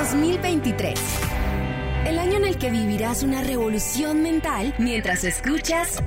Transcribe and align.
2023. 0.00 0.98
El 2.06 2.18
año 2.18 2.36
en 2.38 2.46
el 2.46 2.56
que 2.56 2.70
vivirás 2.70 3.22
una 3.22 3.42
revolución 3.42 4.22
mental 4.22 4.74
mientras 4.78 5.24
escuchas 5.24 6.02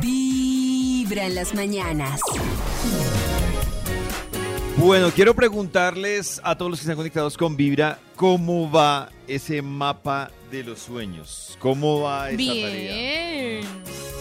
Vibra 0.00 1.26
en 1.26 1.34
las 1.34 1.56
mañanas. 1.56 2.20
Bueno, 4.76 5.10
quiero 5.10 5.34
preguntarles 5.34 6.40
a 6.44 6.56
todos 6.56 6.70
los 6.70 6.78
que 6.78 6.84
están 6.84 6.94
conectados 6.94 7.36
con 7.36 7.56
Vibra, 7.56 7.98
¿cómo 8.14 8.70
va 8.70 9.10
ese 9.26 9.60
mapa 9.60 10.30
de 10.52 10.62
los 10.62 10.78
sueños? 10.78 11.58
¿Cómo 11.58 12.02
va 12.02 12.30
esa 12.30 12.36
tarea? 12.36 12.70
Bien. 12.70 13.66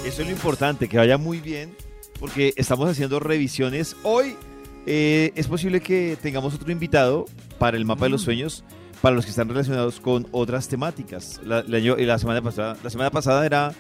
Eso 0.04 0.22
es 0.24 0.28
lo 0.28 0.32
importante, 0.32 0.90
que 0.90 0.98
vaya 0.98 1.20
muy 1.20 1.42
bien, 1.42 1.78
porque 2.20 2.56
estamos 2.58 2.90
haciendo 2.90 3.20
revisiones. 3.20 3.96
Hoy 4.02 4.36
eh, 4.88 5.32
es 5.36 5.48
posible 5.48 5.82
que 5.82 6.18
tengamos 6.22 6.56
otro 6.56 6.72
invitado 6.72 7.26
para 7.60 7.78
el 7.78 7.86
mapa 7.86 8.06
de 8.06 8.10
los 8.10 8.22
sueños, 8.24 8.64
para 9.02 9.16
los 9.16 9.26
que 9.26 9.30
están 9.32 9.48
relacionados 9.50 10.00
con 10.00 10.26
otras 10.32 10.68
temáticas. 10.68 11.40
La, 11.46 11.62
la- 11.68 11.78
yo- 11.80 11.96
la 11.98 12.18
semana 12.18 12.42
pasada, 12.42 12.76
la 12.84 12.90
semana 12.90 13.12
pasada 13.12 13.46
era, 13.46 13.74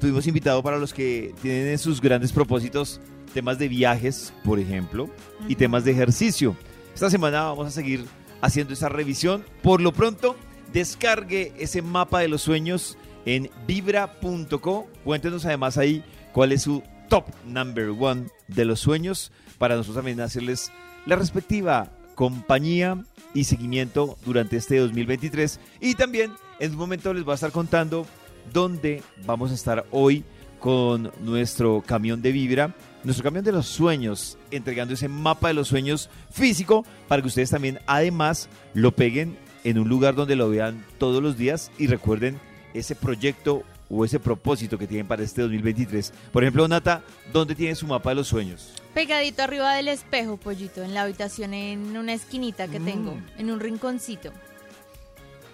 tuvimos 0.00 0.26
invitado 0.26 0.62
para 0.62 0.78
los 0.78 0.92
que 0.92 1.32
tienen 1.42 1.68
en 1.68 1.78
sus 1.78 2.00
grandes 2.00 2.32
propósitos 2.32 3.00
temas 3.32 3.58
de 3.58 3.68
viajes, 3.68 4.32
por 4.44 4.58
ejemplo, 4.58 5.08
y 5.48 5.54
temas 5.56 5.84
de 5.84 5.92
ejercicio. 5.92 6.56
Esta 6.94 7.10
semana 7.10 7.42
vamos 7.44 7.66
a 7.68 7.70
seguir 7.70 8.04
haciendo 8.40 8.72
esa 8.72 8.88
revisión. 8.88 9.44
Por 9.62 9.80
lo 9.80 9.92
pronto, 9.92 10.36
descargue 10.72 11.52
ese 11.58 11.82
mapa 11.82 12.20
de 12.20 12.28
los 12.28 12.42
sueños 12.42 12.96
en 13.26 13.50
vibra.co. 13.66 14.86
Cuéntenos 15.04 15.44
además 15.46 15.78
ahí 15.78 16.04
cuál 16.32 16.52
es 16.52 16.62
su 16.62 16.82
top 17.08 17.26
number 17.46 17.90
one 17.90 18.26
de 18.48 18.64
los 18.64 18.80
sueños 18.80 19.32
para 19.58 19.76
nosotros 19.76 19.96
también 19.96 20.20
hacerles 20.20 20.70
la 21.06 21.16
respectiva 21.16 21.90
compañía 22.14 23.02
y 23.34 23.44
seguimiento 23.44 24.16
durante 24.24 24.56
este 24.56 24.78
2023. 24.78 25.60
Y 25.80 25.94
también 25.94 26.32
en 26.58 26.72
un 26.72 26.78
momento 26.78 27.12
les 27.12 27.24
voy 27.24 27.32
a 27.32 27.34
estar 27.34 27.52
contando 27.52 28.06
dónde 28.52 29.02
vamos 29.26 29.50
a 29.50 29.54
estar 29.54 29.84
hoy 29.90 30.24
con 30.60 31.12
nuestro 31.20 31.82
camión 31.86 32.22
de 32.22 32.32
vibra, 32.32 32.74
nuestro 33.02 33.24
camión 33.24 33.44
de 33.44 33.52
los 33.52 33.66
sueños, 33.66 34.38
entregando 34.50 34.94
ese 34.94 35.08
mapa 35.08 35.48
de 35.48 35.54
los 35.54 35.68
sueños 35.68 36.08
físico 36.30 36.86
para 37.06 37.20
que 37.20 37.28
ustedes 37.28 37.50
también 37.50 37.80
además 37.86 38.48
lo 38.72 38.92
peguen 38.92 39.36
en 39.64 39.78
un 39.78 39.88
lugar 39.88 40.14
donde 40.14 40.36
lo 40.36 40.48
vean 40.48 40.82
todos 40.98 41.22
los 41.22 41.36
días 41.36 41.70
y 41.78 41.86
recuerden 41.86 42.40
ese 42.72 42.94
proyecto 42.94 43.62
o 43.96 44.04
ese 44.04 44.18
propósito 44.18 44.76
que 44.78 44.86
tienen 44.86 45.06
para 45.06 45.22
este 45.22 45.42
2023. 45.42 46.12
Por 46.32 46.42
ejemplo, 46.42 46.66
Nata, 46.68 47.02
¿dónde 47.32 47.54
tiene 47.54 47.74
su 47.74 47.86
mapa 47.86 48.10
de 48.10 48.16
los 48.16 48.28
sueños? 48.28 48.72
Pegadito 48.92 49.42
arriba 49.42 49.74
del 49.74 49.88
espejo, 49.88 50.36
pollito, 50.36 50.82
en 50.82 50.94
la 50.94 51.02
habitación, 51.02 51.54
en 51.54 51.96
una 51.96 52.12
esquinita 52.12 52.68
que 52.68 52.80
Mm. 52.80 52.84
tengo, 52.84 53.16
en 53.38 53.50
un 53.50 53.60
rinconcito. 53.60 54.32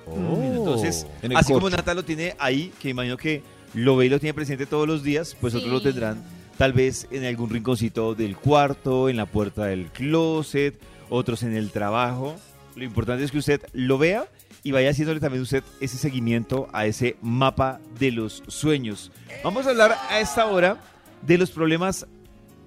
Entonces, 0.06 1.06
En 1.22 1.36
así 1.36 1.52
como. 1.52 1.70
Nata 1.70 1.94
lo 1.94 2.04
tiene 2.04 2.34
ahí, 2.38 2.72
que 2.80 2.88
imagino 2.88 3.16
que 3.16 3.42
lo 3.74 3.96
ve 3.96 4.06
y 4.06 4.08
lo 4.08 4.18
tiene 4.18 4.34
presente 4.34 4.66
todos 4.66 4.88
los 4.88 5.02
días, 5.02 5.36
pues 5.40 5.54
otros 5.54 5.70
lo 5.70 5.80
tendrán 5.80 6.22
tal 6.58 6.72
vez 6.72 7.06
en 7.10 7.24
algún 7.24 7.48
rinconcito 7.50 8.14
del 8.14 8.36
cuarto, 8.36 9.08
en 9.08 9.16
la 9.16 9.26
puerta 9.26 9.66
del 9.66 9.86
closet, 9.86 10.74
otros 11.08 11.42
en 11.42 11.54
el 11.54 11.70
trabajo. 11.70 12.36
Lo 12.76 12.84
importante 12.84 13.24
es 13.24 13.30
que 13.30 13.38
usted 13.38 13.62
lo 13.72 13.98
vea 13.98 14.26
y 14.62 14.72
vaya 14.72 14.90
haciéndole 14.90 15.20
también 15.20 15.42
usted 15.42 15.64
ese 15.80 15.96
seguimiento 15.96 16.68
a 16.72 16.86
ese 16.86 17.16
mapa 17.22 17.80
de 17.98 18.12
los 18.12 18.42
sueños. 18.46 19.10
Vamos 19.42 19.66
a 19.66 19.70
hablar 19.70 19.96
a 20.10 20.20
esta 20.20 20.46
hora 20.46 20.78
de 21.22 21.38
los 21.38 21.50
problemas 21.50 22.06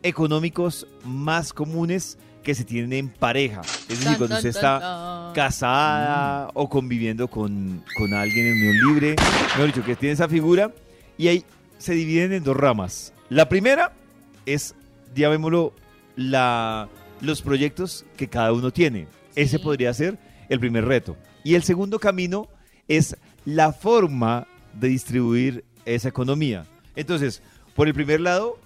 económicos 0.02 0.88
más 1.04 1.54
comunes 1.54 2.18
que 2.44 2.54
se 2.54 2.66
tienen 2.66 2.94
en 2.94 3.10
pareja. 3.10 3.62
Es 3.90 4.00
decir, 4.00 4.18
cuando 4.18 4.36
usted 4.36 4.50
está 4.50 5.32
casada 5.34 6.50
o 6.54 6.70
conviviendo 6.70 7.28
con, 7.28 7.84
con 7.98 8.14
alguien 8.14 8.48
en 8.48 8.54
unión 8.54 8.76
libre, 8.88 9.16
mejor 9.56 9.68
dicho, 9.68 9.84
que 9.84 9.96
tiene 9.96 10.14
esa 10.14 10.28
figura, 10.28 10.72
y 11.18 11.30
ahí 11.30 11.46
se 11.78 11.94
dividen 11.94 12.34
en 12.34 12.44
dos 12.44 12.58
ramas. 12.58 13.14
La 13.30 13.48
primera 13.48 13.94
es, 14.46 14.76
llamémoslo, 15.16 15.74
la, 16.16 16.90
los 17.22 17.42
proyectos 17.42 18.06
que 18.18 18.28
cada 18.28 18.52
uno 18.52 18.72
tiene. 18.72 19.08
Ese 19.36 19.58
podría 19.58 19.94
ser 19.94 20.18
el 20.50 20.60
primer 20.60 20.86
reto. 20.86 21.16
Y 21.44 21.56
el 21.56 21.64
segundo 21.64 22.00
camino 22.00 22.48
es 22.88 23.18
la 23.46 23.74
forma 23.74 24.48
de 24.74 24.88
distribuir 24.88 25.64
esa 25.86 26.10
economía. 26.10 26.66
Entonces, 26.96 27.42
por 27.76 27.88
el 27.88 27.94
primer 27.94 28.22
lado, 28.22 28.58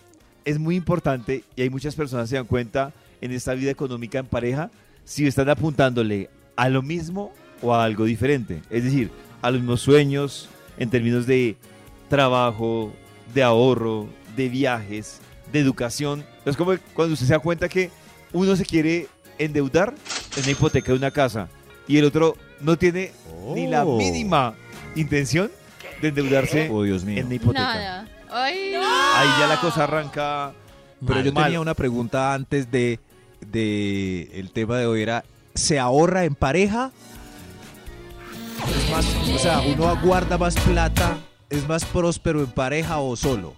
es 0.46 0.60
muy 0.60 0.76
importante 0.76 1.44
y 1.56 1.62
hay 1.62 1.70
muchas 1.70 1.96
personas 1.96 2.26
que 2.26 2.30
se 2.32 2.36
dan 2.36 2.46
cuenta 2.46 2.94
en 3.22 3.32
esta 3.32 3.54
vida 3.54 3.72
económica 3.72 4.20
en 4.20 4.28
pareja 4.28 4.72
si 5.04 5.26
están 5.26 5.50
apuntándole 5.50 6.30
a 6.56 6.70
lo 6.70 6.82
mismo 6.82 7.34
o 7.62 7.74
a 7.74 7.84
algo 7.84 8.06
diferente. 8.06 8.62
Es 8.70 8.84
decir, 8.84 9.10
a 9.42 9.52
los 9.52 9.62
mismos 9.62 9.82
sueños 9.82 10.50
en 10.78 10.90
términos 10.90 11.26
de 11.26 11.58
trabajo, 12.10 12.94
de 13.34 13.44
ahorro, 13.44 14.08
de 14.36 14.50
viajes, 14.50 15.20
de 15.52 15.60
educación. 15.60 16.24
Es 16.46 16.56
como 16.56 16.76
cuando 16.94 17.14
usted 17.14 17.26
se 17.26 17.34
da 17.34 17.40
cuenta 17.40 17.70
que 17.70 17.90
uno 18.34 18.56
se 18.56 18.66
quiere 18.66 19.08
endeudar 19.38 19.94
en 20.36 20.46
la 20.46 20.52
hipoteca 20.52 20.92
de 20.92 20.98
una 20.98 21.12
casa 21.12 21.50
y 21.88 21.98
el 21.98 22.06
otro 22.06 22.36
no 22.62 22.78
tiene 22.78 23.12
ni 23.54 23.68
la 23.68 23.86
Oh. 23.86 23.98
mínima 23.98 24.56
intención 24.96 25.52
de 26.02 26.08
endeudarse 26.10 26.70
Oh, 26.72 26.84
Dios 26.84 27.04
mío. 27.06 27.20
en 27.22 27.30
la 27.30 27.36
hipoteca. 27.36 27.62
Nada. 27.64 28.08
Ay, 28.30 28.74
Ahí 28.76 29.28
ya 29.40 29.48
la 29.48 29.60
cosa 29.62 29.86
arranca. 29.86 30.54
Pero 31.00 31.16
mal, 31.16 31.24
yo 31.26 31.34
mal. 31.34 31.44
tenía 31.46 31.62
una 31.62 31.74
pregunta 31.76 32.34
antes 32.34 32.70
de, 32.72 33.00
de 33.52 34.30
el 34.34 34.52
tema 34.52 34.78
de 34.78 34.86
hoy 34.88 35.02
era 35.02 35.24
¿se 35.54 35.80
ahorra 35.80 36.26
en 36.26 36.36
pareja? 36.36 36.92
Es 38.68 38.90
más, 38.92 39.06
o 39.34 39.38
sea, 39.40 39.62
uno 39.62 39.88
aguarda 39.88 40.38
más 40.38 40.56
plata, 40.56 41.18
es 41.50 41.68
más 41.68 41.86
próspero 41.86 42.40
en 42.42 42.48
pareja 42.52 42.98
o 43.00 43.16
solo. 43.16 43.54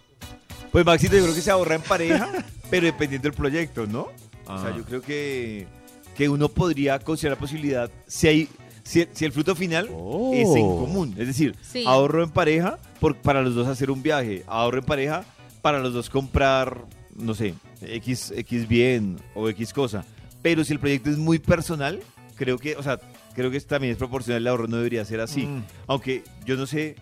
Pues 0.72 0.86
Maxito, 0.86 1.16
yo 1.16 1.24
creo 1.24 1.36
que 1.36 1.42
se 1.42 1.50
ahorra 1.52 1.76
en 1.76 1.81
pareja, 1.81 2.30
pero 2.70 2.86
dependiendo 2.86 3.28
del 3.30 3.34
proyecto, 3.38 3.88
¿no? 3.88 4.10
O 4.46 4.60
sea, 4.60 4.70
Ah. 4.70 4.74
yo 4.78 4.84
creo 4.84 5.02
que, 5.02 5.68
que 6.16 6.28
uno 6.30 6.50
podría 6.50 7.00
considerar 7.00 7.38
la 7.38 7.42
posibilidad, 7.42 7.90
si, 8.08 8.28
hay, 8.28 8.50
si, 8.90 9.08
si 9.14 9.26
el 9.26 9.32
fruto 9.32 9.56
final 9.56 9.88
Oh. 9.94 10.32
es 10.34 10.48
en 10.50 10.68
común, 10.68 11.16
es 11.18 11.28
decir, 11.28 11.56
Sí. 11.62 11.84
ahorro 11.86 12.24
en 12.24 12.30
pareja 12.32 12.80
por, 13.00 13.16
para 13.18 13.42
los 13.42 13.54
dos 13.56 13.68
hacer 13.68 13.92
un 13.92 14.02
viaje, 14.02 14.44
ahorro 14.48 14.80
en 14.80 14.86
pareja 14.86 15.26
para 15.62 15.80
los 15.80 15.94
dos 15.94 16.10
comprar, 16.10 16.86
no 17.16 17.36
sé, 17.36 17.54
X, 17.82 18.34
X 18.36 18.68
bien 18.68 19.18
o 19.36 19.48
X 19.50 19.74
cosa. 19.74 20.06
Pero 20.42 20.64
si 20.64 20.74
el 20.74 20.80
proyecto 20.80 21.10
es 21.10 21.18
muy 21.18 21.38
personal, 21.38 22.00
creo 22.36 22.58
que, 22.58 22.76
o 22.78 22.84
sea, 22.84 22.98
creo 23.36 23.52
que 23.52 23.60
también 23.62 23.92
es 23.92 23.98
proporcional, 23.98 24.42
el 24.42 24.48
ahorro 24.48 24.68
no 24.68 24.78
debería 24.78 25.04
ser 25.06 25.20
así. 25.22 25.46
Mm. 25.46 25.64
Aunque 25.88 26.24
yo 26.46 26.56
no 26.56 26.66
sé, 26.66 26.96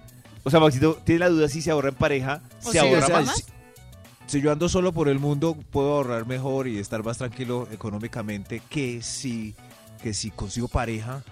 o 0.44 0.50
sea, 0.50 0.60
Maxito, 0.60 0.96
tiene 1.04 1.20
la 1.20 1.30
duda 1.30 1.48
si 1.48 1.62
se 1.62 1.72
ahorra 1.72 1.90
en 1.90 1.96
pareja, 1.96 2.42
O 2.64 2.66
se 2.66 2.72
sí, 2.74 2.78
ahorra 2.80 3.04
o 3.04 3.08
sea, 3.08 3.22
más? 3.22 3.36
si, 3.38 3.44
si 4.26 4.42
yo 4.42 4.52
ando 4.52 4.68
solo 4.70 4.92
por 4.92 5.08
el 5.08 5.20
mundo, 5.20 5.56
puedo 5.72 5.94
ahorrar 5.94 6.26
mejor 6.26 6.68
y 6.68 6.80
estar 6.80 7.04
más 7.04 7.18
tranquilo 7.20 7.68
económicamente 7.72 8.62
que 8.70 9.02
si, 9.02 9.56
que 10.02 10.14
si 10.14 10.32
consigo 10.32 10.68
pareja. 10.68 11.24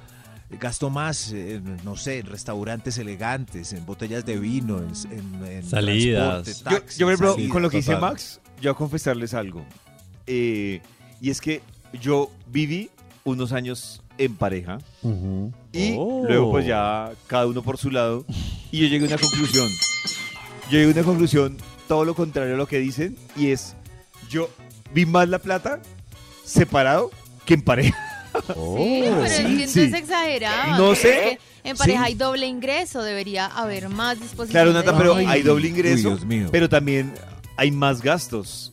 Gasto 0.49 0.89
más, 0.89 1.31
en, 1.31 1.77
no 1.83 1.95
sé, 1.97 2.19
en 2.19 2.27
restaurantes 2.27 2.97
elegantes, 2.97 3.73
en 3.73 3.85
botellas 3.85 4.25
de 4.25 4.37
vino, 4.39 4.77
en, 4.79 4.91
en- 5.11 5.45
en 5.45 5.63
Salidas. 5.69 6.43
transporte, 6.43 6.85
Yo, 6.97 6.97
yo, 6.97 7.05
por 7.05 7.13
ejemplo, 7.13 7.31
salidas. 7.33 7.51
con 7.51 7.61
lo 7.63 7.69
que 7.69 7.77
dice. 7.77 7.95
Max, 7.97 8.39
yo 8.61 8.61
voy 8.61 8.69
a 8.71 8.73
confesarles 8.75 9.33
algo. 9.33 9.65
Eh, 10.27 10.81
y 11.21 11.29
es 11.29 11.41
que 11.41 11.61
yo 11.99 12.31
viví 12.47 12.89
unos 13.23 13.51
años 13.53 14.01
en 14.17 14.35
pareja 14.35 14.77
y 15.73 15.95
Oh. 15.97 16.23
luego 16.27 16.51
pues 16.51 16.65
ya 16.65 17.11
cada 17.27 17.47
uno 17.47 17.61
por 17.63 17.77
su 17.77 17.89
lado 17.91 18.23
y 18.71 18.79
yo 18.79 18.87
llegué 18.87 19.05
a 19.05 19.07
una 19.09 19.17
conclusión. 19.17 19.67
Yo 20.69 20.77
llegué 20.77 20.85
a 20.85 20.93
una 20.93 21.03
conclusión 21.03 21.57
todo 21.87 22.05
lo 22.05 22.15
contrario 22.15 22.53
a 22.53 22.57
lo 22.57 22.67
que 22.67 22.79
dicen 22.79 23.17
y 23.35 23.47
es 23.47 23.75
yo 24.29 24.49
vi 24.93 25.05
más 25.05 25.27
la 25.27 25.39
plata 25.39 25.81
separado 26.45 27.11
que 27.45 27.55
en 27.55 27.61
pareja. 27.63 27.97
Sí, 28.47 29.01
pero 29.03 29.25
es 29.25 29.33
que 29.33 29.41
entonces 29.45 29.71
sí. 29.91 29.95
exagerado. 29.95 30.77
No 30.87 30.95
sé. 30.95 31.33
es 31.33 31.39
En 31.63 31.75
pareja 31.77 31.99
Sí. 32.01 32.05
hay 32.07 32.15
doble 32.15 32.45
ingreso, 32.47 33.01
debería 33.01 33.47
haber 33.47 33.89
más 33.89 34.19
disposición. 34.19 34.49
Claro, 34.51 34.73
Nata, 34.73 34.97
pero 34.97 35.15
hay 35.15 35.41
doble 35.41 35.67
ingreso, 35.67 36.09
Uy, 36.09 36.15
Dios 36.15 36.25
mío. 36.25 36.49
pero 36.51 36.69
también 36.69 37.13
hay 37.57 37.71
más 37.71 38.01
gastos. 38.01 38.71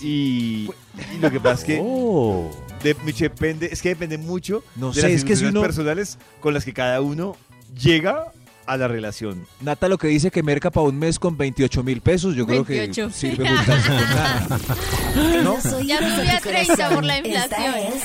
Y, 0.00 0.68
y 1.14 1.18
lo 1.20 1.30
que 1.30 1.38
pasa 1.38 1.54
es 1.60 1.64
que 1.64 1.80
Oh. 1.82 2.50
de- 2.82 2.96
depende, 3.18 3.68
es 3.70 3.80
que 3.82 3.90
depende 3.90 4.18
mucho 4.18 4.64
No 4.74 4.88
de 4.90 5.00
sé, 5.00 5.02
las 5.02 5.12
es 5.18 5.24
que 5.24 5.36
si 5.36 5.44
uno- 5.44 5.60
personales 5.62 6.18
con 6.40 6.54
las 6.54 6.64
que 6.64 6.72
cada 6.72 7.00
uno 7.00 7.36
llega 7.78 8.32
a 8.66 8.76
la 8.76 8.88
relación. 8.88 9.46
Nata 9.60 9.88
lo 9.88 9.98
que 9.98 10.08
dice 10.08 10.30
que 10.30 10.42
merca 10.42 10.70
para 10.70 10.86
un 10.86 10.98
mes 10.98 11.18
con 11.18 11.36
28 11.36 11.82
mil 11.82 12.00
pesos, 12.00 12.34
yo 12.34 12.46
creo 12.46 12.64
que 12.64 12.78
28. 12.78 13.10
sirve 13.10 13.48
juntarse 13.48 13.88
con 13.88 13.96
nada. 13.96 14.60
¿No? 15.42 15.54
Ya 15.56 15.70
subí 15.70 15.92
a 15.92 15.98
tu 16.38 16.48
30 16.48 16.74
corazón. 16.74 16.94
por 16.94 17.04
la 17.04 17.18
inflación. 17.18 17.44
Esta 17.44 17.78
es 17.78 18.02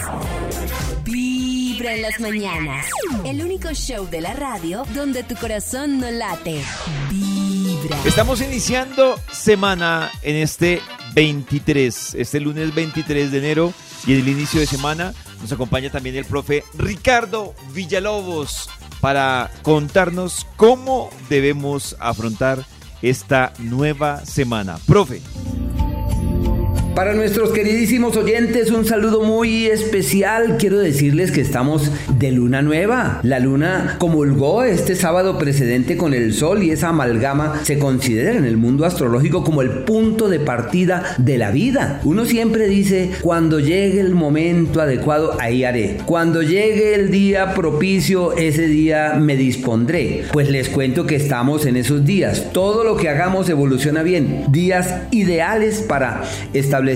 Vibra 1.04 1.94
en 1.94 2.02
las 2.02 2.20
mañanas. 2.20 2.86
El 3.24 3.44
único 3.44 3.74
show 3.74 4.08
de 4.10 4.22
la 4.22 4.34
radio 4.34 4.84
donde 4.94 5.24
tu 5.24 5.36
corazón 5.36 6.00
no 6.00 6.10
late. 6.10 6.62
Vibra. 7.10 7.98
Estamos 8.06 8.42
iniciando 8.42 9.20
semana 9.32 10.12
en 10.24 10.38
este 10.38 10.82
23, 11.14 12.16
este 12.16 12.40
lunes 12.40 12.74
23 12.74 13.32
de 13.32 13.38
enero 13.38 13.74
y 14.06 14.14
el 14.14 14.28
inicio 14.28 14.60
de 14.60 14.66
semana 14.66 15.14
Nos 15.42 15.52
acompaña 15.52 15.90
también 15.90 16.16
el 16.16 16.26
profe 16.26 16.64
Ricardo 16.78 17.54
Villalobos 17.74 18.70
para 19.00 19.52
contarnos 19.62 20.48
cómo 20.56 21.10
debemos 21.30 21.96
afrontar 22.00 22.66
esta 23.02 23.54
nueva 23.60 24.26
semana. 24.26 24.80
Profe. 24.88 25.22
Para 26.98 27.14
nuestros 27.14 27.52
queridísimos 27.52 28.18
oyentes, 28.18 28.72
un 28.72 28.84
saludo 28.84 29.22
muy 29.22 29.68
especial. 29.68 30.58
Quiero 30.58 30.80
decirles 30.80 31.32
que 31.32 31.42
estamos 31.42 31.92
de 32.18 32.32
luna 32.32 32.64
nueva. 32.64 33.20
La 33.22 33.38
luna 33.38 33.98
comulgó 34.00 34.64
este 34.64 34.96
sábado 34.96 35.38
precedente 35.38 35.96
con 35.96 36.16
el 36.16 36.34
sol 36.34 36.64
y 36.64 36.72
esa 36.72 36.90
amalgama 36.90 37.62
se 37.64 37.78
considera 37.78 38.32
en 38.32 38.46
el 38.46 38.58
mundo 38.58 38.84
astrológico 38.84 39.44
como 39.44 39.62
el 39.62 39.84
punto 39.84 40.28
de 40.28 40.40
partida 40.40 41.04
de 41.20 41.38
la 41.38 41.52
vida. 41.52 42.02
Uno 42.04 42.26
siempre 42.26 42.68
dice, 42.68 43.12
cuando 43.22 43.60
llegue 43.60 44.00
el 44.00 44.16
momento 44.16 44.82
adecuado, 44.82 45.38
ahí 45.40 45.66
haré. 45.66 45.98
Cuando 46.08 46.42
llegue 46.42 46.96
el 46.96 47.12
día 47.12 47.54
propicio, 47.54 48.36
ese 48.36 48.66
día 48.66 49.14
me 49.22 49.38
dispondré. 49.38 50.24
Pues 50.34 50.50
les 50.50 50.68
cuento 50.68 51.06
que 51.06 51.18
estamos 51.18 51.68
en 51.68 51.78
esos 51.78 52.06
días. 52.06 52.48
Todo 52.54 52.84
lo 52.84 52.98
que 52.98 53.08
hagamos 53.08 53.50
evoluciona 53.50 54.02
bien. 54.02 54.46
Días 54.50 54.96
ideales 55.12 55.82
para 55.88 56.24
establecer 56.54 56.87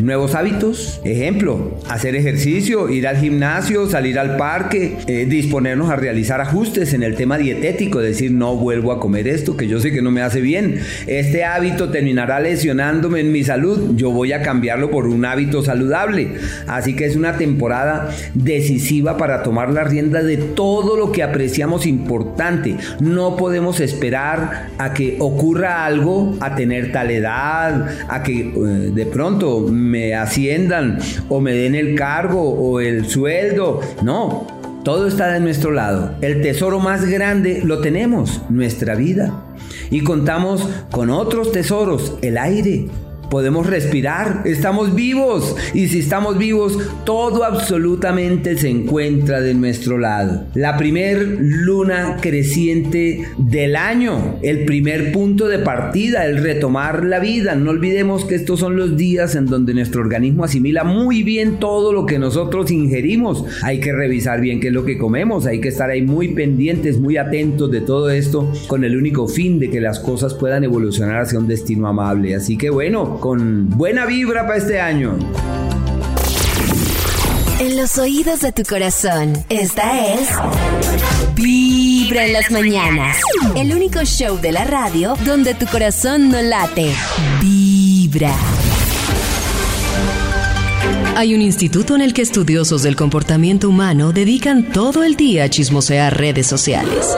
nuevos 0.00 0.34
hábitos. 0.34 1.00
Ejemplo, 1.04 1.78
hacer 1.88 2.14
ejercicio, 2.14 2.88
ir 2.88 3.06
al 3.06 3.16
gimnasio, 3.16 3.88
salir 3.88 4.18
al 4.18 4.36
parque, 4.36 4.96
eh, 5.06 5.26
disponernos 5.28 5.90
a 5.90 5.96
realizar 5.96 6.40
ajustes 6.40 6.94
en 6.94 7.02
el 7.02 7.16
tema 7.16 7.38
dietético, 7.38 8.00
decir 8.00 8.30
no 8.30 8.56
vuelvo 8.56 8.92
a 8.92 9.00
comer 9.00 9.26
esto 9.26 9.56
que 9.56 9.66
yo 9.66 9.80
sé 9.80 9.90
que 9.92 10.02
no 10.02 10.10
me 10.10 10.22
hace 10.22 10.40
bien. 10.40 10.80
Este 11.06 11.44
hábito 11.44 11.90
terminará 11.90 12.40
lesionándome 12.40 13.20
en 13.20 13.32
mi 13.32 13.44
salud. 13.44 13.96
Yo 13.96 14.10
voy 14.10 14.32
a 14.32 14.42
cambiarlo 14.42 14.90
por 14.90 15.06
un 15.06 15.24
hábito 15.24 15.62
saludable. 15.62 16.28
Así 16.66 16.94
que 16.94 17.06
es 17.06 17.16
una 17.16 17.36
temporada 17.36 18.10
decisiva 18.34 19.16
para 19.16 19.42
tomar 19.42 19.70
la 19.70 19.84
rienda 19.84 20.22
de 20.22 20.36
todo 20.36 20.96
lo 20.96 21.12
que 21.12 21.22
apreciamos 21.22 21.86
importante. 21.86 22.76
No 23.00 23.36
podemos 23.36 23.80
esperar 23.80 24.68
a 24.78 24.92
que 24.92 25.16
ocurra 25.18 25.84
algo, 25.84 26.36
a 26.40 26.54
tener 26.54 26.92
tal 26.92 27.10
edad, 27.10 27.88
a 28.08 28.22
que 28.22 28.40
eh, 28.40 28.52
de 28.94 29.06
pronto 29.06 29.39
me 29.70 30.14
asciendan 30.14 30.98
o 31.28 31.40
me 31.40 31.52
den 31.52 31.74
el 31.74 31.94
cargo 31.94 32.42
o 32.42 32.80
el 32.80 33.06
sueldo. 33.06 33.80
No, 34.02 34.46
todo 34.84 35.06
está 35.06 35.32
de 35.32 35.40
nuestro 35.40 35.72
lado. 35.72 36.12
El 36.20 36.42
tesoro 36.42 36.78
más 36.78 37.04
grande 37.06 37.62
lo 37.64 37.80
tenemos, 37.80 38.42
nuestra 38.48 38.94
vida. 38.94 39.44
Y 39.90 40.02
contamos 40.02 40.68
con 40.90 41.10
otros 41.10 41.52
tesoros, 41.52 42.16
el 42.22 42.38
aire, 42.38 42.86
podemos 43.30 43.66
respirar, 43.66 44.42
estamos 44.44 44.94
vivos 44.94 45.56
y 45.72 45.88
si 45.88 46.00
estamos 46.00 46.36
vivos, 46.36 46.78
todo 47.04 47.44
absolutamente 47.44 48.58
se 48.58 48.68
encuentra 48.68 49.40
de 49.40 49.54
nuestro 49.54 49.98
lado. 49.98 50.44
La 50.54 50.76
primer 50.76 51.38
luna 51.40 52.16
creciente 52.20 53.24
del 53.38 53.76
año, 53.76 54.38
el 54.42 54.64
primer 54.64 55.12
punto 55.12 55.48
de 55.48 55.60
partida, 55.60 56.26
el 56.26 56.42
retomar 56.42 57.04
la 57.04 57.20
vida. 57.20 57.54
No 57.54 57.70
olvidemos 57.70 58.24
que 58.24 58.34
estos 58.34 58.60
son 58.60 58.76
los 58.76 58.96
días 58.96 59.34
en 59.36 59.46
donde 59.46 59.74
nuestro 59.74 60.00
organismo 60.00 60.44
asimila 60.44 60.84
muy 60.84 61.22
bien 61.22 61.58
todo 61.58 61.92
lo 61.92 62.06
que 62.06 62.18
nosotros 62.18 62.70
ingerimos. 62.70 63.44
Hay 63.62 63.80
que 63.80 63.92
revisar 63.92 64.40
bien 64.40 64.60
qué 64.60 64.68
es 64.68 64.74
lo 64.74 64.84
que 64.84 64.98
comemos, 64.98 65.46
hay 65.46 65.60
que 65.60 65.68
estar 65.68 65.88
ahí 65.88 66.02
muy 66.02 66.28
pendientes, 66.28 66.98
muy 66.98 67.16
atentos 67.16 67.70
de 67.70 67.80
todo 67.80 68.10
esto 68.10 68.52
con 68.66 68.84
el 68.84 68.96
único 68.96 69.28
fin 69.28 69.58
de 69.58 69.70
que 69.70 69.80
las 69.80 70.00
cosas 70.00 70.34
puedan 70.34 70.64
evolucionar 70.64 71.22
hacia 71.22 71.38
un 71.38 71.46
destino 71.46 71.86
amable. 71.86 72.34
Así 72.34 72.56
que 72.56 72.70
bueno, 72.70 73.19
con 73.20 73.68
buena 73.70 74.06
vibra 74.06 74.46
para 74.46 74.58
este 74.58 74.80
año. 74.80 75.16
En 77.60 77.76
los 77.76 77.98
oídos 77.98 78.40
de 78.40 78.52
tu 78.52 78.62
corazón, 78.62 79.34
esta 79.50 80.14
es 80.14 80.28
Vibra 81.34 82.24
en 82.24 82.32
las 82.32 82.50
mañanas. 82.50 83.18
El 83.54 83.74
único 83.74 84.02
show 84.04 84.40
de 84.40 84.50
la 84.50 84.64
radio 84.64 85.14
donde 85.26 85.54
tu 85.54 85.66
corazón 85.66 86.30
no 86.30 86.40
late. 86.40 86.90
Vibra. 87.40 88.34
Hay 91.16 91.34
un 91.34 91.42
instituto 91.42 91.94
en 91.94 92.00
el 92.00 92.14
que 92.14 92.22
estudiosos 92.22 92.82
del 92.82 92.96
comportamiento 92.96 93.68
humano 93.68 94.12
dedican 94.12 94.72
todo 94.72 95.04
el 95.04 95.16
día 95.16 95.44
a 95.44 95.50
chismosear 95.50 96.16
redes 96.16 96.46
sociales. 96.46 97.14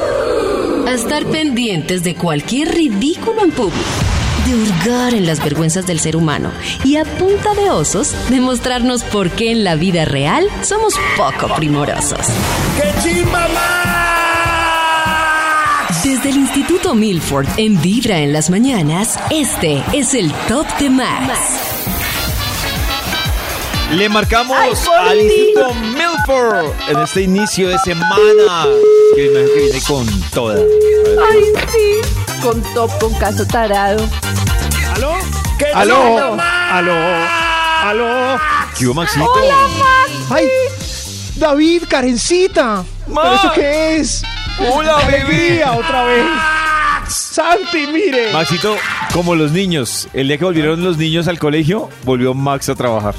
A 0.89 0.95
estar 0.95 1.25
pendientes 1.27 2.03
de 2.03 2.17
cualquier 2.17 2.75
ridículo 2.75 3.45
en 3.45 3.53
público 3.53 4.22
de 4.47 4.55
hurgar 4.55 5.15
en 5.15 5.27
las 5.27 5.43
vergüenzas 5.43 5.87
del 5.87 6.01
ser 6.01 6.17
humano 6.17 6.51
y 6.85 6.97
a 6.97 7.05
punta 7.05 7.55
de 7.55 7.71
osos 7.71 8.15
demostrarnos 8.29 9.05
por 9.05 9.31
qué 9.31 9.51
en 9.53 9.65
la 9.65 9.77
vida 9.77 10.05
real 10.05 10.47
somos 10.63 10.95
poco 11.17 11.55
primorosos. 11.55 12.27
Desde 16.05 16.31
el 16.31 16.37
Instituto 16.37 16.95
Milford 16.95 17.47
en 17.57 17.81
Vibra 17.81 18.19
en 18.19 18.33
las 18.33 18.51
mañanas, 18.51 19.19
este 19.31 19.83
es 19.93 20.15
el 20.15 20.33
Top 20.49 20.67
de 20.79 20.91
Max. 20.91 21.39
Le 23.93 24.09
marcamos 24.09 24.57
al 24.89 25.21
Instituto 25.21 25.75
Milford 25.75 26.67
en 26.89 26.99
este 26.99 27.23
inicio 27.23 27.69
de 27.69 27.79
semana. 27.79 28.67
Que 29.15 29.29
me 29.31 29.45
que 29.45 29.61
viene 29.61 29.81
con 29.87 30.07
toda. 30.31 30.57
Ay, 30.57 31.45
sí. 31.71 32.22
Con 32.43 32.61
top, 32.75 32.91
con 32.99 33.15
caso 33.15 33.47
tarado. 33.47 34.05
¿Aló? 34.97 35.15
¿Qué 35.59 35.67
¿Aló? 35.75 36.37
¿Aló? 36.41 36.95
¿Aló? 37.85 38.41
¿Qué 38.77 38.87
hubo, 38.87 38.95
Maxito? 38.95 39.29
¡Ay! 40.31 40.47
David, 41.37 41.85
Karencita. 41.89 42.85
¿Pero 43.07 43.35
eso 43.35 43.53
qué 43.55 43.97
es? 43.97 44.23
¡Hola, 44.73 44.99
¡Alegría 44.99 45.73
otra 45.73 46.05
vez! 46.05 46.25
¡Santi, 47.09 47.87
mire! 47.87 48.33
Maxito, 48.33 48.77
como 49.13 49.35
los 49.35 49.53
niños. 49.53 50.09
El 50.13 50.29
día 50.29 50.39
que 50.39 50.45
volvieron 50.45 50.83
los 50.83 50.97
niños 50.99 51.29
al 51.29 51.39
colegio, 51.39 51.91
volvió 52.05 52.35
Max 52.35 52.69
a 52.69 52.75
trabajar. 52.75 53.15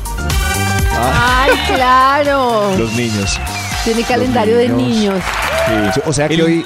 Ay, 1.00 1.52
claro. 1.68 2.75
Los 2.78 2.92
niños. 2.94 3.40
Tiene 3.84 4.04
calendario 4.04 4.58
de 4.58 4.70
niños. 4.70 5.22
niños. 5.70 6.02
O 6.06 6.14
sea 6.14 6.28
que 6.28 6.36
El- 6.36 6.42
hoy, 6.42 6.66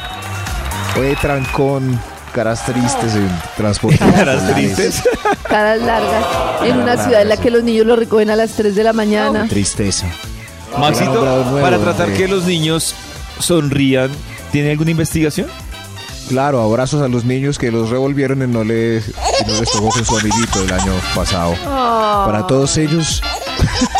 hoy 0.99 1.15
trancón, 1.21 1.99
caras 2.37 2.63
tristes 2.63 3.15
en 3.15 3.27
transporte. 3.55 3.97
Caras 3.97 4.53
tristes. 4.53 5.01
Caras 5.49 5.81
largas. 5.81 6.23
En 6.63 6.77
una 6.77 7.03
ciudad 7.03 7.23
en 7.23 7.29
la 7.29 7.37
que 7.37 7.49
los 7.49 7.63
niños 7.63 7.87
lo 7.87 7.95
recogen 7.95 8.29
a 8.29 8.35
las 8.35 8.51
3 8.51 8.75
de 8.75 8.83
la 8.83 8.93
mañana. 8.93 9.47
Tristeza. 9.47 10.05
Maxito, 10.77 11.19
nuevo, 11.19 11.59
para 11.59 11.79
tratar 11.79 12.13
que 12.13 12.27
los 12.27 12.45
niños 12.45 12.93
sonrían, 13.39 14.11
¿tiene 14.51 14.69
alguna 14.69 14.91
investigación? 14.91 15.47
Claro, 16.29 16.61
abrazos 16.61 17.01
a 17.01 17.07
los 17.07 17.25
niños 17.25 17.57
que 17.57 17.71
los 17.71 17.89
revolvieron 17.89 18.43
y 18.43 18.45
no 18.45 18.63
les, 18.63 19.07
y 19.07 19.47
no 19.47 19.59
les 19.59 19.71
tocó 19.71 19.89
con 19.89 20.05
su 20.05 20.19
amiguito 20.19 20.61
el 20.61 20.71
año 20.71 20.93
pasado. 21.15 21.55
Para 21.63 22.45
todos 22.45 22.77
ellos, 22.77 23.23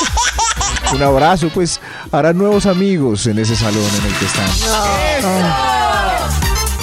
un 0.94 1.01
abrazo, 1.01 1.50
pues 1.51 1.82
harán 2.12 2.38
nuevos 2.38 2.67
amigos 2.67 3.25
en 3.25 3.39
ese 3.39 3.56
salón 3.56 3.82
en 4.00 4.06
el 4.06 4.13
que 4.13 4.25
están. 4.25 4.50
Ah. 5.24 6.29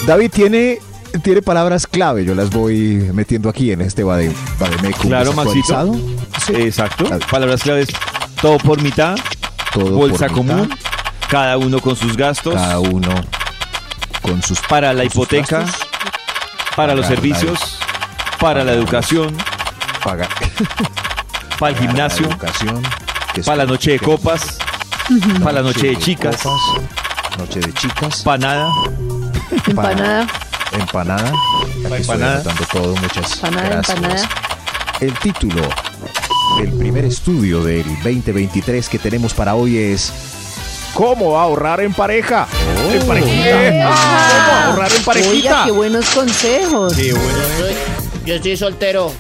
David 0.04 0.32
tiene, 0.32 0.80
tiene 1.22 1.42
palabras 1.42 1.86
clave, 1.86 2.24
yo 2.24 2.34
las 2.34 2.50
voy 2.50 3.10
metiendo 3.12 3.48
aquí 3.48 3.72
en 3.72 3.80
este 3.80 4.02
Bade, 4.04 4.32
Bademecum 4.58 5.08
Claro. 5.08 5.32
Maxito. 5.32 5.94
Sí. 6.46 6.54
Exacto. 6.56 7.04
Claro. 7.04 7.24
Palabras 7.30 7.62
claves, 7.62 7.88
todo 8.40 8.58
por 8.58 8.80
mitad, 8.82 9.16
Todo 9.72 9.90
bolsa 9.96 10.26
por 10.28 10.42
mitad, 10.42 10.56
común, 10.58 10.70
cada 11.28 11.56
uno 11.58 11.80
con 11.80 11.96
sus 11.96 12.16
gastos, 12.16 12.54
cada 12.54 12.78
uno 12.80 13.08
con 14.22 14.42
sus 14.42 14.60
para 14.60 14.92
la 14.92 15.04
hipoteca, 15.04 15.60
gastos, 15.60 15.86
para 16.76 16.94
los 16.94 17.02
la- 17.08 17.08
servicios, 17.14 17.78
para 18.40 18.64
la 18.64 18.72
educación, 18.72 19.36
pagar 20.02 20.28
para 21.58 21.72
el 21.74 21.78
gimnasio, 21.80 22.26
educación, 22.26 22.82
que 23.32 23.40
es 23.40 23.46
para 23.46 23.58
la 23.58 23.66
noche 23.66 23.92
de 23.92 23.98
copas, 24.00 24.58
para 25.40 25.52
la 25.52 25.62
noche 25.62 25.88
de 25.88 25.96
chicas, 25.98 26.42
noche 27.38 27.60
de 27.60 27.72
chicas, 27.74 28.22
para 28.22 28.38
nada, 28.38 28.70
Empanada. 29.66 30.26
Empanada. 30.78 31.32
Estoy 31.82 31.98
Empanada. 31.98 32.42
todo, 32.72 32.94
muchas 32.96 33.34
Empanada, 33.36 33.68
gracias. 33.68 33.96
empanada. 33.96 34.28
El 35.00 35.12
título 35.18 35.62
del 36.58 36.72
primer 36.72 37.04
estudio 37.04 37.62
del 37.64 37.84
2023 38.02 38.88
que 38.88 38.98
tenemos 38.98 39.34
para 39.34 39.54
hoy 39.54 39.76
es 39.78 40.12
¿Cómo 40.94 41.38
ahorrar 41.40 41.80
en 41.80 41.92
pareja? 41.92 42.46
Oh. 42.88 42.92
En 42.92 43.06
parejita. 43.06 43.50
¿Cómo 43.72 44.70
ahorrar 44.70 44.90
en 44.92 44.96
Oiga, 44.96 45.04
parejita? 45.04 45.62
qué 45.64 45.70
buenos 45.72 46.08
consejos. 46.10 46.96
Yo 48.24 48.34
estoy 48.34 48.56
soltero. 48.56 49.12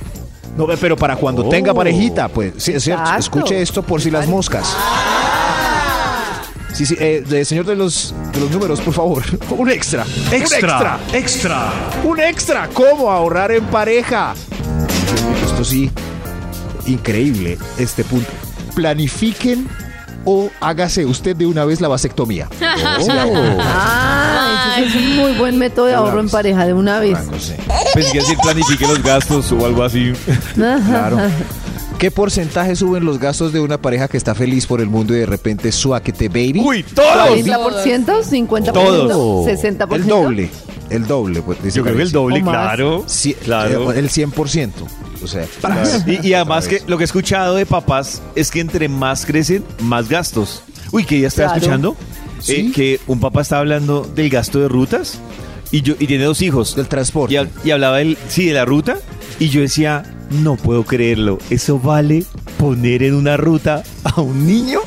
No, 0.56 0.66
pero 0.80 0.96
para 0.96 1.16
cuando 1.16 1.44
Oh. 1.44 1.48
tenga 1.48 1.74
parejita, 1.74 2.28
pues, 2.28 2.52
sí, 2.58 2.72
es 2.72 2.84
cierto. 2.84 3.10
Escuche 3.18 3.60
esto 3.60 3.82
por 3.82 4.00
si 4.00 4.10
las 4.12 4.28
moscas. 4.28 4.64
Sí, 6.74 6.84
sí, 6.86 6.96
eh, 6.98 7.22
de- 7.26 7.44
señor 7.44 7.64
de 7.66 7.76
los, 7.76 8.12
de 8.32 8.40
los 8.40 8.50
números, 8.50 8.80
por 8.80 8.92
favor. 8.92 9.22
Un 9.50 9.70
extra. 9.70 10.04
Un 10.04 10.34
extra. 10.34 10.98
extra. 11.12 11.72
Un 12.04 12.20
extra. 12.20 12.68
¿Cómo 12.74 13.10
ahorrar 13.10 13.52
en 13.52 13.64
pareja? 13.66 14.34
Esto 15.46 15.64
sí, 15.64 15.90
increíble 16.86 17.58
este 17.78 18.02
punto. 18.04 18.30
Planifiquen 18.74 19.68
o 20.24 20.50
hágase 20.60 21.04
usted 21.04 21.36
de 21.36 21.46
una 21.46 21.64
vez 21.64 21.80
la 21.80 21.88
vasectomía. 21.88 22.48
Ah, 23.66 24.76
ese 24.78 24.88
es 24.88 24.94
un 24.96 25.16
muy 25.16 25.32
buen 25.34 25.56
método 25.58 25.86
de 25.86 25.94
ahorro 25.94 26.18
en 26.20 26.28
pareja 26.28 26.66
de 26.66 26.72
una 26.72 26.98
vez. 26.98 27.16
Ah. 27.20 27.80
Pensé 27.94 28.10
que 28.12 28.18
decir 28.18 28.36
planifique 28.42 28.86
los 28.86 29.00
gastos 29.02 29.52
o 29.52 29.64
algo 29.64 29.84
así. 29.84 30.12
Claro. 30.54 31.18
¿Qué 31.98 32.10
porcentaje 32.10 32.76
suben 32.76 33.04
los 33.04 33.18
gastos 33.18 33.52
de 33.52 33.60
una 33.60 33.78
pareja 33.80 34.08
que 34.08 34.16
está 34.18 34.34
feliz 34.34 34.66
por 34.66 34.80
el 34.80 34.88
mundo 34.88 35.14
y 35.14 35.18
de 35.20 35.26
repente 35.26 35.72
suáquete, 35.72 36.28
baby? 36.28 36.60
¡Uy, 36.62 36.82
todos! 36.82 37.38
40%, 37.38 38.22
50%, 38.24 38.72
Todos. 38.72 39.46
60%. 39.46 39.94
El 39.94 40.06
doble. 40.06 40.50
El 40.90 41.06
doble, 41.06 41.40
pues 41.40 41.62
dice 41.62 41.78
Yo 41.78 41.82
creo 41.82 41.96
que 41.96 42.02
el 42.02 42.12
doble, 42.12 42.42
claro. 42.42 43.04
Sí, 43.06 43.32
Claro. 43.34 43.90
eh, 43.92 43.98
El 44.00 44.10
100%. 44.10 44.70
O 45.22 45.26
sea. 45.26 45.46
Y, 46.06 46.28
y 46.28 46.34
además 46.34 46.68
que 46.68 46.82
lo 46.86 46.98
que 46.98 47.04
he 47.04 47.06
escuchado 47.06 47.54
de 47.54 47.64
papás 47.64 48.20
es 48.34 48.50
que 48.50 48.60
entre 48.60 48.88
más 48.88 49.24
crecen, 49.24 49.64
más 49.80 50.08
gastos. 50.10 50.62
Uy, 50.92 51.04
que 51.04 51.18
ya 51.20 51.28
estaba 51.28 51.48
Claro. 51.54 51.58
escuchando 51.60 51.96
¿Sí? 52.40 52.52
eh, 52.68 52.72
que 52.74 53.00
un 53.06 53.18
papá 53.20 53.40
estaba 53.40 53.60
hablando 53.60 54.02
del 54.02 54.28
gasto 54.28 54.58
de 54.60 54.68
rutas 54.68 55.18
y 55.70 55.80
yo 55.80 55.94
y 55.98 56.06
tiene 56.06 56.24
dos 56.24 56.42
hijos. 56.42 56.76
del 56.76 56.86
transporte. 56.88 57.40
Y 57.64 57.70
hablaba 57.70 57.96
del, 57.98 58.18
sí, 58.28 58.44
de 58.46 58.52
la 58.52 58.66
ruta. 58.66 58.98
Y 59.40 59.48
yo 59.48 59.62
decía, 59.62 60.04
no 60.30 60.56
puedo 60.56 60.84
creerlo. 60.84 61.38
¿Eso 61.50 61.78
vale 61.78 62.24
poner 62.58 63.02
en 63.02 63.14
una 63.14 63.36
ruta 63.36 63.82
a 64.04 64.20
un 64.20 64.46
niño? 64.46 64.80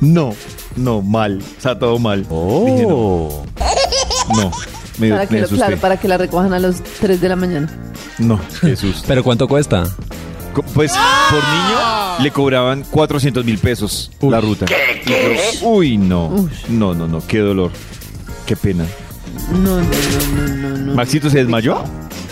No, 0.00 0.34
no, 0.76 1.02
mal. 1.02 1.42
O 1.58 1.60
sea, 1.60 1.78
todo 1.78 1.98
mal. 1.98 2.20
Dije, 2.22 2.86
no. 2.86 3.28
No, 4.36 4.50
me, 4.98 5.10
Para 5.10 5.22
me 5.22 5.28
que, 5.28 5.40
lo- 5.40 5.48
claro, 5.48 5.76
para 5.78 5.96
que 5.98 6.08
la 6.08 6.18
recojan 6.18 6.52
a 6.52 6.58
las 6.58 6.82
3 7.00 7.20
de 7.20 7.28
la 7.28 7.36
mañana. 7.36 7.72
No, 8.18 8.38
Jesús. 8.60 9.02
¿Pero 9.06 9.22
cuánto 9.24 9.48
cuesta? 9.48 9.84
Pues 10.74 10.92
por 11.30 11.38
niño 11.38 12.18
le 12.20 12.30
cobraban 12.32 12.84
400 12.90 13.44
mil 13.44 13.58
pesos 13.58 14.10
la 14.20 14.40
ruta. 14.40 14.66
Yo, 15.06 15.68
uy, 15.68 15.96
no. 15.98 16.48
No, 16.68 16.94
no, 16.94 17.06
no. 17.06 17.24
Qué 17.26 17.38
dolor. 17.38 17.70
Qué 18.44 18.56
pena. 18.56 18.84
No, 19.52 19.76
no, 19.76 19.82
no, 19.82 20.46
no, 20.56 20.68
no. 20.70 20.78
no. 20.78 20.94
¿Maxito 20.94 21.30
se 21.30 21.38
desmayó? 21.38 21.84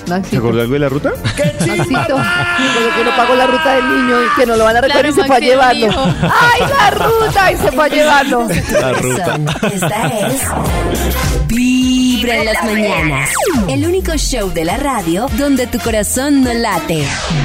¿Se 0.07 0.11
Maxito. 0.13 0.39
acordó 0.39 0.61
algo 0.61 0.73
de 0.75 0.79
la 0.79 0.89
ruta? 0.89 1.13
Porque 1.21 1.43
que 1.43 3.05
no 3.05 3.17
pagó 3.17 3.35
la 3.35 3.47
ruta 3.47 3.75
del 3.75 3.89
niño 3.89 4.23
y 4.23 4.41
que 4.41 4.47
no 4.47 4.57
lo 4.57 4.65
van 4.65 4.77
a 4.77 4.81
recoger 4.81 5.03
Claro, 5.03 5.09
y 5.09 5.13
se 5.21 5.27
fue 5.27 5.37
a 5.37 5.41
llevarlo. 5.41 6.15
¡Ay, 6.23 6.61
la 6.61 6.91
ruta! 6.91 7.53
Y 7.53 7.57
se 7.57 7.73
fue 7.73 7.85
a 7.85 7.89
llevarlo. 7.89 8.49
La 8.81 8.93
ruta. 8.93 9.39
Esta 9.73 10.07
es 10.29 10.43
Vibra 11.49 12.37
en 12.37 12.45
las 12.45 12.65
mañanas. 12.65 13.31
El 13.69 13.85
único 13.87 14.17
show 14.17 14.51
de 14.53 14.65
la 14.65 14.77
radio 14.77 15.27
donde 15.39 15.67
tu 15.67 15.79
corazón 15.81 16.43
no 16.45 16.53
late. 16.55 17.05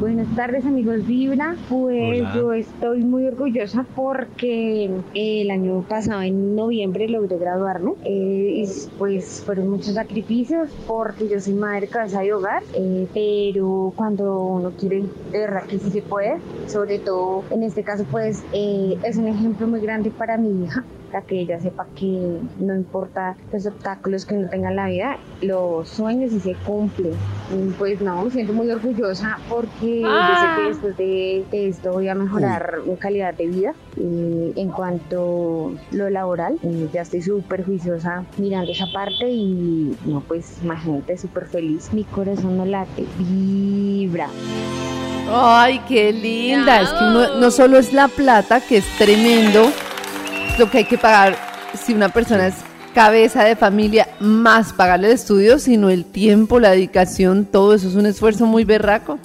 Buenas 0.03 0.27
tardes 0.35 0.65
amigos 0.65 1.07
Vibra, 1.07 1.55
pues 1.69 2.19
Hola. 2.19 2.35
yo 2.35 2.51
estoy 2.51 3.05
muy 3.05 3.25
orgullosa 3.25 3.85
porque 3.95 4.91
el 5.13 5.49
año 5.49 5.81
pasado 5.87 6.23
en 6.23 6.57
noviembre 6.57 7.07
logré 7.07 7.37
graduarme. 7.37 7.93
Eh, 8.03 8.65
y 8.65 8.69
pues 8.99 9.41
fueron 9.45 9.69
muchos 9.69 9.93
sacrificios 9.93 10.69
porque 10.87 11.29
yo 11.29 11.39
soy 11.39 11.53
madre 11.53 11.87
cabeza 11.87 12.19
de 12.19 12.33
hogar, 12.33 12.63
eh, 12.73 13.07
pero 13.13 13.93
cuando 13.95 14.43
uno 14.43 14.71
quiere, 14.71 15.03
de 15.31 15.39
verdad 15.39 15.63
que 15.67 15.79
sí 15.79 15.89
se 15.89 16.01
puede, 16.01 16.33
sobre 16.67 16.99
todo 16.99 17.45
en 17.49 17.63
este 17.63 17.83
caso 17.83 18.03
pues 18.11 18.43
eh, 18.51 18.97
es 19.03 19.15
un 19.15 19.29
ejemplo 19.29 19.67
muy 19.67 19.79
grande 19.79 20.11
para 20.11 20.37
mi 20.37 20.65
hija 20.65 20.83
para 21.13 21.25
que 21.27 21.41
ella 21.41 21.59
sepa 21.59 21.85
que 21.95 22.39
no 22.57 22.75
importa 22.75 23.35
los 23.51 23.67
obstáculos 23.67 24.25
que 24.25 24.33
uno 24.33 24.49
tenga 24.49 24.69
en 24.69 24.75
la 24.75 24.87
vida, 24.87 25.17
los 25.41 25.87
sueños 25.87 26.33
y 26.33 26.39
se 26.39 26.55
cumplen. 26.55 27.13
Pues 27.77 28.01
no, 28.01 28.23
me 28.23 28.31
siento 28.31 28.51
muy 28.51 28.69
orgullosa 28.71 29.37
porque 29.47 30.01
yo 30.01 30.07
sé 30.07 30.47
que 30.55 30.67
después 30.69 30.97
de 30.97 31.45
de 31.51 31.67
esto 31.67 31.91
voy 31.91 32.07
a 32.07 32.15
mejorar 32.15 32.79
mi 32.87 32.95
calidad 32.95 33.35
de 33.35 33.45
vida. 33.45 33.73
Y 33.95 34.59
en 34.59 34.69
cuanto 34.69 35.73
a 35.91 35.95
lo 35.95 36.09
laboral, 36.09 36.57
eh, 36.63 36.89
ya 36.91 37.01
estoy 37.01 37.21
súper 37.21 37.63
juiciosa 37.63 38.25
mirando 38.39 38.71
esa 38.71 38.87
parte 38.91 39.29
y 39.29 39.95
no, 40.05 40.21
pues 40.21 40.57
imagínate, 40.63 41.15
súper 41.17 41.45
feliz. 41.45 41.93
Mi 41.93 42.05
corazón 42.05 42.57
no 42.57 42.65
late, 42.65 43.05
vibra. 43.19 44.29
Ay, 45.31 45.79
qué 45.87 46.11
linda. 46.11 46.81
Es 46.81 46.89
que 46.89 47.03
uno, 47.03 47.39
no 47.39 47.51
solo 47.51 47.77
es 47.77 47.93
la 47.93 48.07
plata, 48.07 48.61
que 48.61 48.77
es 48.77 48.85
tremendo, 48.97 49.71
lo 50.57 50.69
que 50.69 50.79
hay 50.79 50.85
que 50.85 50.97
pagar 50.97 51.37
si 51.85 51.93
una 51.93 52.09
persona 52.09 52.47
es 52.47 52.55
cabeza 52.93 53.43
de 53.43 53.55
familia, 53.55 54.09
más 54.19 54.73
pagarle 54.73 55.07
el 55.07 55.13
estudio, 55.13 55.59
sino 55.59 55.89
el 55.89 56.03
tiempo, 56.05 56.59
la 56.59 56.71
dedicación, 56.71 57.45
todo 57.45 57.73
eso 57.73 57.87
es 57.87 57.95
un 57.95 58.05
esfuerzo 58.05 58.45
muy 58.45 58.65
berraco. 58.65 59.17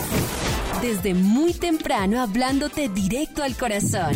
Desde 0.81 1.13
muy 1.13 1.53
temprano 1.53 2.21
hablándote 2.21 2.87
directo 2.87 3.43
al 3.43 3.57
corazón. 3.57 4.15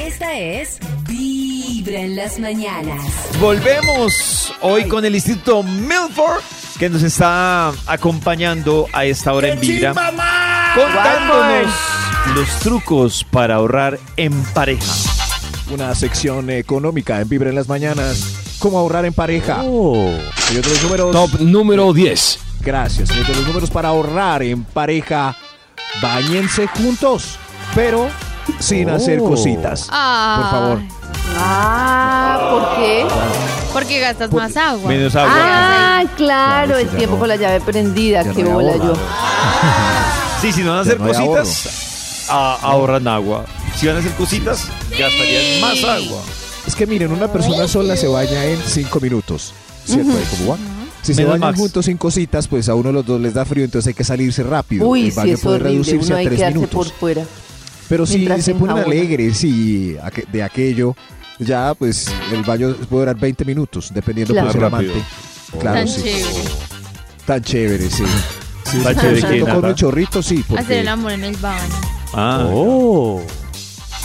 Esta 0.00 0.38
es 0.38 0.78
Vibra 1.06 1.46
Vibra 1.66 2.00
en 2.00 2.16
las 2.16 2.38
mañanas. 2.38 3.02
Volvemos 3.40 4.54
hoy 4.60 4.86
con 4.88 5.04
el 5.04 5.14
Instituto 5.14 5.62
Milford 5.62 6.42
que 6.78 6.88
nos 6.88 7.02
está 7.02 7.72
acompañando 7.86 8.86
a 8.92 9.04
esta 9.04 9.32
hora 9.32 9.48
en 9.48 9.60
Vibra. 9.60 9.94
Contándonos 10.74 11.72
los 12.34 12.48
trucos 12.60 13.24
para 13.30 13.56
ahorrar 13.56 13.98
en 14.16 14.32
pareja. 14.54 14.92
Una 15.72 15.94
sección 15.94 16.50
económica 16.50 17.20
en 17.20 17.28
Vibra 17.28 17.48
en 17.50 17.56
las 17.56 17.68
mañanas. 17.68 18.34
¿Cómo 18.58 18.78
ahorrar 18.78 19.04
en 19.04 19.12
pareja? 19.12 19.56
Señor 19.62 20.62
de 20.64 20.70
los 20.70 20.82
números. 20.82 21.12
Top 21.12 21.40
número 21.40 21.92
10. 21.92 22.38
Gracias, 22.60 23.08
señor 23.08 23.26
de 23.26 23.34
los 23.34 23.46
números 23.46 23.70
para 23.70 23.88
ahorrar 23.88 24.42
en 24.42 24.64
pareja. 24.64 25.36
Báñense 26.02 26.66
juntos, 26.68 27.38
pero 27.74 28.08
sin 28.58 28.90
hacer 28.90 29.20
Oh. 29.20 29.28
cositas. 29.30 29.86
Ah. 29.90 30.38
Por 30.40 30.50
favor. 30.50 30.80
Ah, 31.38 32.48
¿por 32.50 32.76
qué? 32.76 33.06
Porque 33.72 34.00
gastas 34.00 34.32
más 34.32 34.56
agua. 34.56 34.88
Menos 34.88 35.14
agua. 35.16 35.32
Ah, 35.34 36.02
claro, 36.16 36.66
Claro, 36.74 36.78
el 36.78 36.88
tiempo 36.90 37.14
no- 37.16 37.20
con 37.20 37.28
la 37.28 37.36
llave 37.36 37.60
prendida, 37.60 38.22
ya 38.22 38.32
qué 38.32 38.42
no 38.42 38.50
bola 38.50 38.76
yo. 38.76 38.94
Sí, 40.40 40.52
si 40.52 40.62
no 40.62 40.70
van 40.70 40.78
a 40.78 40.82
hacer 40.82 41.00
no 41.00 41.06
cositas, 41.06 41.85
a- 42.28 42.58
ahorran 42.62 43.06
agua. 43.08 43.44
Si 43.76 43.86
van 43.86 43.96
a 43.96 43.98
hacer 44.00 44.12
cositas, 44.12 44.66
gastarían 44.90 45.60
más 45.60 45.82
agua. 45.84 46.22
Es 46.66 46.74
que 46.74 46.86
miren, 46.86 47.12
una 47.12 47.32
persona 47.32 47.68
sola 47.68 47.96
se 47.96 48.08
baña 48.08 48.44
en 48.44 48.58
cinco 48.66 49.00
minutos. 49.00 49.52
¿Cierto? 49.84 50.12
Como 50.38 50.50
va. 50.52 50.58
Si 51.02 51.14
se 51.14 51.24
bañan 51.24 51.40
Max. 51.40 51.58
juntos 51.58 51.84
sin 51.84 51.96
cositas, 51.96 52.48
pues 52.48 52.68
a 52.68 52.74
uno 52.74 52.88
de 52.88 52.92
los 52.94 53.06
dos 53.06 53.20
les 53.20 53.32
da 53.34 53.44
frío, 53.44 53.64
entonces 53.64 53.88
hay 53.88 53.94
que 53.94 54.02
salirse 54.02 54.42
rápido. 54.42 54.88
Uy, 54.88 55.06
el 55.08 55.12
baño 55.12 55.26
sí, 55.28 55.32
es 55.34 55.40
puede 55.40 55.56
horrible, 55.56 55.72
reducirse 55.74 56.06
uno 56.06 56.14
a 56.16 56.18
hay 56.18 56.28
que 56.28 56.36
tres 56.36 56.54
minutos. 56.54 56.70
por 56.70 56.98
fuera. 56.98 57.24
Pero 57.88 58.04
si 58.06 58.16
mientras 58.16 58.44
se 58.44 58.54
ponen 58.56 58.78
alegres 58.78 59.44
y 59.44 59.96
de 60.32 60.42
aquello, 60.42 60.96
ya 61.38 61.72
pues 61.74 62.08
el 62.32 62.42
baño 62.42 62.74
puede 62.88 63.02
durar 63.02 63.16
20 63.16 63.44
minutos, 63.44 63.92
dependiendo 63.94 64.34
Claro. 64.34 64.46
pues, 64.48 64.56
el 64.56 64.60
Más 64.62 64.72
rápido. 64.72 64.92
amante. 64.94 65.08
Claro, 65.60 65.76
Tan 65.78 65.88
sí. 65.88 66.02
chévere. 66.02 66.50
Tan 67.26 67.42
chévere, 67.44 67.90
sí. 67.90 68.04
Sí, 68.64 68.78
Tan 68.78 68.94
sí, 68.96 69.00
chévere 69.00 69.20
sí, 69.20 69.26
que 69.28 69.40
con 69.40 69.48
nada. 69.48 69.68
el 69.68 69.74
chorrito, 69.76 70.20
sí, 70.22 70.44
Hacer 70.58 70.78
el 70.78 70.88
amor 70.88 71.12
en 71.12 71.22
el 71.22 71.36
baño. 71.36 71.62
Ah, 72.18 72.48
Oh. 72.50 73.20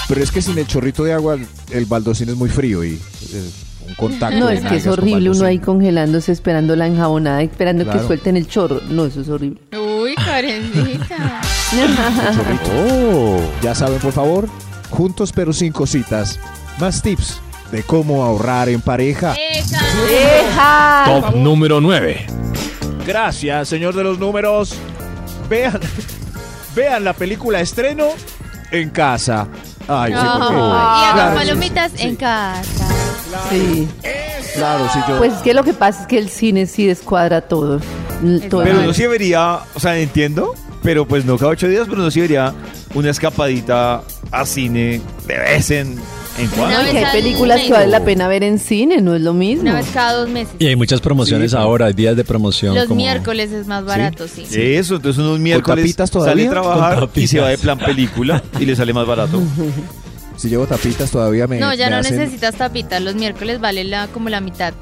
pero 0.09 0.21
es 0.21 0.31
que 0.31 0.41
sin 0.41 0.57
el 0.57 0.67
chorrito 0.67 1.03
de 1.05 1.13
agua 1.13 1.37
el 1.71 1.85
baldocín 1.85 2.27
es 2.29 2.35
muy 2.35 2.49
frío 2.49 2.83
y 2.83 2.95
eh, 3.33 3.49
un 3.87 3.95
contacto. 3.95 4.37
No, 4.37 4.49
es 4.49 4.61
que 4.65 4.75
es 4.75 4.87
horrible 4.87 5.29
uno 5.29 5.45
ahí 5.45 5.59
congelándose, 5.59 6.31
esperando 6.33 6.75
la 6.75 6.87
enjabonada, 6.87 7.41
esperando 7.41 7.89
que 7.89 7.99
suelten 8.05 8.35
el 8.37 8.47
chorro. 8.47 8.81
No, 8.89 9.05
eso 9.05 9.21
es 9.21 9.29
horrible. 9.29 9.61
Uy, 9.77 10.13
Karencita. 10.15 11.41
El 11.71 11.95
chorrito. 12.35 12.69
Oh. 12.75 13.39
Ya 13.63 13.73
saben, 13.73 13.99
por 13.99 14.11
favor, 14.11 14.49
juntos 14.89 15.31
pero 15.33 15.53
sin 15.53 15.71
cositas. 15.71 16.37
Más 16.79 17.01
tips 17.01 17.39
de 17.71 17.83
cómo 17.83 18.23
ahorrar 18.25 18.67
en 18.67 18.81
pareja. 18.81 19.33
Top 21.05 21.35
número 21.35 21.79
9. 21.79 22.25
Gracias, 23.07 23.69
señor 23.69 23.95
de 23.95 24.03
los 24.03 24.19
números. 24.19 24.75
Vean, 25.49 25.79
vean 26.75 27.03
la 27.03 27.13
película 27.13 27.59
estreno 27.61 28.07
en 28.71 28.89
casa. 28.89 29.47
Ay, 29.87 30.13
sí, 30.13 30.19
porque- 30.39 30.55
y 30.55 30.57
hagan 30.57 31.13
Claro, 31.13 31.31
sí, 31.31 31.37
palomitas 31.37 31.91
sí, 31.95 32.03
en 32.07 32.15
casa. 32.15 32.87
Sí. 33.49 33.87
Claro, 34.55 34.87
sí, 34.93 34.99
yo. 35.07 35.17
Pues 35.17 35.33
es 35.33 35.39
que 35.39 35.53
lo 35.53 35.63
que 35.63 35.73
pasa 35.73 36.01
es 36.01 36.07
que 36.07 36.17
el 36.17 36.29
cine 36.29 36.65
sí 36.65 36.85
descuadra 36.85 37.41
todo. 37.41 37.79
L- 38.23 38.41
todo 38.49 38.63
pero 38.63 38.81
no 38.81 38.93
sí 38.93 39.03
debería, 39.03 39.59
o 39.73 39.79
sea, 39.79 39.97
entiendo, 39.97 40.53
pero 40.83 41.07
pues 41.07 41.25
no 41.25 41.37
cada 41.37 41.51
ocho 41.51 41.67
días, 41.67 41.87
pero 41.89 42.01
no 42.01 42.11
sí 42.11 42.19
debería 42.19 42.53
una 42.93 43.09
escapadita 43.09 44.01
a 44.31 44.45
cine 44.45 45.01
de 45.25 45.37
vez 45.37 45.71
en, 45.71 45.95
en 46.37 46.45
No, 46.49 46.55
cuando. 46.55 46.75
Una 46.79 46.81
y 46.81 46.83
vez 46.83 46.91
que 46.91 46.97
hay 46.99 47.03
al 47.05 47.11
películas 47.11 47.57
que 47.57 47.63
mes. 47.69 47.71
vale 47.71 47.87
la 47.87 48.03
pena 48.03 48.27
ver 48.27 48.43
en 48.43 48.59
cine, 48.59 49.01
no 49.01 49.15
es 49.15 49.21
lo 49.21 49.33
mismo. 49.33 49.63
Una 49.63 49.75
vez 49.75 49.87
cada 49.93 50.13
dos 50.13 50.29
meses. 50.29 50.53
Y 50.59 50.67
hay 50.67 50.75
muchas 50.75 51.01
promociones 51.01 51.51
Sí, 51.51 51.57
ahora, 51.57 51.87
hay 51.87 51.93
días 51.93 52.15
de 52.15 52.23
promoción. 52.23 52.75
Los 52.75 52.85
como- 52.85 52.97
miércoles 53.01 53.51
es 53.51 53.67
más 53.67 53.83
barato, 53.85 54.27
sí. 54.27 54.45
Eso, 54.51 54.95
entonces 54.95 55.19
unos 55.23 55.39
miércoles 55.39 55.83
tapitas 55.85 56.09
sale 56.09 56.23
todavía? 56.23 56.47
a 56.47 56.51
trabajar 56.51 56.99
Con 57.09 57.23
y 57.23 57.27
se 57.27 57.39
va 57.39 57.49
de 57.49 57.57
plan 57.57 57.77
película 57.77 58.41
y 58.59 58.65
le 58.65 58.75
sale 58.75 58.93
más 58.93 59.05
barato. 59.07 59.41
Si 60.37 60.49
llevo 60.49 60.65
tapitas 60.65 61.11
todavía 61.11 61.45
me. 61.45 61.59
No, 61.59 61.71
ya 61.75 61.85
me 61.85 61.91
no 61.91 61.97
hacen- 61.97 62.17
necesitas 62.17 62.55
tapitas. 62.55 62.99
Los 63.01 63.13
miércoles 63.13 63.59
vale 63.59 63.83
la, 63.83 64.07
como 64.07 64.27
la 64.29 64.41
mitad. 64.41 64.73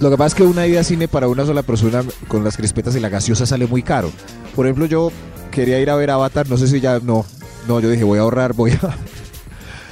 Lo 0.00 0.08
que 0.10 0.16
pasa 0.16 0.28
es 0.28 0.34
que 0.36 0.42
una 0.42 0.66
ida 0.66 0.80
a 0.80 0.84
cine 0.84 1.06
para 1.06 1.28
una 1.28 1.44
sola 1.44 1.62
persona 1.62 2.02
con 2.28 2.44
las 2.44 2.56
crispetas 2.56 2.96
y 2.96 3.00
la 3.00 3.10
gaseosa 3.10 3.44
sale 3.44 3.66
muy 3.66 3.82
caro. 3.82 4.10
Por 4.54 4.64
ejemplo, 4.66 4.86
yo 4.86 5.12
quería 5.50 5.80
ir 5.80 5.90
a 5.90 5.96
ver 5.96 6.10
Avatar, 6.10 6.48
no 6.48 6.56
sé 6.56 6.66
si 6.66 6.80
ya. 6.80 6.98
No, 7.00 7.26
no, 7.68 7.80
yo 7.80 7.90
dije 7.90 8.04
voy 8.04 8.18
a 8.18 8.22
ahorrar, 8.22 8.54
voy 8.54 8.70
a, 8.72 8.96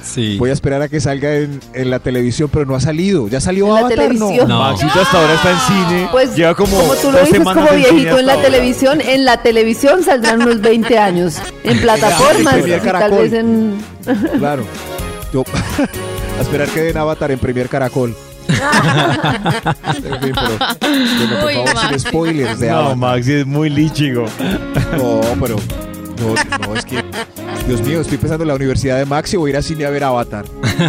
Sí. 0.05 0.37
voy 0.37 0.51
a 0.51 0.53
esperar 0.53 0.81
a 0.83 0.87
que 0.87 0.99
salga 0.99 1.33
en, 1.35 1.59
en 1.73 1.89
la 1.89 1.97
televisión, 1.99 2.47
pero 2.53 2.65
no 2.65 2.75
ha 2.75 2.79
salido. 2.79 3.27
¿Ya 3.27 3.41
salió 3.41 3.67
En 3.67 3.73
la 3.73 3.79
Avatar? 3.81 3.97
televisión. 3.97 4.47
No. 4.47 4.59
Maxito 4.59 5.01
hasta 5.01 5.19
ahora 5.19 5.33
está 5.33 5.51
en 5.51 5.59
cine. 5.59 6.07
Pues, 6.11 6.35
lleva 6.35 6.53
como, 6.55 6.77
como 6.77 6.93
tú 6.93 7.11
lo 7.11 7.19
dices, 7.19 7.39
como 7.39 7.67
viejito 7.71 8.19
en 8.19 8.25
la 8.27 8.33
ahora. 8.33 8.45
televisión, 8.45 9.01
en 9.01 9.25
la 9.25 9.41
televisión 9.41 10.03
saldrán 10.03 10.43
unos 10.43 10.61
20 10.61 10.97
años. 10.99 11.37
En 11.63 11.81
plataformas, 11.81 12.57
y 12.67 12.71
tal 12.71 13.11
vez 13.11 13.33
en... 13.33 13.77
Claro. 14.39 14.63
Yo, 15.33 15.43
a 16.37 16.41
esperar 16.41 16.67
que 16.69 16.81
den 16.81 16.97
Avatar 16.97 17.31
en 17.31 17.39
Premier 17.39 17.67
Caracol. 17.67 18.15
En 18.47 20.21
fin, 20.21 20.33
pero, 20.35 20.57
bueno, 21.19 21.35
por 21.41 21.45
Uy, 21.47 21.53
favor, 21.65 21.89
sin 21.89 21.99
spoilers 21.99 22.59
de 22.59 22.69
No, 22.69 22.77
Avatar. 22.77 22.95
Maxi 22.97 23.33
es 23.33 23.45
muy 23.47 23.69
lichigo. 23.69 24.25
No, 24.97 25.21
pero. 25.41 25.55
No, 26.19 26.67
no, 26.67 26.75
es 26.75 26.85
que. 26.85 27.03
Dios 27.67 27.81
mío, 27.81 28.01
estoy 28.01 28.17
pensando 28.17 28.43
en 28.43 28.47
la 28.49 28.55
universidad 28.55 28.97
de 28.97 29.05
Maxi 29.05 29.35
o 29.37 29.39
voy 29.41 29.49
a 29.49 29.53
ir 29.53 29.57
a 29.57 29.61
cine 29.61 29.85
a 29.85 29.89
ver 29.89 30.03
Avatar. 30.03 30.45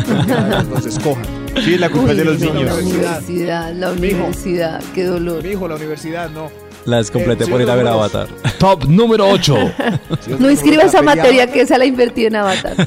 Entonces, 0.61 0.97
escojan. 0.97 1.25
Sí, 1.65 1.79
la 1.79 1.89
culpa 1.89 2.11
es 2.13 2.19
de 2.19 2.25
los 2.25 2.39
no, 2.41 2.53
niños. 2.53 2.77
La 2.77 2.83
universidad, 2.83 3.73
la 3.73 3.91
universidad, 3.93 4.83
qué 4.95 5.05
dolor. 5.05 5.43
Mi 5.43 5.51
hijo, 5.51 5.67
la 5.69 5.77
universidad, 5.77 6.29
no. 6.31 6.51
La 6.85 6.99
descompleté 6.99 7.45
Eh, 7.45 7.49
por 7.49 7.61
ir 7.61 7.71
a 7.71 7.75
ver. 7.75 7.89
Avatar. 7.89 8.29
Top 8.59 8.85
número 8.85 9.29
8. 9.29 9.57
No 10.39 10.51
inscriba 10.51 10.83
esa 10.85 11.03
materia 11.03 11.47
que 11.51 11.63
esa 11.63 11.79
la 11.79 11.87
invertí 11.87 12.27
en 12.27 12.37
Avatar. 12.37 12.75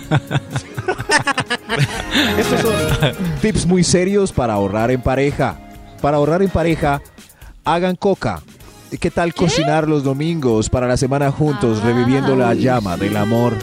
Estos 2.37 2.61
son 2.61 2.73
tips 3.41 3.65
muy 3.65 3.83
serios 3.83 4.31
para 4.31 4.53
ahorrar 4.53 4.91
en 4.91 5.01
pareja. 5.01 5.57
Para 6.01 6.17
ahorrar 6.17 6.41
en 6.41 6.49
pareja, 6.49 7.01
hagan 7.63 7.95
coca. 7.95 8.41
¿Y 8.91 8.97
¿Qué 8.97 9.11
tal 9.11 9.35
cocinar 9.35 9.87
los 9.87 10.03
domingos 10.03 10.67
para 10.69 10.87
la 10.87 10.97
semana 10.97 11.31
juntos, 11.31 11.83
reviviendo 11.83 12.35
la 12.35 12.55
llama 12.55 12.97
del 12.97 13.15
amor? 13.17 13.53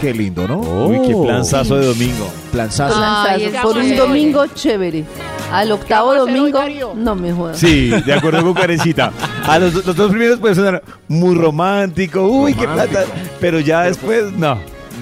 Qué 0.00 0.14
lindo, 0.14 0.48
¿no? 0.48 0.60
Uy, 0.60 1.06
qué 1.06 1.14
planzazo 1.14 1.76
de 1.76 1.86
domingo. 1.86 2.30
Planzazo. 2.50 2.94
Ay, 2.98 3.52
Por 3.62 3.76
un 3.76 3.82
chévere. 3.82 3.96
domingo 3.96 4.46
chévere. 4.46 5.04
Al 5.52 5.72
octavo 5.72 6.14
domingo, 6.14 6.60
no 6.96 7.14
me 7.14 7.32
jodas. 7.32 7.58
Sí, 7.58 7.90
de 7.90 8.14
acuerdo 8.14 8.42
con 8.42 8.54
Karencita. 8.54 9.12
A 9.46 9.58
los, 9.58 9.74
los 9.84 9.94
dos 9.94 10.10
primeros 10.10 10.38
puede 10.38 10.54
sonar 10.54 10.82
muy 11.08 11.34
romántico, 11.34 12.22
uy, 12.22 12.54
qué 12.54 12.66
plata. 12.66 13.04
Pero 13.40 13.60
ya 13.60 13.82
después, 13.82 14.32
no. 14.32 14.54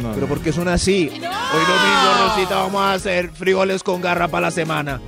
no. 0.02 0.12
Pero 0.14 0.26
¿por 0.26 0.40
qué 0.40 0.52
son 0.52 0.66
así? 0.66 1.08
Hoy 1.12 1.20
domingo, 1.20 2.26
Rosita, 2.34 2.56
vamos 2.56 2.80
a 2.82 2.92
hacer 2.94 3.30
frijoles 3.30 3.84
con 3.84 4.00
garra 4.00 4.26
para 4.26 4.46
la 4.48 4.50
semana. 4.50 5.00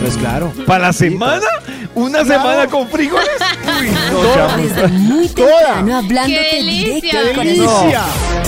Pues 0.00 0.16
claro. 0.16 0.52
¿Para 0.66 0.86
la 0.86 0.92
semana? 0.92 1.46
¿Una 1.94 2.24
semana 2.24 2.66
con 2.66 2.88
frijoles? 2.88 3.28
Uy, 3.80 3.88
no. 4.10 4.56
Desde 4.56 4.88
muy 4.88 5.28
temprano 5.28 5.96
hablándote 5.98 6.46
¡Qué 6.50 6.62
directo 6.62 7.18
delicia! 7.18 7.20
al 7.20 7.28
¡Qué 7.28 7.34
corazón. 7.34 7.90
delicia! 7.90 8.02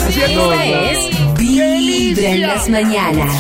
Esta 0.09 0.65
es 0.91 1.39
Vibra 1.39 2.29
en 2.31 2.41
las 2.43 2.69
mañanas. 2.69 3.35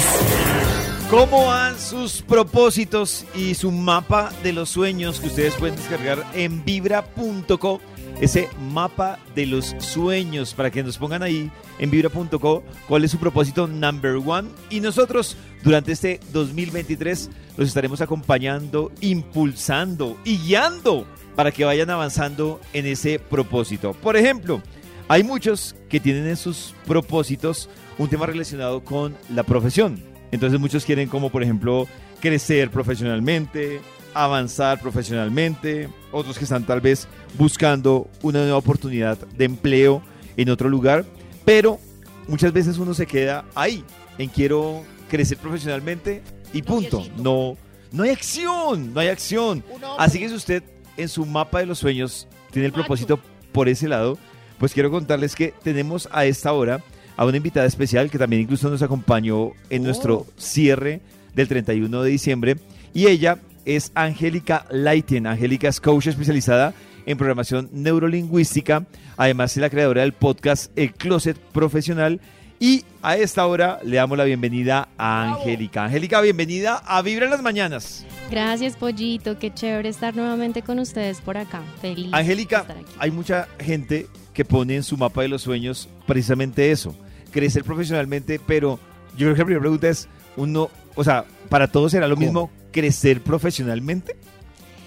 ¿Cómo 1.14 1.46
van 1.46 1.78
sus 1.78 2.22
propósitos 2.22 3.24
y 3.36 3.54
su 3.54 3.70
mapa 3.70 4.32
de 4.42 4.52
los 4.52 4.68
sueños 4.68 5.20
que 5.20 5.28
ustedes 5.28 5.54
pueden 5.54 5.76
descargar 5.76 6.26
en 6.34 6.64
vibra.co? 6.64 7.80
Ese 8.20 8.48
mapa 8.72 9.20
de 9.32 9.46
los 9.46 9.76
sueños 9.78 10.54
para 10.54 10.72
que 10.72 10.82
nos 10.82 10.98
pongan 10.98 11.22
ahí 11.22 11.52
en 11.78 11.90
vibra.co 11.92 12.64
cuál 12.88 13.04
es 13.04 13.12
su 13.12 13.18
propósito 13.18 13.68
number 13.68 14.16
one. 14.26 14.48
Y 14.70 14.80
nosotros 14.80 15.36
durante 15.62 15.92
este 15.92 16.18
2023 16.32 17.30
los 17.58 17.68
estaremos 17.68 18.00
acompañando, 18.00 18.90
impulsando 19.00 20.18
y 20.24 20.38
guiando 20.38 21.06
para 21.36 21.52
que 21.52 21.64
vayan 21.64 21.90
avanzando 21.90 22.60
en 22.72 22.86
ese 22.86 23.20
propósito. 23.20 23.92
Por 23.92 24.16
ejemplo, 24.16 24.60
hay 25.06 25.22
muchos 25.22 25.76
que 25.88 26.00
tienen 26.00 26.26
en 26.26 26.36
sus 26.36 26.74
propósitos 26.88 27.70
un 27.98 28.08
tema 28.08 28.26
relacionado 28.26 28.82
con 28.82 29.16
la 29.30 29.44
profesión. 29.44 30.13
Entonces 30.34 30.58
muchos 30.58 30.84
quieren 30.84 31.08
como 31.08 31.30
por 31.30 31.44
ejemplo 31.44 31.86
crecer 32.18 32.68
profesionalmente, 32.68 33.80
avanzar 34.14 34.80
profesionalmente, 34.80 35.88
otros 36.10 36.36
que 36.38 36.42
están 36.42 36.66
tal 36.66 36.80
vez 36.80 37.06
buscando 37.38 38.10
una 38.20 38.40
nueva 38.40 38.56
oportunidad 38.58 39.16
de 39.16 39.44
empleo 39.44 40.02
en 40.36 40.50
otro 40.50 40.68
lugar, 40.68 41.04
pero 41.44 41.78
muchas 42.26 42.52
veces 42.52 42.78
uno 42.78 42.94
se 42.94 43.06
queda 43.06 43.44
ahí, 43.54 43.84
en 44.18 44.28
quiero 44.28 44.82
crecer 45.08 45.38
profesionalmente 45.38 46.20
y 46.52 46.62
punto. 46.62 47.06
No, 47.16 47.56
no 47.92 48.02
hay 48.02 48.10
acción, 48.10 48.92
no 48.92 48.98
hay 48.98 49.08
acción. 49.08 49.62
Así 49.98 50.18
que 50.18 50.28
si 50.28 50.34
usted 50.34 50.64
en 50.96 51.08
su 51.08 51.24
mapa 51.26 51.60
de 51.60 51.66
los 51.66 51.78
sueños 51.78 52.26
tiene 52.50 52.66
el 52.66 52.72
propósito 52.72 53.20
por 53.52 53.68
ese 53.68 53.86
lado, 53.86 54.18
pues 54.58 54.74
quiero 54.74 54.90
contarles 54.90 55.36
que 55.36 55.54
tenemos 55.62 56.08
a 56.10 56.24
esta 56.24 56.52
hora 56.52 56.82
a 57.16 57.24
una 57.24 57.36
invitada 57.36 57.66
especial 57.66 58.10
que 58.10 58.18
también 58.18 58.42
incluso 58.42 58.68
nos 58.70 58.82
acompañó 58.82 59.52
en 59.70 59.82
nuestro 59.82 60.26
cierre 60.36 61.00
del 61.34 61.48
31 61.48 62.02
de 62.02 62.10
diciembre. 62.10 62.56
Y 62.92 63.06
ella 63.06 63.38
es 63.64 63.92
Angélica 63.94 64.66
Leiten. 64.70 65.26
Angélica 65.26 65.68
es 65.68 65.80
coach 65.80 66.08
especializada 66.08 66.74
en 67.06 67.18
programación 67.18 67.68
neurolingüística. 67.72 68.84
Además 69.16 69.56
es 69.56 69.60
la 69.60 69.70
creadora 69.70 70.02
del 70.02 70.12
podcast 70.12 70.76
El 70.76 70.92
Closet 70.92 71.38
Profesional. 71.38 72.20
Y 72.60 72.84
a 73.02 73.16
esta 73.16 73.46
hora 73.46 73.80
le 73.84 73.96
damos 73.96 74.16
la 74.16 74.24
bienvenida 74.24 74.88
a 74.96 75.34
Angélica. 75.34 75.84
Angélica, 75.84 76.20
bienvenida 76.20 76.76
a 76.86 77.02
Vibra 77.02 77.26
en 77.26 77.32
las 77.32 77.42
Mañanas. 77.42 78.06
Gracias, 78.30 78.76
Pollito. 78.76 79.38
Qué 79.38 79.52
chévere 79.52 79.88
estar 79.88 80.14
nuevamente 80.14 80.62
con 80.62 80.78
ustedes 80.78 81.20
por 81.20 81.36
acá. 81.36 81.62
Feliz. 81.82 82.08
Angélica, 82.12 82.64
hay 82.98 83.10
mucha 83.10 83.48
gente 83.58 84.06
que 84.32 84.44
pone 84.44 84.76
en 84.76 84.82
su 84.82 84.96
mapa 84.96 85.22
de 85.22 85.28
los 85.28 85.42
sueños 85.42 85.88
precisamente 86.06 86.70
eso, 86.70 86.94
crecer 87.34 87.64
profesionalmente, 87.64 88.40
pero 88.46 88.78
yo 89.16 89.26
creo 89.26 89.34
que 89.34 89.38
la 89.40 89.44
primera 89.46 89.60
pregunta 89.60 89.88
es, 89.88 90.08
uno, 90.36 90.70
o 90.94 91.02
sea, 91.04 91.24
para 91.48 91.66
todos 91.68 91.90
será 91.92 92.06
lo 92.08 92.16
mismo 92.16 92.50
crecer 92.72 93.20
profesionalmente. 93.20 94.14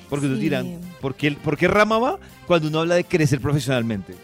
Porque 0.09 0.27
Sí. 0.27 0.35
dirán, 0.39 0.79
¿por 1.01 1.15
qué, 1.15 1.33
¿por 1.33 1.57
qué 1.57 1.67
rama 1.67 1.99
va 1.99 2.17
cuando 2.47 2.69
uno 2.69 2.79
habla 2.79 2.95
de 2.95 3.03
crecer 3.03 3.41
profesionalmente? 3.41 4.15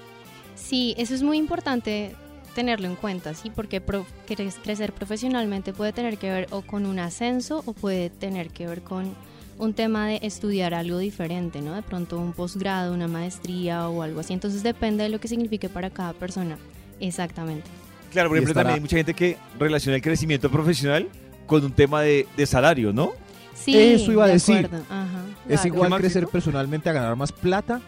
Sí, 0.55 0.95
eso 0.97 1.13
es 1.13 1.21
muy 1.21 1.38
importante 1.38 2.15
tenerlo 2.55 2.88
en 2.88 2.95
cuenta, 2.95 3.33
¿sí? 3.33 3.51
Porque 3.53 3.81
pro- 3.81 4.05
crecer 4.25 4.93
profesionalmente 4.93 5.73
puede 5.73 5.91
tener 5.91 6.17
que 6.17 6.29
ver 6.29 6.47
o 6.51 6.62
con 6.62 6.86
un 6.86 6.99
ascenso 6.99 7.62
o 7.65 7.73
puede 7.73 8.09
tener 8.09 8.49
que 8.51 8.65
ver 8.67 8.81
con 8.81 9.13
un 9.59 9.73
tema 9.73 10.07
de 10.07 10.19
estudiar 10.23 10.73
algo 10.73 10.97
diferente, 10.99 11.62
¿no? 11.62 11.73
De 11.73 11.81
pronto 11.81 12.17
un 12.17 12.31
posgrado, 12.31 12.93
una 12.93 13.07
maestría 13.09 13.89
o 13.89 14.01
algo 14.03 14.21
así. 14.21 14.31
Entonces 14.33 14.63
depende 14.63 15.03
de 15.03 15.09
lo 15.09 15.19
que 15.19 15.27
signifique 15.27 15.67
para 15.67 15.89
cada 15.89 16.13
persona. 16.13 16.57
Exactamente. 17.01 17.69
Claro, 18.13 18.30
por 18.30 18.38
ejemplo, 18.38 18.52
estará- 18.52 18.63
también 18.69 18.76
hay 18.76 18.82
mucha 18.82 18.95
gente 18.97 19.13
que 19.13 19.38
relaciona 19.60 19.95
el 19.97 20.02
crecimiento 20.02 20.49
profesional 20.49 21.10
con 21.47 21.63
un 21.65 21.71
tema 21.71 22.02
de, 22.02 22.28
de 22.38 22.45
salario, 22.45 22.93
¿no? 22.93 23.12
Sí, 23.56 23.78
Eso 23.78 24.12
iba 24.12 24.23
a 24.26 24.28
de 24.28 24.34
decir. 24.34 24.65
acuerdo, 24.65 24.86
ajá. 24.89 25.08
¿Es 25.49 25.62
Claro. 25.62 25.76
igual 25.76 25.91
¿Qué, 25.91 25.97
crecer 25.97 26.28
personalmente 26.28 26.89
a 26.89 26.93
ganar 26.93 27.15
más 27.15 27.32
plata? 27.32 27.82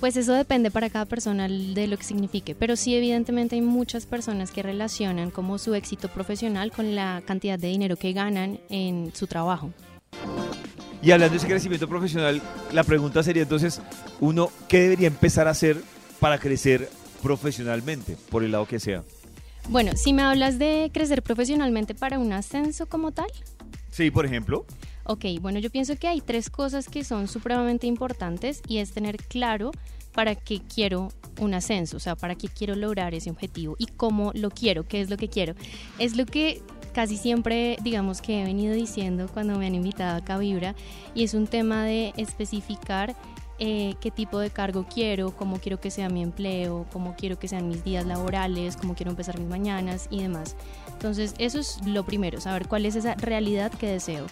Pues 0.00 0.16
eso 0.18 0.34
depende 0.34 0.70
para 0.70 0.90
cada 0.90 1.06
persona 1.06 1.48
de 1.48 1.86
lo 1.86 1.96
que 1.96 2.04
signifique, 2.04 2.54
pero 2.54 2.76
sí 2.76 2.94
evidentemente 2.94 3.54
hay 3.54 3.62
muchas 3.62 4.04
personas 4.04 4.50
que 4.50 4.62
relacionan 4.62 5.30
como 5.30 5.56
su 5.58 5.74
éxito 5.74 6.08
profesional 6.08 6.70
con 6.70 6.94
la 6.94 7.22
cantidad 7.26 7.58
de 7.58 7.68
dinero 7.68 7.96
que 7.96 8.12
ganan 8.12 8.60
en 8.68 9.10
su 9.14 9.26
trabajo. 9.26 9.70
Y 11.02 11.10
hablando 11.12 11.32
de 11.32 11.38
ese 11.38 11.46
crecimiento 11.46 11.88
profesional, 11.88 12.42
la 12.72 12.84
pregunta 12.84 13.22
sería 13.22 13.42
entonces, 13.42 13.80
uno, 14.20 14.50
¿qué 14.68 14.80
debería 14.80 15.06
empezar 15.08 15.48
a 15.48 15.52
hacer 15.52 15.78
para 16.20 16.38
crecer 16.38 16.90
profesionalmente, 17.22 18.16
por 18.30 18.44
el 18.44 18.52
lado 18.52 18.66
que 18.66 18.80
sea? 18.80 19.02
Bueno, 19.68 19.92
si 19.96 20.12
me 20.12 20.22
hablas 20.22 20.58
de 20.58 20.90
crecer 20.94 21.22
profesionalmente 21.22 21.94
para 21.94 22.18
un 22.18 22.32
ascenso 22.32 22.86
como 22.86 23.12
tal, 23.12 23.26
Sí, 23.90 24.10
por 24.10 24.26
ejemplo. 24.26 24.66
ok, 25.04 25.24
bueno, 25.40 25.58
yo 25.58 25.70
pienso 25.70 25.96
que 25.96 26.06
hay 26.06 26.20
tres 26.20 26.50
cosas 26.50 26.88
que 26.88 27.02
son 27.02 27.28
supremamente 27.28 27.86
importantes 27.86 28.60
y 28.68 28.78
es 28.78 28.92
tener 28.92 29.16
claro 29.16 29.70
para 30.12 30.34
qué 30.34 30.60
quiero 30.60 31.08
un 31.40 31.54
ascenso, 31.54 31.96
o 31.96 32.00
sea, 32.00 32.14
para 32.16 32.34
qué 32.34 32.48
quiero 32.48 32.74
lograr 32.74 33.14
ese 33.14 33.30
objetivo 33.30 33.74
y 33.78 33.86
cómo 33.86 34.32
lo 34.34 34.50
quiero, 34.50 34.84
qué 34.86 35.00
es 35.00 35.10
lo 35.10 35.16
que 35.16 35.28
quiero. 35.28 35.54
Es 35.98 36.16
lo 36.16 36.26
que 36.26 36.62
casi 36.94 37.16
siempre, 37.16 37.76
digamos 37.82 38.22
que 38.22 38.40
he 38.40 38.44
venido 38.44 38.72
diciendo 38.74 39.28
cuando 39.32 39.58
me 39.58 39.66
han 39.66 39.74
invitado 39.74 40.16
acá 40.16 40.34
a 40.34 40.38
Vibra 40.38 40.74
y 41.14 41.24
es 41.24 41.34
un 41.34 41.46
tema 41.46 41.84
de 41.84 42.12
especificar 42.16 43.14
eh, 43.58 43.94
qué 44.00 44.10
tipo 44.10 44.38
de 44.38 44.50
cargo 44.50 44.86
quiero, 44.92 45.34
cómo 45.36 45.58
quiero 45.58 45.80
que 45.80 45.90
sea 45.90 46.08
mi 46.08 46.22
empleo, 46.22 46.86
cómo 46.92 47.14
quiero 47.16 47.38
que 47.38 47.48
sean 47.48 47.68
mis 47.68 47.84
días 47.84 48.06
laborales, 48.06 48.76
cómo 48.76 48.94
quiero 48.94 49.10
empezar 49.10 49.38
mis 49.38 49.48
mañanas 49.48 50.08
y 50.10 50.22
demás. 50.22 50.56
Entonces, 50.92 51.34
eso 51.38 51.58
es 51.58 51.78
lo 51.86 52.04
primero, 52.04 52.40
saber 52.40 52.68
cuál 52.68 52.86
es 52.86 52.96
esa 52.96 53.14
realidad 53.14 53.72
que 53.72 53.86
deseo. 53.88 54.26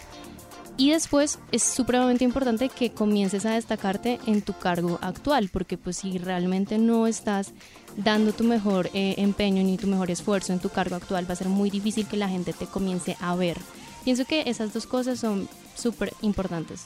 Y 0.77 0.91
después 0.91 1.39
es 1.51 1.63
supremamente 1.63 2.25
importante 2.25 2.67
que 2.67 2.91
comiences 2.91 3.45
a 3.45 3.53
destacarte 3.53 4.19
en 4.27 4.41
tu 4.41 4.53
cargo 4.53 4.99
actual, 5.01 5.49
porque 5.51 5.77
pues 5.77 5.97
si 5.97 6.17
realmente 6.17 6.77
no 6.77 7.07
estás 7.07 7.53
dando 7.95 8.33
tu 8.33 8.43
mejor 8.43 8.89
eh, 8.93 9.15
empeño 9.17 9.63
ni 9.63 9.77
tu 9.77 9.87
mejor 9.87 10.11
esfuerzo 10.11 10.51
en 10.51 10.59
tu 10.59 10.69
cargo 10.69 10.95
actual, 10.95 11.29
va 11.29 11.33
a 11.33 11.37
ser 11.37 11.47
muy 11.47 11.69
difícil 11.69 12.07
que 12.07 12.17
la 12.17 12.27
gente 12.27 12.51
te 12.51 12.65
comience 12.65 13.15
a 13.21 13.35
ver. 13.35 13.57
Pienso 14.03 14.25
que 14.25 14.43
esas 14.49 14.73
dos 14.73 14.85
cosas 14.85 15.17
son 15.17 15.47
súper 15.75 16.13
importantes. 16.21 16.83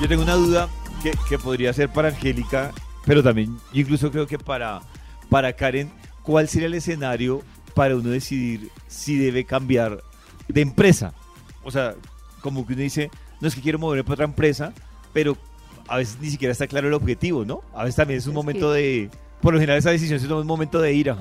Yo 0.00 0.08
tengo 0.08 0.24
una 0.24 0.34
duda 0.34 0.68
que, 1.02 1.12
que 1.28 1.38
podría 1.38 1.72
ser 1.72 1.88
para 1.88 2.08
Angélica, 2.08 2.72
pero 3.04 3.22
también 3.22 3.58
incluso 3.72 4.10
creo 4.10 4.26
que 4.26 4.38
para, 4.38 4.80
para 5.28 5.52
Karen, 5.54 5.90
¿cuál 6.22 6.48
sería 6.48 6.66
el 6.68 6.74
escenario 6.74 7.42
para 7.74 7.96
uno 7.96 8.10
decidir 8.10 8.70
si 8.86 9.16
debe 9.18 9.44
cambiar 9.44 10.02
de 10.48 10.60
empresa? 10.60 11.12
O 11.64 11.70
sea, 11.70 11.94
como 12.40 12.66
que 12.66 12.74
uno 12.74 12.82
dice, 12.82 13.10
no 13.40 13.48
es 13.48 13.54
que 13.54 13.60
quiero 13.60 13.78
moverme 13.78 14.04
para 14.04 14.14
otra 14.14 14.24
empresa, 14.24 14.72
pero 15.12 15.36
a 15.88 15.96
veces 15.96 16.18
ni 16.20 16.30
siquiera 16.30 16.52
está 16.52 16.66
claro 16.66 16.88
el 16.88 16.94
objetivo, 16.94 17.44
¿no? 17.44 17.60
A 17.74 17.84
veces 17.84 17.96
también 17.96 18.18
es 18.18 18.26
un 18.26 18.32
Es 18.32 18.36
momento 18.36 18.72
que- 18.72 18.78
de... 18.78 19.10
Por 19.40 19.52
lo 19.54 19.58
general 19.58 19.78
esa 19.78 19.90
decisión 19.90 20.18
es 20.18 20.24
un 20.24 20.46
momento 20.46 20.80
de 20.80 20.92
ira. 20.94 21.16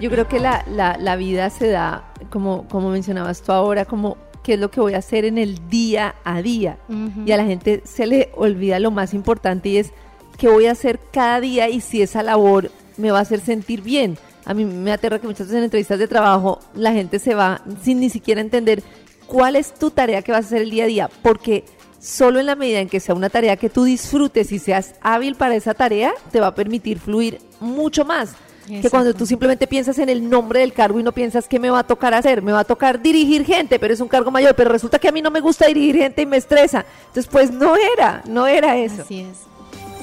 Yo 0.00 0.10
creo 0.10 0.26
que 0.26 0.40
la, 0.40 0.64
la, 0.68 0.96
la 0.98 1.14
vida 1.14 1.50
se 1.50 1.68
da, 1.68 2.12
como, 2.30 2.66
como 2.66 2.90
mencionabas 2.90 3.42
tú 3.42 3.52
ahora, 3.52 3.84
como 3.84 4.16
qué 4.44 4.54
es 4.54 4.60
lo 4.60 4.70
que 4.70 4.80
voy 4.80 4.94
a 4.94 4.98
hacer 4.98 5.24
en 5.24 5.38
el 5.38 5.68
día 5.68 6.14
a 6.22 6.42
día. 6.42 6.78
Y 7.26 7.32
a 7.32 7.36
la 7.36 7.44
gente 7.44 7.82
se 7.84 8.06
le 8.06 8.30
olvida 8.36 8.78
lo 8.78 8.92
más 8.92 9.14
importante 9.14 9.70
y 9.70 9.78
es 9.78 9.90
qué 10.36 10.48
voy 10.48 10.66
a 10.66 10.72
hacer 10.72 11.00
cada 11.10 11.40
día 11.40 11.68
y 11.68 11.80
si 11.80 12.02
esa 12.02 12.22
labor 12.22 12.70
me 12.96 13.10
va 13.10 13.18
a 13.18 13.22
hacer 13.22 13.40
sentir 13.40 13.82
bien. 13.82 14.18
A 14.44 14.52
mí 14.52 14.64
me 14.64 14.92
aterra 14.92 15.18
que 15.18 15.26
muchas 15.26 15.46
veces 15.46 15.58
en 15.58 15.64
entrevistas 15.64 15.98
de 15.98 16.06
trabajo 16.06 16.60
la 16.74 16.92
gente 16.92 17.18
se 17.18 17.34
va 17.34 17.62
sin 17.82 17.98
ni 17.98 18.10
siquiera 18.10 18.42
entender 18.42 18.82
cuál 19.26 19.56
es 19.56 19.72
tu 19.72 19.90
tarea 19.90 20.22
que 20.22 20.32
vas 20.32 20.44
a 20.44 20.48
hacer 20.48 20.62
el 20.62 20.70
día 20.70 20.84
a 20.84 20.88
día, 20.88 21.10
porque 21.22 21.64
solo 21.98 22.38
en 22.38 22.46
la 22.46 22.54
medida 22.54 22.80
en 22.80 22.88
que 22.88 23.00
sea 23.00 23.14
una 23.14 23.30
tarea 23.30 23.56
que 23.56 23.70
tú 23.70 23.84
disfrutes 23.84 24.52
y 24.52 24.58
seas 24.58 24.94
hábil 25.00 25.36
para 25.36 25.56
esa 25.56 25.72
tarea, 25.72 26.12
te 26.30 26.40
va 26.40 26.48
a 26.48 26.54
permitir 26.54 26.98
fluir 26.98 27.38
mucho 27.60 28.04
más. 28.04 28.34
Que 28.66 28.88
cuando 28.90 29.12
tú 29.14 29.26
simplemente 29.26 29.66
piensas 29.66 29.98
en 29.98 30.08
el 30.08 30.28
nombre 30.28 30.60
del 30.60 30.72
cargo 30.72 30.98
y 30.98 31.02
no 31.02 31.12
piensas 31.12 31.48
qué 31.48 31.58
me 31.58 31.70
va 31.70 31.80
a 31.80 31.86
tocar 31.86 32.14
hacer, 32.14 32.42
me 32.42 32.52
va 32.52 32.60
a 32.60 32.64
tocar 32.64 33.02
dirigir 33.02 33.44
gente, 33.44 33.78
pero 33.78 33.92
es 33.92 34.00
un 34.00 34.08
cargo 34.08 34.30
mayor, 34.30 34.54
pero 34.54 34.70
resulta 34.70 34.98
que 34.98 35.08
a 35.08 35.12
mí 35.12 35.20
no 35.20 35.30
me 35.30 35.40
gusta 35.40 35.66
dirigir 35.66 35.96
gente 35.96 36.22
y 36.22 36.26
me 36.26 36.38
estresa. 36.38 36.84
Entonces, 37.08 37.26
pues 37.26 37.50
no 37.50 37.74
era, 37.76 38.22
no 38.26 38.46
era 38.46 38.76
eso. 38.76 39.02
Así 39.02 39.20
es. 39.20 39.38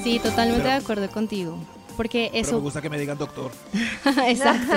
Sí, 0.02 0.18
totalmente 0.18 0.68
de 0.68 0.74
acuerdo 0.74 1.08
contigo. 1.10 1.58
Porque 1.96 2.30
Pero 2.32 2.42
me 2.42 2.48
eso... 2.48 2.60
gusta 2.60 2.80
que 2.80 2.88
me 2.88 2.98
digan 2.98 3.18
doctor. 3.18 3.50
Exacto. 4.26 4.74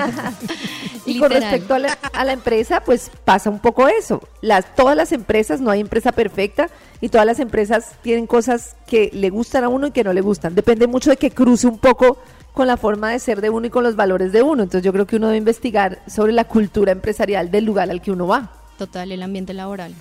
Y 1.06 1.18
con 1.18 1.30
respecto 1.30 1.74
a 1.74 1.78
la, 1.78 1.92
a 2.12 2.24
la 2.24 2.32
empresa, 2.32 2.80
pues 2.80 3.10
pasa 3.24 3.48
un 3.48 3.58
poco 3.58 3.88
eso. 3.88 4.22
Las, 4.42 4.74
todas 4.74 4.96
las 4.96 5.12
empresas, 5.12 5.60
no 5.60 5.70
hay 5.70 5.80
empresa 5.80 6.12
perfecta 6.12 6.68
y 7.00 7.08
todas 7.08 7.26
las 7.26 7.40
empresas 7.40 7.92
tienen 8.02 8.26
cosas 8.26 8.76
que 8.86 9.10
le 9.12 9.30
gustan 9.30 9.64
a 9.64 9.68
uno 9.68 9.86
y 9.88 9.90
que 9.92 10.04
no 10.04 10.12
le 10.12 10.20
gustan. 10.20 10.54
Depende 10.54 10.86
mucho 10.86 11.10
de 11.10 11.16
que 11.16 11.30
cruce 11.30 11.66
un 11.66 11.78
poco 11.78 12.18
con 12.56 12.66
la 12.66 12.78
forma 12.78 13.12
de 13.12 13.18
ser 13.18 13.42
de 13.42 13.50
uno 13.50 13.66
y 13.66 13.70
con 13.70 13.84
los 13.84 13.96
valores 13.96 14.32
de 14.32 14.40
uno. 14.42 14.62
Entonces 14.62 14.82
yo 14.82 14.90
creo 14.90 15.06
que 15.06 15.16
uno 15.16 15.26
debe 15.26 15.36
investigar 15.36 16.00
sobre 16.08 16.32
la 16.32 16.44
cultura 16.44 16.90
empresarial 16.90 17.50
del 17.50 17.66
lugar 17.66 17.90
al 17.90 18.00
que 18.00 18.10
uno 18.10 18.26
va. 18.26 18.50
Total, 18.78 19.12
el 19.12 19.22
ambiente 19.22 19.52
laboral. 19.52 19.92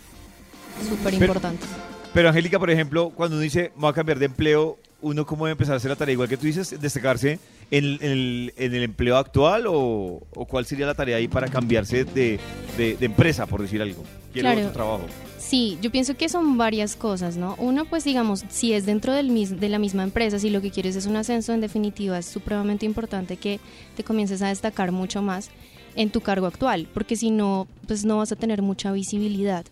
Súper 0.87 1.11
Pero- 1.13 1.25
importante. 1.25 1.65
Pero 2.13 2.29
Angélica, 2.29 2.57
por 2.57 2.69
ejemplo, 2.71 3.09
cuando 3.09 3.35
uno 3.35 3.43
dice, 3.43 3.73
voy 3.75 3.89
a 3.89 3.93
cambiar 3.93 4.19
de 4.19 4.27
empleo, 4.27 4.77
uno 5.01 5.25
cómo 5.25 5.45
debe 5.45 5.51
empezar 5.51 5.73
a 5.73 5.77
hacer 5.77 5.89
la 5.91 5.97
tarea, 5.97 6.13
igual 6.13 6.29
que 6.29 6.37
tú 6.37 6.45
dices, 6.47 6.79
destacarse 6.79 7.39
en, 7.71 7.83
el- 7.83 7.99
en 8.01 8.11
el, 8.13 8.53
en 8.55 8.73
el 8.73 8.83
empleo 8.83 9.17
actual 9.17 9.65
o, 9.67 10.21
o 10.33 10.45
cuál 10.45 10.65
sería 10.65 10.85
la 10.85 10.93
tarea 10.93 11.17
ahí 11.17 11.27
para 11.27 11.49
cambiarse 11.49 12.05
de, 12.05 12.39
de- 12.77 12.95
de 12.95 13.05
empresa, 13.05 13.45
por 13.47 13.61
decir 13.61 13.81
algo. 13.81 14.01
Quiero 14.31 14.47
Claro. 14.47 14.61
otro 14.61 14.71
trabajo. 14.71 15.01
Sí, 15.47 15.77
yo 15.79 15.91
pienso 15.91 16.15
que 16.17 16.27
son 16.27 16.57
varias 16.57 16.95
cosas, 16.95 17.37
¿no? 17.37 17.55
Uno, 17.59 17.85
pues 17.85 18.03
digamos, 18.03 18.43
si 18.49 18.73
es 18.73 18.85
dentro 18.87 19.13
del 19.13 19.29
mis- 19.29 19.59
de 19.59 19.69
la 19.69 19.77
misma 19.77 20.01
empresa, 20.03 20.39
si 20.39 20.49
lo 20.49 20.59
que 20.59 20.71
quieres 20.71 20.95
es 20.95 21.05
un 21.05 21.15
ascenso, 21.17 21.53
en 21.53 21.61
definitiva 21.61 22.17
es 22.17 22.25
supremamente 22.25 22.85
importante 22.87 23.37
que 23.37 23.59
te 23.95 24.03
comiences 24.03 24.41
a 24.41 24.47
destacar 24.47 24.91
mucho 24.91 25.21
más 25.21 25.49
en 25.95 26.09
tu 26.09 26.21
cargo 26.21 26.47
actual, 26.47 26.87
porque 26.93 27.15
si 27.15 27.29
no, 27.29 27.67
pues 27.87 28.05
no 28.05 28.17
vas 28.17 28.31
a 28.31 28.35
tener 28.35 28.63
mucha 28.63 28.91
visibilidad. 28.91 29.65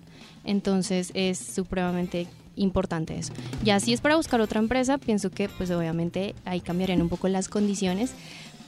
Entonces 0.46 1.10
es 1.16 1.40
supremamente 1.40 2.28
importante 2.56 3.18
eso. 3.18 3.34
Ya 3.64 3.80
si 3.80 3.94
es 3.94 4.00
para 4.02 4.16
buscar 4.16 4.42
otra 4.42 4.60
empresa, 4.60 5.00
pienso 5.00 5.32
que 5.32 5.50
pues 5.50 5.72
obviamente 5.72 6.36
ahí 6.46 6.62
cambiarían 6.62 7.02
un 7.02 7.10
poco 7.10 7.28
las 7.30 7.48
condiciones, 7.50 8.12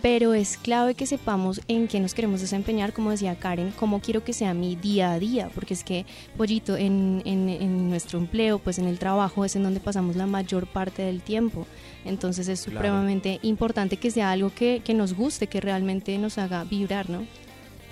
pero 0.06 0.36
es 0.36 0.58
clave 0.58 0.94
que 0.94 1.08
sepamos 1.08 1.62
en 1.68 1.88
qué 1.88 2.00
nos 2.00 2.13
queremos 2.13 2.39
desempeñar, 2.39 2.94
como 2.94 3.10
decía 3.10 3.34
Karen, 3.38 3.74
cómo 3.76 4.02
quiero 4.02 4.24
que 4.24 4.34
sea 4.34 4.54
mi 4.54 4.76
día 4.76 5.13
a 5.13 5.18
día, 5.18 5.50
porque 5.56 5.74
es 5.74 5.84
que, 5.84 6.06
pollito, 6.38 6.78
en, 6.78 7.24
en- 7.26 7.50
en 7.50 7.89
nuestro 7.89 8.20
empleo, 8.20 8.60
pues 8.60 8.78
en 8.78 8.86
el 8.86 9.00
trabajo 9.00 9.46
es 9.46 9.56
en 9.56 9.63
donde 9.63 9.80
pasamos 9.80 10.15
la 10.15 10.28
mayor 10.28 10.68
parte 10.68 11.02
del 11.02 11.22
tiempo. 11.24 11.65
Entonces 12.06 12.48
es 12.50 12.62
Claro. 12.62 12.76
supremamente 12.78 13.39
importante 13.41 13.98
que 13.98 14.12
sea 14.12 14.30
algo 14.30 14.52
que, 14.54 14.84
que 14.86 14.94
nos 14.94 15.15
guste, 15.15 15.48
que 15.48 15.60
realmente 15.60 16.15
nos 16.20 16.38
haga 16.38 16.63
vibrar, 16.65 17.10
¿no? 17.10 17.26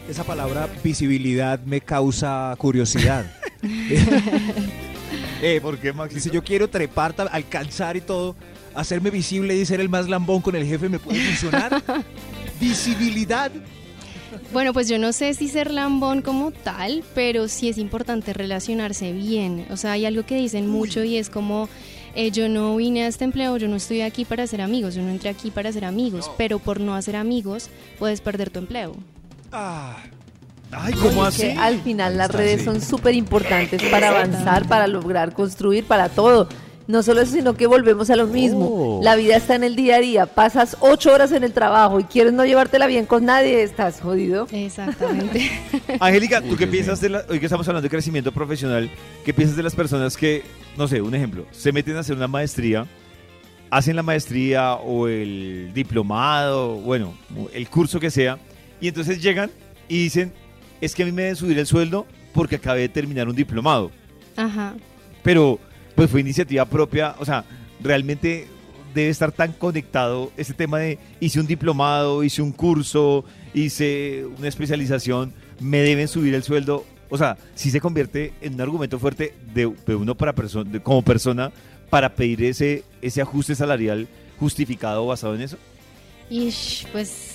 Esa 0.07 0.23
palabra 0.23 0.69
visibilidad 0.83 1.59
me 1.65 1.81
causa 1.81 2.53
curiosidad. 2.59 3.25
eh, 5.41 5.59
¿Por 5.63 5.79
qué, 5.79 5.91
Maxi? 5.93 6.19
Si 6.19 6.29
yo 6.29 6.43
quiero 6.43 6.69
trepar, 6.69 7.15
alcanzar 7.31 7.97
y 7.97 8.01
todo, 8.01 8.35
hacerme 8.75 9.09
visible 9.09 9.55
y 9.55 9.65
ser 9.65 9.79
el 9.79 9.89
más 9.89 10.09
lambón 10.09 10.41
con 10.41 10.55
el 10.55 10.65
jefe, 10.65 10.89
¿me 10.89 10.99
puede 10.99 11.19
funcionar? 11.19 11.81
Visibilidad. 12.59 13.51
Bueno, 14.51 14.73
pues 14.73 14.87
yo 14.87 14.97
no 14.97 15.13
sé 15.13 15.33
si 15.33 15.47
ser 15.47 15.71
lambón 15.71 16.21
como 16.21 16.51
tal, 16.51 17.03
pero 17.13 17.47
sí 17.47 17.69
es 17.69 17.77
importante 17.77 18.33
relacionarse 18.33 19.11
bien. 19.11 19.65
O 19.69 19.77
sea, 19.77 19.93
hay 19.93 20.05
algo 20.05 20.23
que 20.25 20.35
dicen 20.35 20.67
mucho 20.67 21.03
y 21.03 21.17
es 21.17 21.29
como, 21.29 21.69
eh, 22.15 22.31
yo 22.31 22.49
no 22.49 22.75
vine 22.75 23.03
a 23.03 23.07
este 23.07 23.25
empleo, 23.25 23.57
yo 23.57 23.67
no 23.67 23.75
estoy 23.75 24.01
aquí 24.01 24.25
para 24.25 24.45
ser 24.47 24.61
amigos, 24.61 24.95
yo 24.95 25.01
no 25.01 25.09
entré 25.09 25.29
aquí 25.29 25.51
para 25.51 25.71
ser 25.71 25.85
amigos, 25.85 26.29
pero 26.37 26.59
por 26.59 26.79
no 26.79 26.95
hacer 26.95 27.15
amigos 27.15 27.69
puedes 27.99 28.21
perder 28.21 28.49
tu 28.49 28.59
empleo. 28.59 28.95
Ay, 29.51 30.93
¿cómo 30.93 31.23
así? 31.23 31.49
al 31.51 31.79
final 31.81 32.17
las 32.17 32.31
redes 32.31 32.63
son 32.63 32.81
súper 32.81 33.13
importantes 33.13 33.81
para 33.83 34.09
avanzar, 34.09 34.67
para 34.67 34.87
lograr 34.87 35.33
construir, 35.33 35.85
para 35.85 36.09
todo. 36.09 36.47
No 36.85 37.01
solo 37.01 37.21
eso, 37.21 37.33
sino 37.33 37.55
que 37.55 37.65
volvemos 37.65 38.09
a 38.09 38.15
lo 38.15 38.27
mismo. 38.27 38.65
Oh. 38.65 39.03
La 39.03 39.15
vida 39.15 39.37
está 39.37 39.55
en 39.55 39.63
el 39.63 39.75
día 39.75 39.95
a 39.95 39.99
día. 39.99 40.25
Pasas 40.25 40.75
ocho 40.81 41.13
horas 41.13 41.31
en 41.31 41.43
el 41.43 41.53
trabajo 41.53 41.99
y 41.99 42.03
quieres 42.03 42.33
no 42.33 42.45
llevártela 42.45 42.87
bien 42.87 43.05
con 43.05 43.25
nadie, 43.25 43.63
estás 43.63 44.01
jodido. 44.01 44.47
Exactamente. 44.51 45.49
Angélica, 45.99 46.41
¿tú 46.41 46.57
qué 46.57 46.67
piensas 46.67 46.99
de 46.99 47.09
la, 47.09 47.25
hoy 47.29 47.39
que 47.39 47.45
estamos 47.45 47.67
hablando 47.67 47.83
de 47.83 47.89
crecimiento 47.89 48.33
profesional, 48.33 48.89
qué 49.23 49.33
piensas 49.33 49.55
de 49.55 49.63
las 49.63 49.75
personas 49.75 50.17
que, 50.17 50.43
no 50.77 50.87
sé, 50.87 51.01
un 51.01 51.15
ejemplo, 51.15 51.45
se 51.51 51.71
meten 51.71 51.95
a 51.95 52.01
hacer 52.01 52.17
una 52.17 52.27
maestría, 52.27 52.85
hacen 53.69 53.95
la 53.95 54.03
maestría 54.03 54.73
o 54.75 55.07
el 55.07 55.71
diplomado, 55.73 56.75
bueno, 56.75 57.13
el 57.53 57.69
curso 57.69 57.99
que 57.99 58.11
sea, 58.11 58.37
y 58.81 58.89
entonces 58.89 59.21
llegan 59.21 59.49
y 59.87 60.03
dicen, 60.03 60.33
es 60.81 60.93
que 60.93 61.03
a 61.03 61.05
mí 61.05 61.13
me 61.13 61.21
deben 61.23 61.37
subir 61.37 61.57
el 61.57 61.65
sueldo 61.65 62.05
porque 62.33 62.57
acabé 62.57 62.81
de 62.81 62.89
terminar 62.89 63.29
un 63.29 63.35
diplomado, 63.35 63.89
Ajá. 64.35 64.73
pero 65.23 65.59
pues 65.95 66.09
fue 66.09 66.21
iniciativa 66.21 66.65
propia, 66.65 67.15
o 67.19 67.25
sea, 67.25 67.43
realmente 67.81 68.47
debe 68.93 69.09
estar 69.09 69.31
tan 69.31 69.53
conectado 69.53 70.31
ese 70.37 70.53
tema 70.53 70.79
de 70.79 70.99
hice 71.19 71.39
un 71.39 71.47
diplomado, 71.47 72.23
hice 72.23 72.41
un 72.41 72.51
curso, 72.51 73.25
hice 73.53 74.25
una 74.37 74.47
especialización, 74.47 75.33
me 75.59 75.79
deben 75.79 76.07
subir 76.07 76.33
el 76.35 76.43
sueldo. 76.43 76.85
O 77.09 77.17
sea, 77.17 77.37
sí 77.55 77.69
se 77.69 77.79
convierte 77.79 78.33
en 78.41 78.55
un 78.55 78.61
argumento 78.61 78.97
fuerte 78.99 79.33
de, 79.53 79.71
de 79.85 79.95
uno 79.95 80.15
para 80.15 80.33
persona, 80.33 80.69
de- 80.69 80.79
como 80.81 81.01
persona 81.03 81.51
para 81.89 82.13
pedir 82.15 82.43
ese, 82.43 82.83
ese 83.01 83.21
ajuste 83.21 83.53
salarial 83.55 84.07
justificado 84.39 85.05
basado 85.05 85.35
en 85.35 85.41
eso. 85.41 85.57
Y 86.29 86.51
pues, 86.91 87.32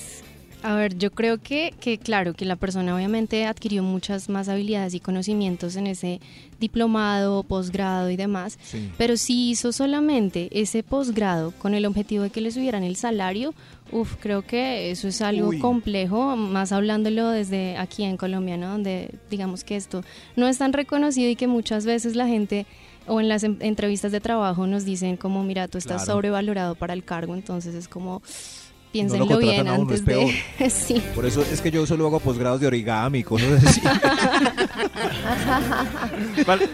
a 0.63 0.75
ver, 0.75 0.99
yo 0.99 1.11
creo 1.13 1.39
que, 1.39 1.73
que, 1.81 1.99
claro, 1.99 2.35
que 2.35 2.45
la 2.45 2.57
persona 2.57 2.95
obviamente 2.95 3.47
adquirió 3.47 3.83
muchas 3.83 4.29
más 4.29 4.49
habilidades 4.49 4.95
y 4.95 5.01
conocimientos 5.01 5.77
en 5.77 5.87
ese 5.87 6.21
diplomado, 6.61 7.43
posgrado 7.45 8.11
y 8.11 8.17
demás, 8.17 8.59
Sí. 8.63 8.91
pero 8.99 9.17
si 9.17 9.51
hizo 9.51 9.73
solamente 9.73 10.49
ese 10.51 10.83
posgrado 10.83 11.53
con 11.53 11.75
el 11.75 11.87
objetivo 11.87 12.25
de 12.25 12.31
que 12.31 12.41
le 12.41 12.51
subieran 12.51 12.83
el 12.83 12.97
salario, 12.97 13.55
uf, 13.93 14.17
creo 14.21 14.43
que 14.43 14.91
eso 14.91 15.07
es 15.09 15.23
algo 15.23 15.49
Uy. 15.49 15.59
complejo, 15.61 16.37
más 16.37 16.73
hablándolo 16.73 17.29
desde 17.31 17.77
aquí 17.77 18.03
en 18.05 18.17
Colombia, 18.17 18.57
¿no? 18.57 18.69
Donde 18.73 19.15
digamos 19.31 19.65
que 19.65 19.77
esto 19.77 20.03
no 20.37 20.49
es 20.49 20.59
tan 20.59 20.73
reconocido 20.73 21.31
y 21.31 21.37
que 21.37 21.47
muchas 21.47 21.87
veces 21.87 22.17
la 22.17 22.27
gente 22.27 22.67
o 23.07 23.21
en 23.21 23.29
las 23.29 23.43
entrevistas 23.45 24.13
de 24.13 24.21
trabajo 24.21 24.67
nos 24.67 24.85
dicen 24.85 25.17
como, 25.17 25.43
mira, 25.43 25.67
tú 25.69 25.79
estás 25.79 26.03
Claro. 26.05 26.17
sobrevalorado 26.19 26.75
para 26.75 26.93
el 26.93 27.05
cargo, 27.05 27.35
entonces 27.35 27.75
es 27.75 27.89
como, 27.89 28.21
No 28.95 29.19
lo 29.19 29.27
piénsenlo 29.27 29.39
bien 29.39 29.69
a 29.69 29.75
uno, 29.75 29.83
antes 29.83 30.01
es 30.01 30.07
de... 30.07 30.13
peor. 30.13 30.31
sí. 30.71 31.03
Por 31.15 31.27
eso 31.27 31.43
es 31.43 31.61
que 31.61 31.71
yo 31.71 31.87
solo 31.87 32.07
hago 32.07 32.21
posgrados 32.21 32.61
de 32.61 32.67
origami, 32.67 33.23
cosas 33.23 33.65
así. 33.65 33.81
Vale. 36.47 36.69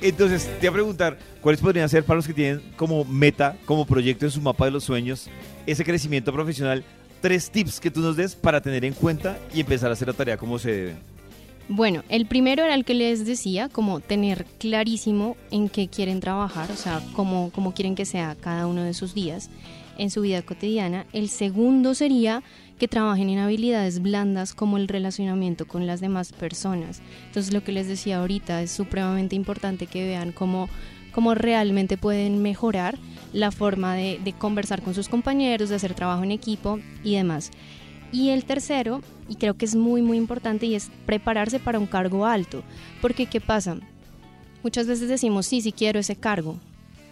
Entonces, 0.00 0.48
te 0.60 0.60
voy 0.60 0.68
a 0.68 0.72
preguntar, 0.72 1.18
¿cuáles 1.40 1.60
podrían 1.60 1.88
ser 1.88 2.04
para 2.04 2.16
los 2.16 2.26
que 2.26 2.34
tienen 2.34 2.62
como 2.76 3.04
meta, 3.04 3.56
como 3.64 3.86
proyecto 3.86 4.26
en 4.26 4.30
su 4.30 4.40
mapa 4.40 4.66
de 4.66 4.70
los 4.70 4.84
sueños, 4.84 5.28
ese 5.66 5.84
crecimiento 5.84 6.32
profesional? 6.32 6.84
Tres 7.20 7.50
tips 7.50 7.80
que 7.80 7.90
tú 7.90 8.00
nos 8.00 8.16
des 8.16 8.36
para 8.36 8.60
tener 8.60 8.84
en 8.84 8.92
cuenta 8.92 9.38
y 9.52 9.60
empezar 9.60 9.90
a 9.90 9.94
hacer 9.94 10.06
la 10.06 10.14
tarea 10.14 10.36
como 10.36 10.58
se 10.58 10.70
debe. 10.70 10.96
Bueno, 11.68 12.02
el 12.08 12.26
primero 12.26 12.64
era 12.64 12.74
el 12.74 12.84
que 12.84 12.94
les 12.94 13.26
decía, 13.26 13.68
como 13.68 14.00
tener 14.00 14.46
clarísimo 14.58 15.36
en 15.50 15.68
qué 15.68 15.88
quieren 15.88 16.20
trabajar, 16.20 16.70
o 16.70 16.76
sea, 16.76 17.02
cómo, 17.14 17.50
cómo 17.54 17.74
quieren 17.74 17.94
que 17.94 18.06
sea 18.06 18.36
cada 18.40 18.66
uno 18.66 18.84
de 18.84 18.94
sus 18.94 19.14
días 19.14 19.50
en 19.98 20.10
su 20.10 20.22
vida 20.22 20.42
cotidiana. 20.42 21.06
El 21.12 21.28
segundo 21.28 21.94
sería 21.94 22.42
que 22.78 22.88
trabajen 22.88 23.28
en 23.28 23.38
habilidades 23.38 24.00
blandas 24.00 24.54
como 24.54 24.78
el 24.78 24.88
relacionamiento 24.88 25.66
con 25.66 25.86
las 25.86 26.00
demás 26.00 26.32
personas. 26.32 27.02
Entonces, 27.26 27.52
lo 27.52 27.62
que 27.62 27.72
les 27.72 27.88
decía 27.88 28.18
ahorita 28.20 28.62
es 28.62 28.70
supremamente 28.70 29.36
importante 29.36 29.86
que 29.86 30.06
vean 30.06 30.32
cómo, 30.32 30.68
cómo 31.12 31.34
realmente 31.34 31.98
pueden 31.98 32.40
mejorar 32.40 32.96
la 33.32 33.50
forma 33.50 33.94
de, 33.94 34.20
de 34.22 34.32
conversar 34.32 34.80
con 34.80 34.94
sus 34.94 35.08
compañeros, 35.08 35.68
de 35.68 35.74
hacer 35.74 35.94
trabajo 35.94 36.22
en 36.22 36.30
equipo 36.30 36.78
y 37.02 37.16
demás. 37.16 37.50
Y 38.10 38.30
el 38.30 38.44
tercero, 38.44 39.02
y 39.28 39.34
creo 39.34 39.54
que 39.54 39.66
es 39.66 39.74
muy 39.74 40.00
muy 40.00 40.16
importante, 40.16 40.66
y 40.66 40.74
es 40.74 40.90
prepararse 41.04 41.58
para 41.58 41.78
un 41.78 41.86
cargo 41.86 42.24
alto. 42.24 42.62
Porque 43.02 43.26
¿qué 43.26 43.40
pasa? 43.40 43.76
Muchas 44.62 44.86
veces 44.86 45.08
decimos, 45.08 45.46
sí, 45.46 45.60
sí 45.60 45.72
quiero 45.72 46.00
ese 46.00 46.16
cargo, 46.16 46.56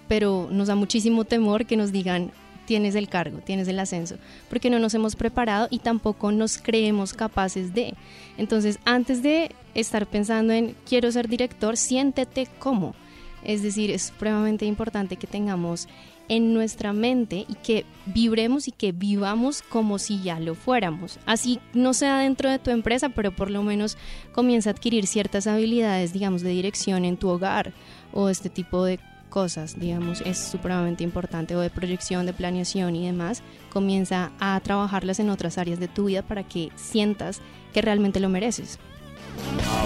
pero 0.09 0.49
nos 0.51 0.69
da 0.69 0.75
muchísimo 0.75 1.25
temor 1.25 1.67
que 1.67 1.77
nos 1.77 1.93
digan, 1.93 2.33
tienes 2.67 2.95
el 2.95 3.09
cargo, 3.09 3.39
tienes 3.39 3.69
el 3.69 3.79
ascenso, 3.79 4.17
porque 4.51 4.69
no 4.69 4.79
nos 4.79 4.95
hemos 4.95 5.17
preparado 5.17 5.69
y 5.71 5.79
tampoco 5.79 6.33
nos 6.33 6.59
creemos 6.59 7.15
capaces 7.15 7.73
de. 7.75 7.95
Entonces, 8.37 8.79
antes 8.85 9.23
de 9.23 9.53
estar 9.75 10.07
pensando 10.07 10.53
en 10.53 10.75
quiero 10.87 11.11
ser 11.11 11.29
director, 11.29 11.77
siéntete 11.77 12.49
como. 12.59 12.95
Es 13.43 13.63
decir, 13.63 13.91
es 13.91 14.03
supremamente 14.03 14.67
importante 14.67 15.17
que 15.17 15.27
tengamos 15.27 15.89
en 16.29 16.55
nuestra 16.55 16.93
mente 16.93 17.47
y 17.49 17.55
que 17.55 17.85
vibremos 18.07 18.69
y 18.69 18.73
que 18.73 18.93
vivamos 18.93 19.63
como 19.63 19.99
si 19.99 20.23
ya 20.23 20.41
lo 20.41 20.55
fuéramos. 20.55 21.19
Así 21.27 21.61
no 21.73 21.95
sea 21.95 22.19
dentro 22.19 22.51
de 22.51 22.59
tu 22.59 22.71
empresa, 22.71 23.11
pero 23.11 23.31
por 23.35 23.51
lo 23.51 23.63
menos 23.63 23.97
comienza 24.33 24.71
a 24.71 24.73
adquirir 24.73 25.07
ciertas 25.07 25.47
habilidades, 25.47 26.13
digamos, 26.13 26.43
de 26.43 26.51
dirección 26.51 27.05
en 27.05 27.17
tu 27.17 27.29
hogar 27.29 27.73
o 28.13 28.29
este 28.29 28.51
tipo 28.51 28.85
de 28.85 28.99
cosas, 29.27 29.79
digamos, 29.79 30.21
es 30.23 30.39
supremamente 30.39 31.05
importante, 31.05 31.55
o 31.57 31.61
de 31.61 31.71
proyección, 31.71 32.27
de 32.27 32.33
planeación 32.33 32.97
y 32.97 33.07
demás, 33.07 33.43
comienza 33.71 34.31
a 34.41 34.59
trabajarlas 34.61 35.21
en 35.21 35.31
otras 35.31 35.59
áreas 35.59 35.79
de 35.79 35.89
tu 35.89 36.07
vida 36.07 36.23
para 36.23 36.43
que 36.43 36.71
sientas 36.77 37.41
que 37.75 37.83
realmente 37.83 38.21
lo 38.21 38.29
mereces. 38.29 38.79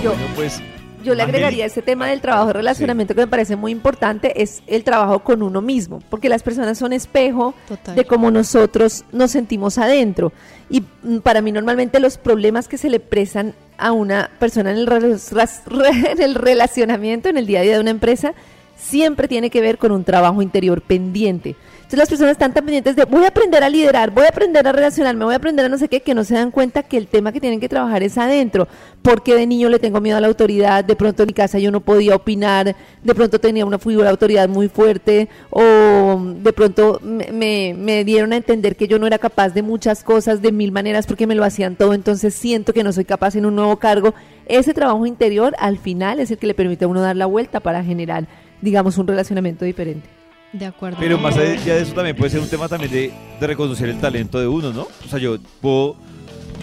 Yo- 0.02 0.10
bueno, 0.12 0.26
pues, 0.36 0.60
Yo 1.02 1.14
le 1.14 1.22
agregaría 1.22 1.64
ese 1.64 1.80
tema 1.80 2.08
del 2.08 2.20
trabajo 2.20 2.48
de 2.48 2.52
relacionamiento 2.52 3.14
que 3.14 3.22
me 3.22 3.26
parece 3.26 3.56
muy 3.56 3.72
importante, 3.72 4.42
es 4.42 4.62
el 4.66 4.84
trabajo 4.84 5.20
con 5.20 5.42
uno 5.42 5.62
mismo, 5.62 6.00
porque 6.10 6.28
las 6.28 6.42
personas 6.42 6.76
son 6.76 6.92
espejo 6.92 7.54
Total. 7.66 7.96
de 7.96 8.04
cómo 8.04 8.30
nosotros 8.30 9.06
nos 9.10 9.30
sentimos 9.30 9.78
adentro. 9.78 10.30
Y 10.68 10.82
mm, 11.02 11.20
para 11.20 11.40
mí 11.40 11.52
normalmente 11.52 12.00
los 12.00 12.18
problemas 12.18 12.68
que 12.68 12.76
se 12.76 12.90
le 12.90 13.00
presan 13.00 13.54
a 13.78 13.92
una 13.92 14.28
persona 14.38 14.72
en 14.72 14.76
el, 14.76 14.88
en 16.10 16.20
el 16.22 16.34
relacionamiento, 16.34 17.30
en 17.30 17.38
el 17.38 17.46
día 17.46 17.60
a 17.60 17.62
día 17.62 17.74
de 17.76 17.80
una 17.80 17.90
empresa, 17.92 18.34
siempre 18.80 19.28
tiene 19.28 19.50
que 19.50 19.60
ver 19.60 19.78
con 19.78 19.92
un 19.92 20.04
trabajo 20.04 20.42
interior 20.42 20.80
pendiente. 20.82 21.54
Entonces 21.74 21.98
las 21.98 22.08
personas 22.08 22.32
están 22.32 22.52
tan 22.54 22.64
pendientes 22.64 22.94
de 22.94 23.04
voy 23.04 23.24
a 23.24 23.28
aprender 23.28 23.64
a 23.64 23.68
liderar, 23.68 24.12
voy 24.12 24.24
a 24.24 24.28
aprender 24.28 24.66
a 24.66 24.70
relacionarme, 24.70 25.24
voy 25.24 25.34
a 25.34 25.38
aprender 25.38 25.66
a 25.66 25.68
no 25.68 25.76
sé 25.76 25.88
qué, 25.88 26.00
que 26.02 26.14
no 26.14 26.22
se 26.22 26.34
dan 26.34 26.52
cuenta 26.52 26.84
que 26.84 26.96
el 26.96 27.08
tema 27.08 27.32
que 27.32 27.40
tienen 27.40 27.58
que 27.58 27.68
trabajar 27.68 28.04
es 28.04 28.16
adentro. 28.16 28.68
Porque 29.02 29.34
de 29.34 29.44
niño 29.46 29.68
le 29.68 29.80
tengo 29.80 30.00
miedo 30.00 30.16
a 30.16 30.20
la 30.20 30.28
autoridad, 30.28 30.84
de 30.84 30.94
pronto 30.94 31.24
en 31.24 31.26
mi 31.28 31.32
casa 31.32 31.58
yo 31.58 31.72
no 31.72 31.80
podía 31.80 32.14
opinar, 32.14 32.76
de 33.02 33.14
pronto 33.14 33.40
tenía 33.40 33.66
una 33.66 33.78
figura 33.80 34.04
de 34.04 34.10
autoridad 34.10 34.48
muy 34.48 34.68
fuerte, 34.68 35.28
o 35.50 36.20
de 36.36 36.52
pronto 36.52 37.00
me, 37.02 37.32
me- 37.32 37.74
me 37.76 38.04
dieron 38.04 38.32
a 38.32 38.36
entender 38.36 38.76
que 38.76 38.86
yo 38.86 38.98
no 39.00 39.06
era 39.08 39.18
capaz 39.18 39.50
de 39.50 39.62
muchas 39.62 40.04
cosas 40.04 40.40
de 40.42 40.52
mil 40.52 40.70
maneras 40.70 41.06
porque 41.08 41.26
me 41.26 41.34
lo 41.34 41.42
hacían 41.44 41.74
todo, 41.74 41.92
entonces 41.94 42.34
siento 42.34 42.72
que 42.72 42.84
no 42.84 42.92
soy 42.92 43.04
capaz 43.04 43.34
en 43.34 43.46
un 43.46 43.56
nuevo 43.56 43.76
cargo. 43.78 44.14
Ese 44.46 44.74
trabajo 44.74 45.06
interior 45.06 45.54
al 45.58 45.78
final 45.78 46.20
es 46.20 46.30
el 46.30 46.38
que 46.38 46.46
le 46.46 46.54
permite 46.54 46.84
a 46.84 46.88
uno 46.88 47.00
dar 47.00 47.16
la 47.16 47.26
vuelta 47.26 47.60
para 47.60 47.82
generar, 47.84 48.26
digamos, 48.60 48.98
un 48.98 49.06
relacionamiento 49.06 49.64
diferente. 49.64 50.08
De 50.52 50.66
acuerdo. 50.66 50.98
Pero 50.98 51.16
más 51.18 51.36
allá 51.36 51.74
de 51.76 51.82
eso 51.82 51.92
también 51.94 52.16
puede 52.16 52.30
ser 52.30 52.40
un 52.40 52.48
tema 52.48 52.68
también 52.68 52.90
de, 52.90 53.12
de 53.40 53.46
reconocer 53.46 53.88
el 53.88 53.98
talento 54.00 54.40
de 54.40 54.48
uno, 54.48 54.72
¿no? 54.72 54.88
O 55.04 55.08
sea, 55.08 55.18
yo 55.20 55.38
puedo 55.60 55.96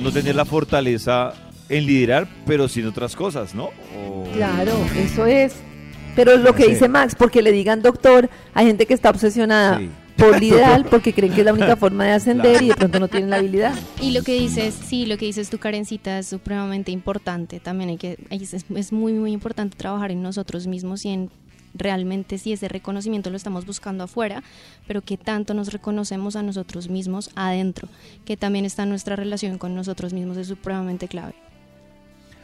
no 0.01 0.11
tener 0.11 0.35
la 0.35 0.43
fortaleza 0.45 1.33
en 1.69 1.85
liderar, 1.85 2.27
pero 2.45 2.67
sin 2.67 2.85
otras 2.85 3.15
cosas, 3.15 3.55
¿no? 3.55 3.69
O- 3.97 4.25
Claro, 4.33 4.73
eso 4.97 5.25
es. 5.25 5.55
Pero 6.15 6.35
lo 6.37 6.53
que 6.53 6.63
Sí. 6.63 6.69
dice 6.71 6.89
Max, 6.89 7.15
porque 7.17 7.41
le 7.41 7.51
digan 7.51 7.81
doctor, 7.81 8.29
hay 8.53 8.65
gente 8.67 8.85
que 8.87 8.93
está 8.93 9.09
obsesionada 9.09 9.77
Sí. 9.79 9.89
por 10.17 10.39
liderar 10.39 10.83
porque 10.89 11.13
creen 11.13 11.31
que 11.33 11.41
es 11.41 11.45
la 11.45 11.53
única 11.53 11.75
forma 11.77 12.03
de 12.05 12.11
ascender 12.11 12.51
Claro. 12.53 12.65
y 12.65 12.69
de 12.69 12.75
pronto 12.75 12.99
no 12.99 13.07
tienen 13.07 13.29
la 13.29 13.37
habilidad. 13.37 13.73
Y 14.01 14.11
lo 14.11 14.23
que 14.23 14.33
dices, 14.33 14.73
sí, 14.85 15.05
lo 15.05 15.17
que 15.17 15.25
dices 15.27 15.49
tu 15.49 15.59
carencita 15.59 16.19
es 16.19 16.27
supremamente 16.27 16.91
importante. 16.91 17.59
También 17.61 17.91
hay 17.91 17.97
que, 17.97 18.17
es, 18.31 18.53
es 18.53 18.91
muy, 18.91 19.13
muy 19.13 19.31
importante 19.31 19.77
trabajar 19.77 20.11
en 20.11 20.21
nosotros 20.21 20.67
mismos 20.67 21.05
y 21.05 21.09
en 21.09 21.29
realmente 21.77 22.37
si 22.37 22.53
ese 22.53 22.67
reconocimiento 22.67 23.29
lo 23.29 23.37
estamos 23.37 23.65
buscando 23.65 24.03
afuera, 24.03 24.43
pero 24.87 25.01
que 25.01 25.17
tanto 25.17 25.53
nos 25.53 25.71
reconocemos 25.71 26.35
a 26.35 26.43
nosotros 26.43 26.89
mismos 26.89 27.29
adentro, 27.35 27.87
que 28.25 28.37
también 28.37 28.65
está 28.65 28.85
nuestra 28.85 29.15
relación 29.15 29.57
con 29.57 29.75
nosotros 29.75 30.13
mismos 30.13 30.37
es 30.37 30.47
supremamente 30.47 31.07
clave. 31.07 31.35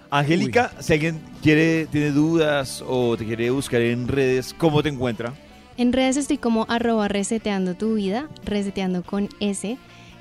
Angélica, 0.09 0.71
si 0.79 0.93
alguien 0.93 1.19
quiere, 1.41 1.87
tiene 1.87 2.11
dudas 2.11 2.83
o 2.87 3.17
te 3.17 3.25
quiere 3.25 3.49
buscar 3.49 3.81
en 3.81 4.07
redes, 4.07 4.53
¿cómo 4.55 4.83
te 4.83 4.89
encuentra? 4.89 5.33
En 5.75 5.91
redes 5.91 6.17
estoy 6.17 6.37
como 6.37 6.67
arroba 6.69 7.07
reseteando 7.07 7.73
tu 7.73 7.95
vida, 7.95 8.29
reseteando 8.45 9.01
con 9.01 9.29
S. 9.39 9.77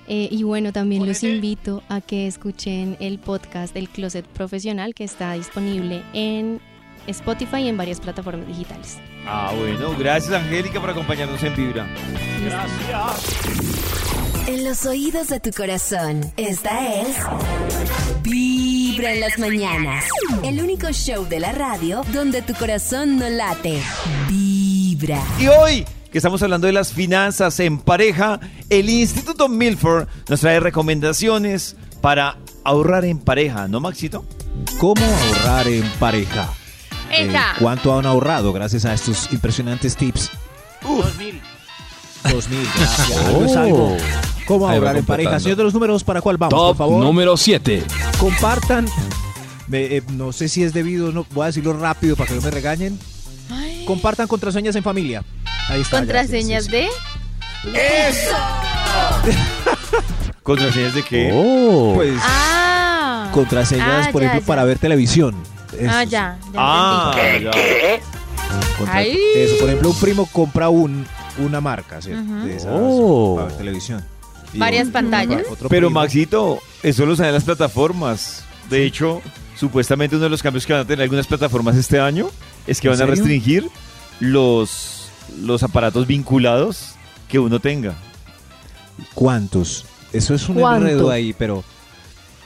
Eh, 0.09 0.29
y 0.31 0.43
bueno, 0.45 0.73
también 0.73 1.07
los 1.07 1.23
invito 1.23 1.83
a 1.89 2.01
que 2.01 2.27
escuchen 2.27 2.97
el 3.01 3.19
podcast 3.19 3.75
del 3.75 3.89
Closet 3.89 4.27
Profesional 4.27 4.95
que 4.95 5.05
está 5.05 5.35
disponible 5.35 6.03
en 6.15 6.61
Spotify 7.07 7.59
y 7.59 7.69
en 7.69 7.77
varias 7.77 8.01
plataformas 8.01 8.47
digitales. 8.47 8.99
Ah, 9.27 9.53
bueno, 9.57 9.95
gracias 9.99 10.33
Angélica 10.33 10.81
por 10.81 10.91
acompañarnos 10.91 11.43
en 11.43 11.55
Vibra. 11.55 11.87
En 14.47 14.65
los 14.65 14.85
oídos 14.87 15.29
de 15.29 15.41
tu 15.41 15.51
corazón, 15.53 16.33
esta 16.37 17.01
es 17.01 17.17
Vibra 18.23 19.13
en 19.13 19.21
las 19.21 19.39
mañanas. 19.39 20.05
El 20.43 20.61
único 20.61 20.91
show 20.91 21.27
de 21.29 21.41
la 21.41 21.53
radio 21.53 22.03
donde 22.13 22.43
tu 22.43 22.55
corazón 22.55 23.19
no 23.19 23.29
late. 23.29 23.81
Vibra. 24.29 25.23
Y 25.39 25.47
hoy, 25.47 25.87
que 26.11 26.19
estamos 26.19 26.43
hablando 26.43 26.67
de 26.67 26.73
las 26.73 26.93
finanzas 26.93 27.61
en 27.61 27.79
pareja, 27.79 28.41
el 28.69 28.91
Instituto 28.91 29.49
Milford 29.49 30.09
nos 30.29 30.41
trae 30.41 30.59
recomendaciones 30.61 31.77
para 32.01 32.37
ahorrar 32.65 33.05
en 33.05 33.19
pareja, 33.19 33.69
¿no, 33.69 33.81
Maxito? 33.81 34.25
¿Cómo 34.79 35.05
ahorrar 35.05 35.69
en 35.69 35.89
pareja? 36.01 36.53
Eh. 37.13 37.33
¿Cuánto 37.59 37.99
han 37.99 38.07
ahorrado 38.07 38.53
gracias 38.53 38.85
a 38.85 38.95
estos 38.95 39.29
impresionantes 39.33 39.97
tips? 39.97 40.31
Dos 40.83 41.15
mil. 41.17 41.41
Dos 42.31 42.49
mil, 42.49 42.67
gracias. 42.77 43.19
Algo 43.27 43.45
es 43.45 43.57
algo. 43.57 43.97
¿Cómo 44.47 44.69
ahorrar 44.69 44.97
en 44.97 45.05
pareja? 45.05 45.39
Señor 45.41 45.57
de 45.57 45.65
los 45.65 45.75
números, 45.75 46.03
¿para 46.05 46.21
cuál 46.21 46.37
vamos, 46.37 46.55
por 46.55 46.69
Top 46.69 46.77
favor? 46.79 47.03
número 47.05 47.37
7. 47.37 47.85
Compartan. 48.19 48.87
Me- 49.69 49.97
eh, 49.97 50.03
no 50.13 50.33
sé 50.33 50.49
si 50.49 50.63
es 50.63 50.73
debido, 50.73 51.13
no, 51.13 51.25
voy 51.33 51.45
a 51.45 51.47
decirlo 51.47 51.73
rápido 51.75 52.17
para 52.17 52.29
que 52.29 52.35
no 52.35 52.41
me 52.43 52.51
regañen. 52.51 52.99
Compartan 53.87 54.27
contraseñas 54.29 54.75
en 54.77 54.83
familia. 54.83 55.25
Ahí 55.69 55.81
está. 55.81 55.99
Contraseñas 55.99 56.67
de. 56.69 56.89
¿Contraseñas 60.43 60.95
de 60.95 61.03
qué? 61.03 61.31
Oh. 61.33 61.93
Pues 61.97 62.15
Ah. 62.23 63.31
contraseñas, 63.33 64.07
Ah, 64.09 64.13
por 64.13 64.23
ya, 64.23 64.29
ejemplo, 64.29 64.47
ya. 64.47 64.47
para 64.47 64.65
ver 64.65 64.79
televisión. 64.79 65.35
Ah, 65.89 66.05
ya. 66.05 66.39
ya 66.53 66.55
Ah, 66.57 67.13
Ay. 68.89 69.19
eso, 69.37 69.57
por 69.59 69.69
ejemplo, 69.69 69.91
un 69.91 69.97
primo 70.01 70.27
compra 70.27 70.69
un, 70.69 71.07
una 71.39 71.61
marca 71.61 72.01
¿cierto? 72.03 72.33
De 72.45 72.57
esas 72.57 72.71
Oh. 72.75 73.35
para 73.37 73.49
ver 73.49 73.57
televisión. 73.59 74.05
Y 74.53 74.59
Varias 74.59 74.89
pantallas. 74.89 75.43
otro 75.51 75.69
Pero 75.69 75.89
primo- 75.89 76.01
Maxito, 76.01 76.59
eso 76.83 77.07
lo 77.07 77.17
saben 77.17 77.33
las 77.33 77.45
plataformas. 77.45 78.45
De 78.69 78.85
hecho, 78.85 79.23
supuestamente 79.59 80.17
uno 80.17 80.25
de 80.25 80.31
los 80.31 80.43
cambios 80.43 80.67
que 80.67 80.73
van 80.75 80.83
a 80.83 80.85
tener 80.85 81.03
algunas 81.03 81.27
plataformas 81.27 81.77
este 81.77 81.99
año 82.01 82.29
es 82.67 82.81
que 82.81 82.89
¿En 82.89 82.95
van 82.95 83.03
a 83.03 83.07
restringir 83.07 83.69
los, 84.21 85.09
los 85.41 85.63
aparatos 85.63 86.07
vinculados 86.07 86.95
que 87.29 87.39
uno 87.39 87.61
tenga. 87.61 87.95
¿Cuántos? 89.15 89.87
Eso 90.13 90.35
es 90.35 90.49
un 90.49 90.57
¿Cuánto? 90.57 90.87
enredo 90.87 91.11
ahí, 91.11 91.33
pero, 91.33 91.65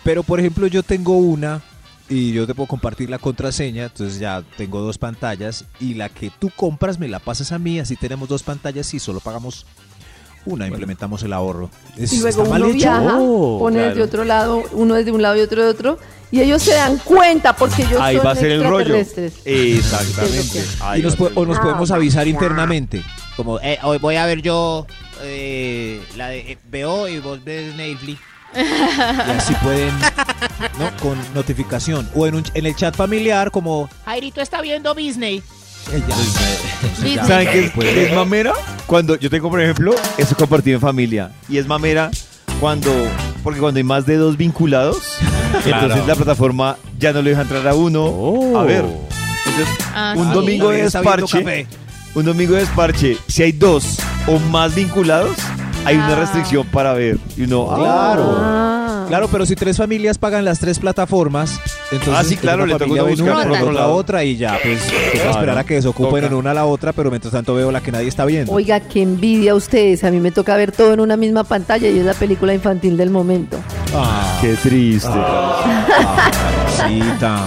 pero 0.05 0.23
por 0.23 0.39
ejemplo 0.39 0.67
yo 0.69 0.83
tengo 0.85 1.17
una 1.19 1.61
y 2.09 2.33
yo 2.33 2.47
te 2.47 2.55
puedo 2.55 2.69
compartir 2.69 3.11
la 3.11 3.19
contraseña, 3.19 3.85
entonces 3.85 4.19
ya 4.21 4.43
tengo 4.57 4.81
dos 4.81 4.99
pantallas 4.99 5.65
y 5.81 5.95
la 5.95 6.09
que 6.09 6.31
tú 6.39 6.51
compras 6.55 6.99
me 6.99 7.09
la 7.09 7.19
pasas 7.19 7.53
a 7.53 7.59
mí, 7.59 7.81
así 7.81 7.97
tenemos 7.97 8.29
dos 8.29 8.43
pantallas 8.43 8.93
y 8.95 8.99
solo 8.99 9.21
pagamos 9.21 9.67
una, 10.45 10.69
implementamos 10.69 11.23
el 11.25 11.33
ahorro. 11.33 11.71
Es- 11.97 12.13
Y 12.13 12.21
luego 12.21 12.43
está 12.43 12.51
mal 12.51 12.63
uno 12.63 12.71
hecho. 12.71 12.79
viaja, 12.79 13.17
Oh, 13.19 13.59
pone 13.59 13.79
de 13.81 13.87
claro. 13.93 14.05
otro 14.05 14.25
lado, 14.25 14.63
uno 14.73 14.95
es 14.97 15.05
de 15.05 15.11
un 15.11 15.21
lado 15.23 15.37
y 15.37 15.41
otro 15.41 15.63
de 15.65 15.69
otro, 15.69 15.99
y 16.31 16.41
ellos 16.41 16.63
se 16.63 16.73
dan 16.75 16.99
cuenta 16.99 17.57
porque 17.57 17.83
ellos 17.83 18.01
Ahí 18.01 18.17
son 18.17 18.27
va 18.27 18.31
a 18.31 18.37
ser 18.37 18.53
el 18.53 18.65
rollo. 18.65 18.95
Exactamente. 18.95 20.65
Ahí 20.81 21.01
Y 21.01 21.03
nos 21.03 21.17
o 21.21 21.45
nos 21.47 21.59
podemos 21.59 21.91
avisar 21.91 22.27
internamente. 22.29 23.03
Como, 23.37 23.59
eh, 23.61 23.79
hoy 23.83 23.99
voy 23.99 24.17
a 24.17 24.27
ver 24.27 24.41
yo 24.43 24.87
eh, 25.23 26.01
la 26.17 26.29
de 26.29 26.53
eh, 26.53 26.59
veo 26.71 27.09
y 27.09 27.19
vos 27.21 27.43
ves 27.45 27.75
Netflix. 27.75 28.21
Y 28.57 29.31
así 29.39 29.55
pueden, 29.63 29.93
¿no? 30.79 30.91
Con 31.03 31.19
notificación. 31.35 32.09
O 32.15 32.27
en, 32.27 32.37
un- 32.37 32.45
en 32.55 32.67
el 32.67 32.75
chat 32.77 32.95
familiar 32.97 33.51
como... 33.51 33.89
Jairito 34.05 34.41
está 34.41 34.61
viendo 34.63 34.95
Disney. 34.95 35.43
¿Saben 37.27 37.49
qué 37.51 37.65
es, 37.67 37.71
puede- 37.73 37.95
qué 37.95 38.07
es 38.09 38.15
mamera? 38.15 38.53
Cuando 38.87 39.17
yo 39.17 39.31
tengo, 39.31 39.51
por 39.51 39.61
ejemplo, 39.61 39.95
eso 40.19 40.37
compartido 40.37 40.77
en 40.77 40.81
familia. 40.81 41.31
Y 41.49 41.59
es 41.59 41.67
mamera 41.67 42.11
cuando, 42.61 42.91
porque 43.43 43.61
cuando 43.61 43.79
hay 43.79 43.85
más 43.85 44.07
de 44.07 44.17
dos 44.17 44.37
vinculados, 44.37 45.19
entonces 45.65 46.07
la 46.07 46.15
plataforma 46.15 46.77
ya 46.99 47.13
no 47.13 47.23
le 47.23 47.31
deja 47.31 47.43
entrar 47.43 47.67
a 47.69 47.75
uno. 47.75 48.05
Oh. 48.05 48.59
A 48.59 48.65
ver. 48.65 48.85
Entonces, 49.47 49.87
Ah, 49.95 50.15
un 50.17 50.29
sí. 50.29 50.35
domingo 50.35 50.71
de 50.71 50.85
está 50.85 51.01
viendo 51.03 51.27
desparche, 51.27 51.45
café. 51.45 51.67
un 52.15 52.25
domingo 52.25 52.55
de 52.55 52.61
desparche, 52.61 53.19
si 53.29 53.43
hay 53.45 53.53
dos 53.53 53.99
o 54.27 54.39
más 54.39 54.75
vinculados, 54.75 55.37
hay 55.87 55.97
una 55.97 56.13
Ah. 56.13 56.17
restricción 56.17 56.67
para 56.67 56.93
ver. 56.93 57.19
Y 57.37 57.43
uno, 57.45 57.69
ah, 57.71 57.77
Claro. 57.77 58.37
Ah. 58.39 58.83
Claro, 59.09 59.29
pero 59.31 59.47
si 59.47 59.55
tres 59.55 59.77
familias 59.77 60.19
pagan 60.19 60.45
las 60.45 60.59
tres 60.59 60.81
plataformas, 60.81 61.61
entonces 61.93 62.15
Ah, 62.17 62.25
sí, 62.25 62.37
claro, 62.37 62.65
una 62.65 62.73
le 62.73 62.73
toca 62.73 62.85
familia 62.87 63.03
buscar 63.05 63.35
una, 63.37 63.43
por 63.45 63.53
otro 63.53 63.73
la 63.73 63.81
lado. 63.83 63.95
otra 63.95 64.25
y 64.25 64.37
ya, 64.37 64.59
pues 64.61 64.81
toca 65.13 65.31
esperar 65.31 65.59
a 65.59 65.65
que 65.65 65.75
desocupen 65.75 66.11
Toca. 66.23 66.27
en 66.27 66.35
una 66.35 66.51
a 66.51 66.55
la 66.55 66.65
otra, 66.67 66.93
pero 66.93 67.11
mientras 67.11 67.33
tanto 67.33 67.55
veo 67.55 67.71
la 67.71 67.81
que 67.81 67.93
nadie 67.93 68.09
está 68.09 68.25
viendo. 68.25 68.51
Oiga, 68.53 68.81
qué 68.81 69.03
envidia 69.03 69.55
ustedes. 69.55 70.03
A 70.03 70.11
mí 70.11 70.19
me 70.19 70.33
toca 70.33 70.57
ver 70.57 70.73
todo 70.73 70.93
en 70.93 70.99
una 70.99 71.17
misma 71.17 71.45
pantalla 71.45 71.89
y 71.89 72.01
es 72.01 72.05
la 72.05 72.15
película 72.15 72.53
infantil 72.53 72.97
del 72.97 73.11
momento. 73.11 73.59
Ah, 73.95 74.39
qué 74.41 74.55
triste. 74.55 75.09
Cita. 76.69 77.45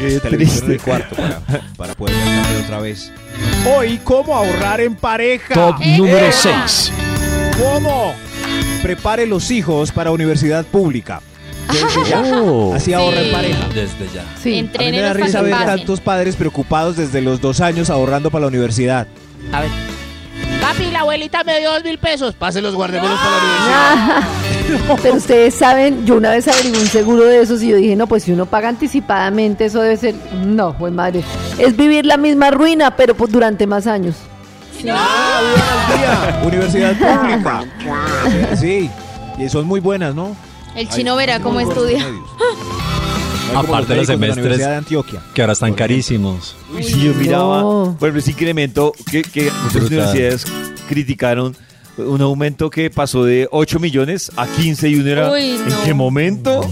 Qué 0.00 0.18
Televisión 0.20 0.64
en 0.64 0.70
el 0.72 0.76
triste. 0.78 0.78
cuarto 0.90 1.14
para, 1.14 1.40
para 1.76 1.94
poder 1.94 2.14
otra 2.64 2.80
vez. 2.80 3.12
Hoy, 3.76 4.00
¿cómo 4.02 4.34
ahorrar 4.34 4.80
en 4.80 4.96
pareja? 4.96 5.54
Top 5.54 5.76
Eh, 5.80 5.96
número 5.96 6.26
eh. 6.26 6.32
6. 6.32 6.92
¿Cómo? 7.58 8.14
Prepare 8.82 9.26
los 9.26 9.50
hijos 9.50 9.92
para 9.92 10.10
universidad 10.10 10.64
pública. 10.64 11.20
Desde 11.72 12.10
ya. 12.10 12.20
Oh. 12.42 12.74
Así 12.74 12.92
ahorra 12.92 13.18
en 13.20 13.26
Sí. 13.26 13.32
pareja. 13.32 13.68
Desde 13.74 14.08
ya. 14.14 14.24
Sí. 14.42 14.70
A 14.78 14.82
mí 14.82 14.90
me 14.90 15.00
da 15.00 15.12
risa 15.14 15.38
que 15.40 15.46
ver 15.46 15.64
tantos 15.64 16.00
padres 16.00 16.36
preocupados 16.36 16.96
desde 16.96 17.20
los 17.22 17.40
dos 17.40 17.60
años 17.60 17.90
ahorrando 17.90 18.30
para 18.30 18.42
la 18.42 18.48
universidad. 18.48 19.06
A 19.52 19.60
ver. 19.62 19.70
Papi, 20.60 20.90
la 20.90 21.00
abuelita 21.00 21.44
me 21.44 21.58
dio 21.60 21.72
dos 21.72 21.84
mil 21.84 21.98
pesos. 21.98 22.34
Páselos, 22.34 22.74
guardémonos 22.74 23.18
para 23.18 23.36
la 23.36 23.42
universidad. 23.42 24.28
Ah, 24.88 24.96
Pero 25.02 25.16
ustedes 25.16 25.54
saben, 25.54 26.06
yo 26.06 26.14
una 26.16 26.30
vez 26.30 26.48
averigué 26.48 26.78
un 26.78 26.86
seguro 26.86 27.24
de 27.26 27.42
esos 27.42 27.62
y 27.62 27.68
yo 27.68 27.76
dije, 27.76 27.96
no, 27.96 28.06
pues 28.06 28.22
si 28.22 28.32
uno 28.32 28.46
paga 28.46 28.70
anticipadamente, 28.70 29.66
eso 29.66 29.82
debe 29.82 29.98
ser. 29.98 30.14
No, 30.42 30.74
pues 30.78 30.90
madre. 30.90 31.22
Es 31.58 31.76
vivir 31.76 32.06
la 32.06 32.16
misma 32.16 32.50
ruina, 32.50 32.96
pero 32.96 33.14
pues 33.14 33.30
durante 33.30 33.66
más 33.66 33.86
años. 33.86 34.16
Ah, 34.92 35.40
al 35.88 35.98
día. 35.98 36.40
Universidad 36.44 36.92
pública. 36.96 37.64
Sí, 38.56 38.90
y 39.38 39.48
son 39.48 39.66
muy 39.66 39.80
buenas, 39.80 40.14
¿no? 40.14 40.36
El 40.74 40.88
chino 40.88 41.12
Hay 41.12 41.18
verá 41.18 41.40
cómo 41.40 41.54
muy 41.60 41.64
buenos 41.64 41.84
estudia. 41.84 42.08
medios. 42.08 42.24
No 42.28 42.44
hay 43.60 43.66
como 43.66 43.74
Aparte 43.74 43.88
médicos 43.88 43.88
los 43.88 43.88
de 43.88 43.96
la 43.96 44.04
semestres 44.06 44.36
Universidad 44.38 44.70
de 44.70 44.76
Antioquia. 44.76 45.20
que 45.34 45.40
ahora 45.42 45.52
están 45.52 45.74
carísimos. 45.74 46.56
Uy, 46.74 46.82
sí, 46.82 47.00
yo 47.04 47.14
miraba, 47.14 47.60
no. 47.60 47.96
por 47.98 48.08
ejemplo, 48.08 48.18
ese 48.20 48.30
incremento 48.32 48.92
que, 49.10 49.22
que 49.22 49.44
muchas 49.62 49.72
Brutal. 49.74 49.86
universidades 49.98 50.44
criticaron, 50.88 51.56
un 51.96 52.20
aumento 52.22 52.70
que 52.70 52.90
pasó 52.90 53.24
de 53.24 53.48
8 53.52 53.78
millones 53.78 54.32
a 54.36 54.46
15 54.46 54.88
y 54.88 54.94
uno 54.96 55.08
era, 55.10 55.30
Uy, 55.30 55.50
¿en 55.50 55.74
qué 55.84 55.94
momento? 55.94 56.68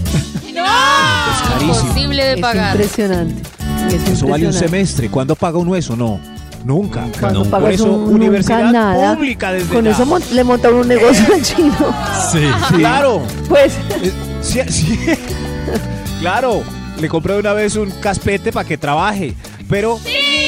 carísimo. 1.47 1.73
Imposible 1.79 2.23
de 2.25 2.33
Es 2.33 2.39
pagar. 2.41 2.71
impresionante. 2.75 3.41
Es 3.87 3.93
Eso 3.93 4.27
vale 4.27 4.45
un 4.47 4.53
impresionante. 4.53 4.59
semestre. 4.59 5.09
¿Cuándo 5.09 5.35
paga 5.35 5.57
uno 5.57 5.75
eso? 5.75 5.95
No. 5.95 6.19
Nunca. 6.63 7.05
Cuando 7.19 7.39
Nunca. 7.39 7.51
pagas 7.51 7.65
Por 7.65 7.73
eso, 7.73 7.91
un- 7.93 8.13
universidad 8.15 8.63
nunca 8.65 8.71
nada, 8.71 9.15
pública 9.15 9.51
desde 9.51 9.73
con 9.73 9.83
ya. 9.85 9.91
eso 9.91 10.19
le 10.33 10.43
montaron 10.43 10.79
un 10.79 10.87
negocio 10.87 11.33
al 11.33 11.41
chino. 11.41 11.95
Sí. 12.31 12.39
Claro. 12.77 13.21
Pues, 13.49 13.73
Eh, 14.01 14.11
sí, 14.41 14.59
sí. 14.69 14.99
claro. 16.19 16.63
Le 16.99 17.09
compré 17.09 17.37
una 17.37 17.53
vez 17.53 17.75
un 17.75 17.89
caspete 17.91 18.51
para 18.51 18.67
que 18.67 18.77
trabaje. 18.77 19.33
Pero 19.69 19.99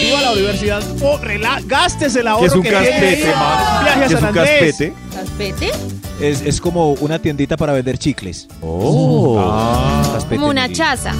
viva 0.03 0.21
la 0.21 0.31
universidad. 0.33 0.83
Oh, 1.01 1.17
rela- 1.19 1.61
gástese 1.65 2.19
el 2.19 2.25
¿Qué 2.25 2.29
ahorro 2.29 2.45
es 2.47 2.53
un 2.55 2.61
que 2.63 2.69
tiene 2.69 2.89
caspete. 2.89 3.33
Max? 3.35 3.83
Viaje 3.83 3.89
a 3.89 3.99
¿Qué 3.99 4.05
es 4.05 4.11
San 4.11 4.19
un 4.19 4.25
Andrés. 4.39 4.49
caspete? 4.75 4.93
¿Caspete? 5.13 5.71
Es, 6.21 6.41
es 6.41 6.61
como 6.61 6.91
una 6.93 7.19
tiendita 7.19 7.57
para 7.57 7.73
vender 7.73 7.97
chicles. 7.97 8.47
Oh. 8.61 10.03
Caspete 10.13 10.35
Como 10.35 10.47
una 10.47 10.71
chaza. 10.71 11.11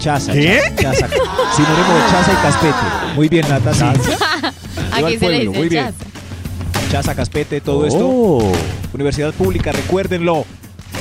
Chaza. 0.00 0.32
¿Qué? 0.32 0.60
Chaza. 0.80 1.06
Sinónimo 1.08 1.94
de 1.94 2.10
chaza 2.10 2.32
y 2.32 2.42
caspete. 2.42 3.14
Muy 3.14 3.28
bien, 3.28 3.48
Nata. 3.48 3.72
Sí. 3.72 3.84
Aquí 4.92 5.04
al 5.04 5.04
se 5.04 5.10
le 5.10 5.18
pueblo, 5.18 5.38
dice 5.38 5.58
muy 5.58 5.68
bien. 5.68 5.84
chaza. 5.86 6.90
Chaza, 6.90 7.14
caspete, 7.14 7.60
todo 7.60 7.86
esto. 7.86 8.00
Oh. 8.06 8.52
Universidad 8.92 9.32
pública, 9.32 9.72
recuérdenlo. 9.72 10.44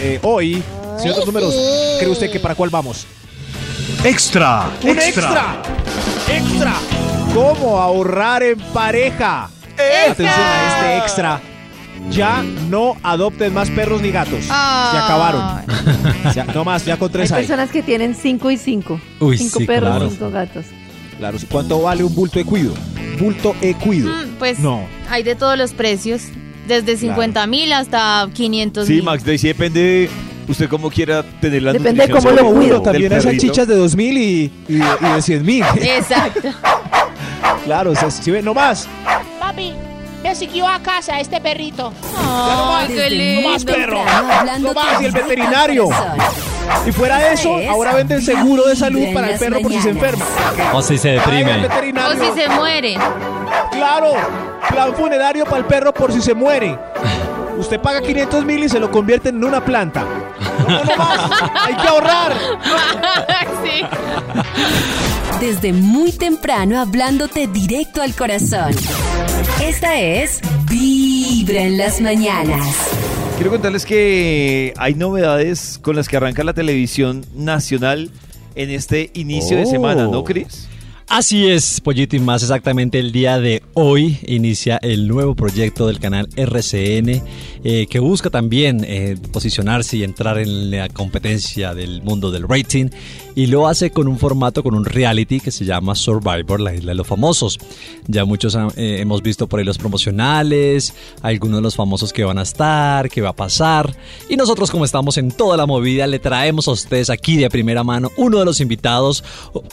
Eh, 0.01 0.19
hoy, 0.23 0.63
señor 0.99 1.15
dos 1.17 1.25
números, 1.25 1.53
¿cree 1.99 2.09
usted 2.09 2.31
que 2.31 2.39
para 2.39 2.55
cuál 2.55 2.69
vamos? 2.69 3.05
Extra, 4.03 4.69
¡Un 4.83 4.89
extra! 4.97 5.61
¡Extra! 6.29 6.73
¿Cómo 7.33 7.77
ahorrar 7.79 8.43
en 8.43 8.59
pareja? 8.73 9.49
Atención 10.09 10.29
a 10.29 10.67
este 10.75 10.97
extra. 10.97 11.41
Ya 12.09 12.43
no 12.69 12.97
adopten 13.03 13.53
más 13.53 13.69
perros 13.69 14.01
ni 14.01 14.11
gatos. 14.11 14.43
Se 14.45 14.51
acabaron. 14.51 15.61
Ya, 16.35 16.43
no 16.45 16.65
más, 16.65 16.83
ya 16.85 16.97
con 16.97 17.07
hay 17.09 17.13
tres 17.13 17.31
hay. 17.31 17.41
personas 17.43 17.69
que 17.69 17.81
tienen 17.83 18.15
cinco 18.15 18.51
y 18.51 18.57
cinco. 18.57 18.99
Uy, 19.19 19.37
cinco 19.37 19.59
sí, 19.59 19.65
perros, 19.65 19.89
claro. 19.91 20.09
cinco 20.09 20.29
gatos. 20.31 20.65
Claro, 21.19 21.37
¿cuánto 21.49 21.81
vale 21.81 22.03
un 22.03 22.13
bulto 22.13 22.39
equido? 22.39 22.73
Bulto 23.19 23.55
equido. 23.61 24.09
Mm, 24.11 24.29
Pues 24.39 24.59
No. 24.59 24.81
hay 25.09 25.23
de 25.23 25.35
todos 25.35 25.57
los 25.57 25.73
precios. 25.73 26.23
Desde 26.67 26.95
50 26.97 27.47
mil 27.47 27.71
hasta 27.73 28.27
500 28.33 28.87
Sí, 28.87 28.93
mil. 28.93 29.03
Max, 29.03 29.23
de 29.23 29.31
ahí 29.31 29.37
sí 29.37 29.47
depende 29.47 29.79
de 29.81 30.09
usted 30.47 30.69
cómo 30.69 30.89
quiera 30.89 31.23
tener 31.41 31.63
la 31.63 31.73
Depende 31.73 32.05
de 32.07 32.13
cómo 32.13 32.31
lo 32.31 32.51
cuido. 32.53 32.81
También 32.81 33.11
hay 33.13 33.21
salchichas 33.21 33.67
de 33.67 33.75
2000 33.75 34.17
y, 34.17 34.51
y, 34.67 34.75
y 34.75 35.13
de 35.15 35.21
100 35.21 35.45
mil. 35.45 35.63
Exacto. 35.81 36.49
claro, 37.65 37.91
o 37.91 37.95
sea, 37.95 38.09
si 38.11 38.31
ven, 38.31 38.45
no 38.45 38.53
más. 38.53 38.87
Papi, 39.39 39.73
me 40.23 40.35
siguió 40.35 40.67
a 40.67 40.79
casa 40.79 41.19
este 41.19 41.39
perrito. 41.41 41.93
Ay, 42.17 42.87
qué 42.87 42.93
Desde 42.93 43.09
lindo. 43.09 43.41
muy 43.41 43.51
más, 43.53 43.65
perro. 43.65 43.99
No 44.59 44.73
más, 44.73 45.01
y 45.01 45.05
el 45.05 45.11
veterinario. 45.11 45.89
Y 46.85 46.91
fuera 46.91 47.17
de 47.17 47.33
eso, 47.33 47.59
Es 47.59 47.69
ahora 47.69 47.93
venden 47.93 48.21
seguro 48.21 48.65
de 48.67 48.75
salud 48.75 49.05
para 49.13 49.31
el 49.31 49.39
perro 49.39 49.59
por 49.61 49.71
si 49.71 49.81
se 49.81 49.89
enferma. 49.89 50.25
O 50.73 50.81
si 50.81 50.97
se 50.97 51.09
deprime. 51.09 51.67
O 51.67 52.11
si 52.13 52.39
se 52.39 52.49
muere. 52.49 52.97
Claro, 53.71 54.13
plan 54.69 54.93
funerario 54.95 55.43
para 55.45 55.57
el 55.57 55.65
perro 55.65 55.93
por 55.93 56.11
si 56.13 56.21
se 56.21 56.33
muere. 56.33 56.77
Usted 57.57 57.79
paga 57.79 58.01
500 58.01 58.45
mil 58.45 58.63
y 58.63 58.69
se 58.69 58.79
lo 58.79 58.89
convierte 58.89 59.29
en 59.29 59.43
una 59.43 59.63
planta. 59.63 60.05
No 60.67 60.95
más. 60.97 61.31
Hay 61.65 61.75
que 61.75 61.87
ahorrar. 61.87 62.33
sí. 63.63 63.85
Desde 65.39 65.73
muy 65.73 66.11
temprano 66.11 66.79
hablándote 66.79 67.47
directo 67.47 68.01
al 68.01 68.13
corazón. 68.15 68.73
Esta 69.63 69.99
es 69.99 70.39
Vibra 70.69 71.61
en 71.61 71.77
las 71.77 71.99
mañanas. 72.01 72.75
Quiero 73.35 73.49
contarles 73.51 73.85
que 73.85 74.73
hay 74.77 74.93
novedades 74.93 75.79
con 75.81 75.95
las 75.95 76.07
que 76.07 76.17
arranca 76.17 76.43
la 76.43 76.53
televisión 76.53 77.25
nacional 77.33 78.11
en 78.55 78.69
este 78.69 79.09
inicio 79.15 79.57
de 79.57 79.63
Oh. 79.63 79.69
semana, 79.71 80.07
¿no, 80.07 80.23
Cris? 80.23 80.67
Así 81.13 81.49
es, 81.49 81.81
Pollito, 81.81 82.15
y 82.15 82.19
más 82.19 82.41
exactamente 82.41 82.97
el 82.97 83.11
día 83.11 83.37
de 83.37 83.61
hoy 83.73 84.17
inicia 84.25 84.77
el 84.77 85.09
nuevo 85.09 85.35
proyecto 85.35 85.85
del 85.85 85.99
canal 85.99 86.29
RCN 86.37 87.21
eh, 87.65 87.85
que 87.89 87.99
busca 87.99 88.29
también 88.29 88.85
eh, 88.87 89.17
posicionarse 89.33 89.97
y 89.97 90.05
entrar 90.05 90.37
en 90.37 90.71
la 90.71 90.87
competencia 90.87 91.73
del 91.75 92.01
mundo 92.01 92.31
del 92.31 92.47
rating 92.47 92.91
y 93.35 93.47
lo 93.47 93.67
hace 93.67 93.91
con 93.91 94.07
un 94.07 94.17
formato, 94.17 94.63
con 94.63 94.73
un 94.73 94.85
reality 94.85 95.41
que 95.41 95.51
se 95.51 95.65
llama 95.65 95.95
Survivor, 95.95 96.61
la 96.61 96.73
isla 96.73 96.91
de 96.93 96.95
los 96.95 97.07
famosos. 97.07 97.59
Ya 98.07 98.23
muchos 98.23 98.55
eh, 98.55 99.01
hemos 99.01 99.21
visto 99.21 99.47
por 99.47 99.59
ahí 99.59 99.65
los 99.65 99.77
promocionales, 99.77 100.93
algunos 101.21 101.57
de 101.57 101.63
los 101.63 101.75
famosos 101.75 102.13
que 102.13 102.23
van 102.23 102.37
a 102.37 102.43
estar, 102.43 103.09
que 103.09 103.19
va 103.19 103.31
a 103.31 103.35
pasar 103.35 103.93
y 104.29 104.37
nosotros 104.37 104.71
como 104.71 104.85
estamos 104.85 105.17
en 105.17 105.31
toda 105.31 105.57
la 105.57 105.65
movida 105.65 106.07
le 106.07 106.19
traemos 106.19 106.69
a 106.69 106.71
ustedes 106.71 107.09
aquí 107.09 107.35
de 107.35 107.49
primera 107.49 107.83
mano 107.83 108.11
uno 108.15 108.39
de 108.39 108.45
los 108.45 108.61
invitados 108.61 109.25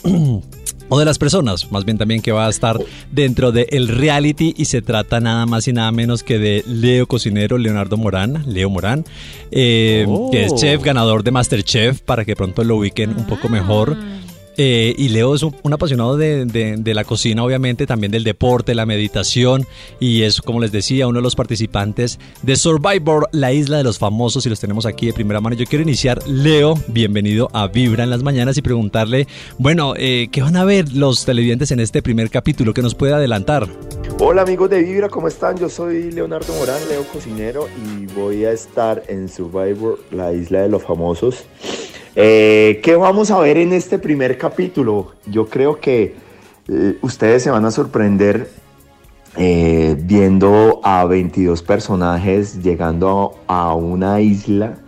o 0.89 0.99
de 0.99 1.05
las 1.05 1.19
personas, 1.19 1.71
más 1.71 1.85
bien 1.85 1.99
también 1.99 2.23
que 2.23 2.33
va 2.33 2.47
a 2.47 2.51
estar 2.51 2.79
dentro 3.13 3.53
del 3.53 3.89
reality 3.89 4.55
y 4.57 4.65
se 4.67 4.83
trata 4.83 5.21
nada 5.21 5.47
más 5.47 5.69
y 5.69 5.73
nada 5.73 5.91
menos 5.93 6.23
que 6.23 6.39
de 6.39 6.63
Leo 6.67 7.07
Cocinero, 7.07 7.59
Leonardo 7.59 7.97
Morán, 7.97 8.45
Leo 8.47 8.71
Morán, 8.71 9.05
eh, 9.51 10.05
Oh. 10.09 10.31
que 10.31 10.45
es 10.45 10.55
chef, 10.55 10.83
ganador 10.83 11.23
de 11.25 11.31
Masterchef, 11.31 12.01
para 12.01 12.25
que 12.25 12.35
pronto 12.37 12.65
lo 12.65 12.77
ubiquen 12.77 13.11
un 13.11 13.27
poco 13.27 13.49
mejor. 13.49 13.97
Eh, 14.61 14.93
y 14.99 15.11
Leo 15.11 15.37
es 15.37 15.45
un, 15.45 15.55
apasionado 15.73 16.17
de 16.17 16.93
la 16.93 17.05
cocina, 17.05 17.45
obviamente, 17.45 17.87
también 17.87 18.11
del 18.11 18.25
deporte, 18.25 18.75
la 18.75 18.87
meditación, 18.87 19.65
y 20.01 20.23
es, 20.23 20.43
como 20.43 20.59
les 20.59 20.73
decía, 20.73 21.07
uno 21.07 21.21
de 21.21 21.23
los 21.23 21.37
participantes 21.37 22.19
de 22.43 22.57
Survivor, 22.57 23.29
la 23.31 23.53
isla 23.53 23.77
de 23.77 23.85
los 23.85 24.01
famosos, 24.01 24.45
y 24.47 24.49
los 24.49 24.59
tenemos 24.59 24.85
aquí 24.85 25.07
de 25.07 25.13
primera 25.13 25.41
mano. 25.41 25.55
Yo 25.55 25.65
quiero 25.65 25.85
iniciar, 25.85 26.27
Leo, 26.27 26.75
bienvenido 26.89 27.49
a 27.53 27.69
Vibra 27.69 28.03
en 28.03 28.11
las 28.11 28.25
mañanas 28.25 28.59
y 28.59 28.63
preguntarle, 28.63 29.29
bueno, 29.59 29.95
eh, 29.97 30.27
¿qué 30.33 30.43
van 30.43 30.57
a 30.57 30.65
ver 30.65 30.93
los 30.93 31.25
televidentes 31.25 31.71
en 31.71 31.79
este 31.79 32.03
primer 32.03 32.29
capítulo? 32.29 32.75
¿Qué 32.75 32.83
nos 32.83 32.97
puede 32.97 33.13
adelantar? 33.15 33.69
Hola 34.19 34.43
amigos 34.43 34.71
de 34.71 34.83
Vibra, 34.83 35.09
¿cómo 35.09 35.29
están? 35.29 35.57
Yo 35.57 35.69
soy 35.69 36.11
Leonardo 36.11 36.53
Morán, 36.55 36.81
Leo 36.89 37.05
Cocinero 37.13 37.69
y 37.87 38.07
voy 38.07 38.45
a 38.45 38.51
estar 38.51 39.05
en 39.07 39.29
Survivor, 39.29 40.01
la 40.11 40.33
isla 40.33 40.63
de 40.63 40.69
los 40.69 40.83
famosos. 40.83 41.45
Eh, 42.21 42.81
¿Qué 42.83 42.97
vamos 42.97 43.31
a 43.31 43.39
ver 43.39 43.59
en 43.59 43.73
este 43.73 43.97
primer 43.97 44.39
capítulo? 44.39 45.13
Yo 45.27 45.47
creo 45.47 45.79
que 45.79 46.17
eh, 46.67 46.99
ustedes 47.01 47.45
se 47.45 47.51
van 47.51 47.65
a 47.65 47.71
sorprender 47.71 48.51
eh, 49.37 49.97
viendo 49.97 50.81
a 50.83 51.05
22 51.05 51.63
personajes 51.63 52.61
llegando 52.61 53.39
a, 53.47 53.73
una 53.75 54.21
isla 54.21 54.79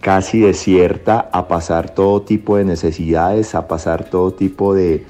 casi 0.00 0.40
desierta 0.40 1.30
a 1.32 1.48
pasar 1.48 1.94
todo 1.94 2.20
tipo 2.20 2.58
de 2.58 2.66
necesidades, 2.66 3.54
a 3.54 3.66
pasar 3.66 4.10
todo 4.10 4.34
tipo 4.34 4.74
de, 4.74 5.06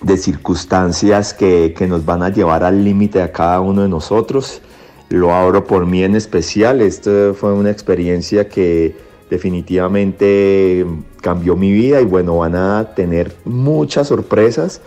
de 0.00 0.16
circunstancias 0.16 1.34
que, 1.34 1.74
que 1.76 1.88
nos 1.88 2.04
van 2.04 2.22
a 2.22 2.28
llevar 2.28 2.62
al 2.62 2.84
límite 2.84 3.20
a 3.20 3.32
cada 3.32 3.60
uno 3.60 3.82
de 3.82 3.88
nosotros. 3.88 4.62
Lo 5.08 5.34
abro 5.34 5.64
por 5.64 5.86
mí 5.86 6.04
en 6.04 6.14
especial. 6.14 6.82
Esto 6.82 7.34
fue 7.34 7.52
una 7.52 7.72
experiencia 7.72 8.48
que 8.48 9.05
definitivamente 9.30 10.86
cambió 11.20 11.56
mi 11.56 11.72
vida 11.72 12.00
y 12.00 12.04
bueno, 12.04 12.38
van 12.38 12.54
a 12.54 12.94
tener 12.94 13.34
muchas 13.44 14.08
sorpresas, 14.08 14.80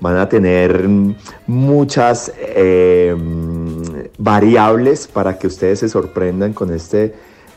van 0.00 0.16
a 0.16 0.28
tener 0.28 0.88
muchas 1.46 2.32
eh, 2.38 3.14
variables 4.18 5.06
para 5.06 5.38
que 5.38 5.46
ustedes 5.46 5.80
se 5.80 5.88
sorprendan 5.88 6.52
con 6.52 6.72
este 6.72 7.14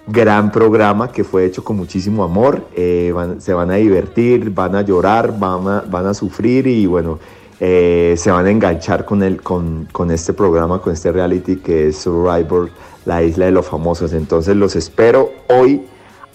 gran 0.07 0.51
programa 0.51 1.11
que 1.11 1.23
fue 1.23 1.45
hecho 1.45 1.63
con 1.63 1.75
muchísimo 1.77 2.23
amor. 2.23 2.65
Eh, 2.75 3.11
van- 3.13 3.41
se 3.41 3.53
van 3.53 3.71
a 3.71 3.75
divertir, 3.75 4.51
van 4.51 4.75
a 4.75 4.81
llorar, 4.81 5.37
van 5.37 5.67
a, 5.67 5.81
van 5.81 6.05
a 6.05 6.13
sufrir 6.13 6.67
y 6.67 6.85
bueno, 6.85 7.19
eh, 7.59 8.13
se 8.17 8.31
van 8.31 8.45
a 8.45 8.51
enganchar 8.51 9.03
con, 9.05 9.23
el, 9.23 9.41
con, 9.41 9.87
con 9.91 10.11
este 10.11 10.31
programa, 10.33 10.79
con 10.81 10.93
este 10.93 11.11
reality 11.11 11.57
que 11.57 11.87
es 11.87 11.97
Survivor, 11.97 12.69
la 13.05 13.23
isla 13.23 13.45
de 13.45 13.51
los 13.51 13.65
famosos. 13.65 14.13
Entonces 14.13 14.55
los 14.55 14.75
espero 14.75 15.31
hoy 15.49 15.81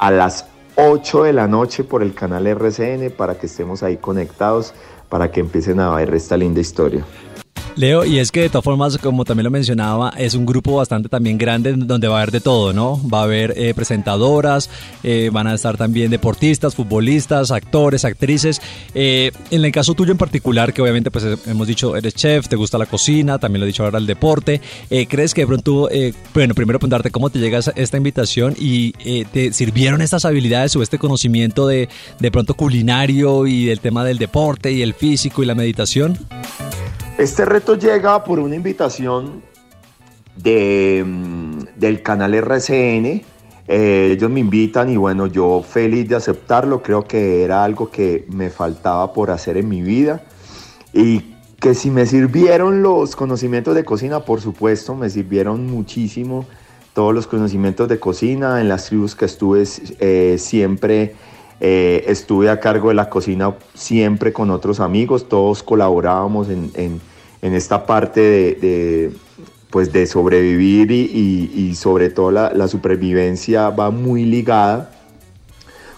a 0.03 0.11
las 0.11 0.46
8 0.74 1.22
de 1.22 1.32
la 1.32 1.46
noche 1.46 1.84
por 1.84 2.03
el 2.03 2.12
canal 2.12 2.48
RCN 2.48 3.12
para 3.16 3.38
que 3.38 3.46
estemos 3.46 3.84
ahí 3.84 3.98
conectados, 3.98 4.74
para 5.09 5.30
que 5.30 5.38
empiecen 5.38 5.78
a 5.78 5.94
ver 5.94 6.12
esta 6.12 6.36
linda 6.36 6.61
historia. 6.61 7.05
Leo, 7.74 8.04
y 8.04 8.18
es 8.18 8.30
que 8.30 8.42
de 8.42 8.48
todas 8.50 8.64
formas, 8.64 8.98
como 8.98 9.24
también 9.24 9.44
lo 9.44 9.50
mencionaba, 9.50 10.12
es 10.18 10.34
un 10.34 10.44
grupo 10.44 10.76
bastante 10.76 11.08
también 11.08 11.38
grande 11.38 11.72
donde 11.72 12.06
va 12.06 12.18
a 12.18 12.22
haber 12.22 12.30
de 12.30 12.40
todo, 12.40 12.72
¿no? 12.72 13.00
Va 13.08 13.20
a 13.20 13.22
haber 13.24 13.54
eh, 13.56 13.72
presentadoras, 13.72 14.68
eh, 15.02 15.30
van 15.32 15.46
a 15.46 15.54
estar 15.54 15.78
también 15.78 16.10
deportistas, 16.10 16.74
futbolistas, 16.74 17.50
actores, 17.50 18.04
actrices. 18.04 18.60
Eh, 18.94 19.32
en 19.50 19.64
el 19.64 19.72
caso 19.72 19.94
tuyo 19.94 20.12
en 20.12 20.18
particular, 20.18 20.74
que 20.74 20.82
obviamente 20.82 21.10
pues 21.10 21.24
eh, 21.24 21.36
hemos 21.46 21.66
dicho, 21.66 21.96
eres 21.96 22.14
chef, 22.14 22.46
te 22.46 22.56
gusta 22.56 22.76
la 22.76 22.86
cocina, 22.86 23.38
también 23.38 23.60
lo 23.60 23.64
he 23.64 23.68
dicho 23.68 23.84
ahora 23.84 23.98
el 23.98 24.06
deporte, 24.06 24.60
¿crees 25.08 25.32
que 25.32 25.42
de 25.42 25.46
pronto, 25.46 25.88
bueno, 26.34 26.54
primero 26.54 26.78
preguntarte 26.78 27.10
cómo 27.10 27.30
te 27.30 27.38
llega 27.38 27.60
esta 27.74 27.96
invitación 27.96 28.54
y 28.58 28.92
te 29.24 29.52
sirvieron 29.52 30.02
estas 30.02 30.24
habilidades 30.24 30.76
o 30.76 30.82
este 30.82 30.98
conocimiento 30.98 31.66
de, 31.66 31.88
de 32.18 32.30
pronto 32.30 32.54
culinario 32.54 33.46
y 33.46 33.64
del 33.64 33.80
tema 33.80 34.04
del 34.04 34.18
deporte 34.18 34.72
y 34.72 34.82
el 34.82 34.94
físico 34.94 35.42
y 35.42 35.46
la 35.46 35.54
meditación? 35.54 36.18
Este 37.22 37.44
reto 37.44 37.76
llega 37.76 38.24
por 38.24 38.40
una 38.40 38.56
invitación 38.56 39.42
de, 40.34 41.04
mm, 41.06 41.58
del 41.76 42.02
canal 42.02 42.34
RCN. 42.34 43.22
Eh, 43.68 44.10
ellos 44.12 44.28
me 44.28 44.40
invitan 44.40 44.90
y 44.90 44.96
bueno, 44.96 45.28
yo 45.28 45.62
feliz 45.62 46.08
de 46.08 46.16
aceptarlo. 46.16 46.82
Creo 46.82 47.04
que 47.04 47.44
era 47.44 47.62
algo 47.62 47.92
que 47.92 48.26
me 48.28 48.50
faltaba 48.50 49.12
por 49.12 49.30
hacer 49.30 49.56
en 49.56 49.68
mi 49.68 49.82
vida. 49.82 50.24
Y 50.92 51.36
que 51.60 51.74
si 51.74 51.92
me 51.92 52.06
sirvieron 52.06 52.82
los 52.82 53.14
conocimientos 53.14 53.76
de 53.76 53.84
cocina, 53.84 54.24
por 54.24 54.40
supuesto, 54.40 54.96
me 54.96 55.08
sirvieron 55.08 55.68
muchísimo 55.68 56.44
todos 56.92 57.14
los 57.14 57.28
conocimientos 57.28 57.88
de 57.88 58.00
cocina. 58.00 58.60
En 58.60 58.68
las 58.68 58.86
tribus 58.86 59.14
que 59.14 59.26
estuve 59.26 59.62
eh, 60.00 60.38
siempre 60.40 61.14
eh, 61.60 62.02
estuve 62.08 62.50
a 62.50 62.58
cargo 62.58 62.88
de 62.88 62.94
la 62.96 63.08
cocina 63.08 63.54
siempre 63.74 64.32
con 64.32 64.50
otros 64.50 64.80
amigos, 64.80 65.28
todos 65.28 65.62
colaborábamos 65.62 66.48
en, 66.48 66.72
en- 66.74 67.11
en 67.43 67.55
esta 67.55 67.84
parte 67.86 68.20
de, 68.20 68.55
de, 68.55 69.12
pues 69.70 69.93
de 69.93 70.07
sobrevivir 70.07 70.90
y, 70.93 71.01
y- 71.12 71.61
y 71.61 71.74
sobre 71.74 72.09
todo 72.09 72.30
la, 72.30 72.53
la 72.55 72.68
supervivencia 72.68 73.70
va 73.70 73.90
muy 73.90 74.24
ligada 74.24 74.90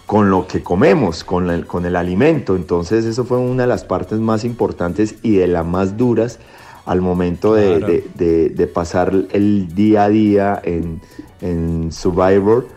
con 0.06 0.30
lo 0.30 0.46
que 0.46 0.62
comemos, 0.62 1.24
con 1.24 1.50
el, 1.50 1.66
con 1.66 1.86
el 1.86 1.96
alimento. 1.96 2.56
Entonces 2.56 3.04
eso 3.04 3.24
fue 3.24 3.38
una 3.38 3.62
de 3.64 3.68
las 3.68 3.84
partes 3.84 4.18
más 4.18 4.44
importantes 4.44 5.16
y 5.22 5.36
de 5.36 5.46
las 5.46 5.64
más 5.66 5.96
duras 5.96 6.38
al 6.86 7.00
momento 7.00 7.54
de, 7.54 7.78
Claro. 7.78 7.86
de- 7.92 8.04
de- 8.14 8.48
de 8.50 8.66
pasar 8.66 9.12
el 9.32 9.74
día 9.74 10.04
a 10.04 10.08
día 10.08 10.60
en, 10.64 11.00
en 11.40 11.90
Survivor. 11.92 12.68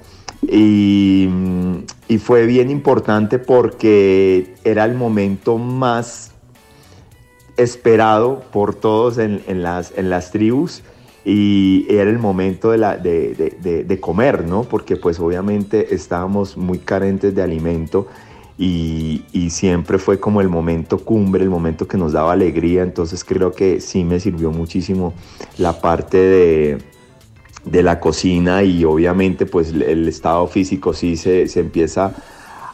Y, 0.50 1.28
y 2.08 2.18
fue 2.20 2.46
bien 2.46 2.70
importante 2.70 3.40
porque 3.40 4.56
era 4.64 4.86
el 4.86 4.94
momento 4.94 5.58
más 5.58 6.32
esperado 7.58 8.44
por 8.52 8.76
todos 8.76 9.18
en, 9.18 9.42
en 9.48 9.64
las, 9.64 9.94
en 9.98 10.10
las 10.10 10.32
tribus 10.32 10.84
y 11.26 11.86
era 11.90 12.10
el 12.10 12.20
momento 12.20 12.72
de, 12.72 12.78
la, 12.78 12.96
de, 12.98 13.34
de- 13.62 13.84
de- 13.84 14.00
comer, 14.00 14.46
¿no? 14.46 14.64
Porque 14.64 14.96
pues 14.96 15.20
obviamente 15.20 15.94
estábamos 15.94 16.56
muy 16.56 16.78
carentes 16.78 17.36
de 17.36 17.42
alimento 17.42 18.08
y, 18.58 19.24
y 19.34 19.50
siempre 19.50 19.98
fue 19.98 20.20
como 20.20 20.40
el 20.40 20.50
momento 20.50 21.00
cumbre, 21.00 21.44
el 21.44 21.50
momento 21.50 21.88
que 21.88 21.98
nos 21.98 22.14
daba 22.14 22.32
alegría, 22.34 22.84
entonces 22.84 23.24
creo 23.24 23.52
que 23.52 23.82
sí 23.82 24.04
me 24.06 24.20
sirvió 24.20 24.52
muchísimo 24.52 25.14
la 25.58 25.82
parte 25.82 26.18
de, 26.18 26.78
de 27.66 27.84
la 27.84 28.00
cocina 28.00 28.64
y 28.64 28.86
obviamente 28.86 29.46
pues 29.46 29.72
el 29.74 30.08
estado 30.08 30.48
físico 30.48 30.94
sí 30.94 31.18
se, 31.18 31.48
se 31.48 31.60
empieza 31.60 32.06
a, 32.06 32.14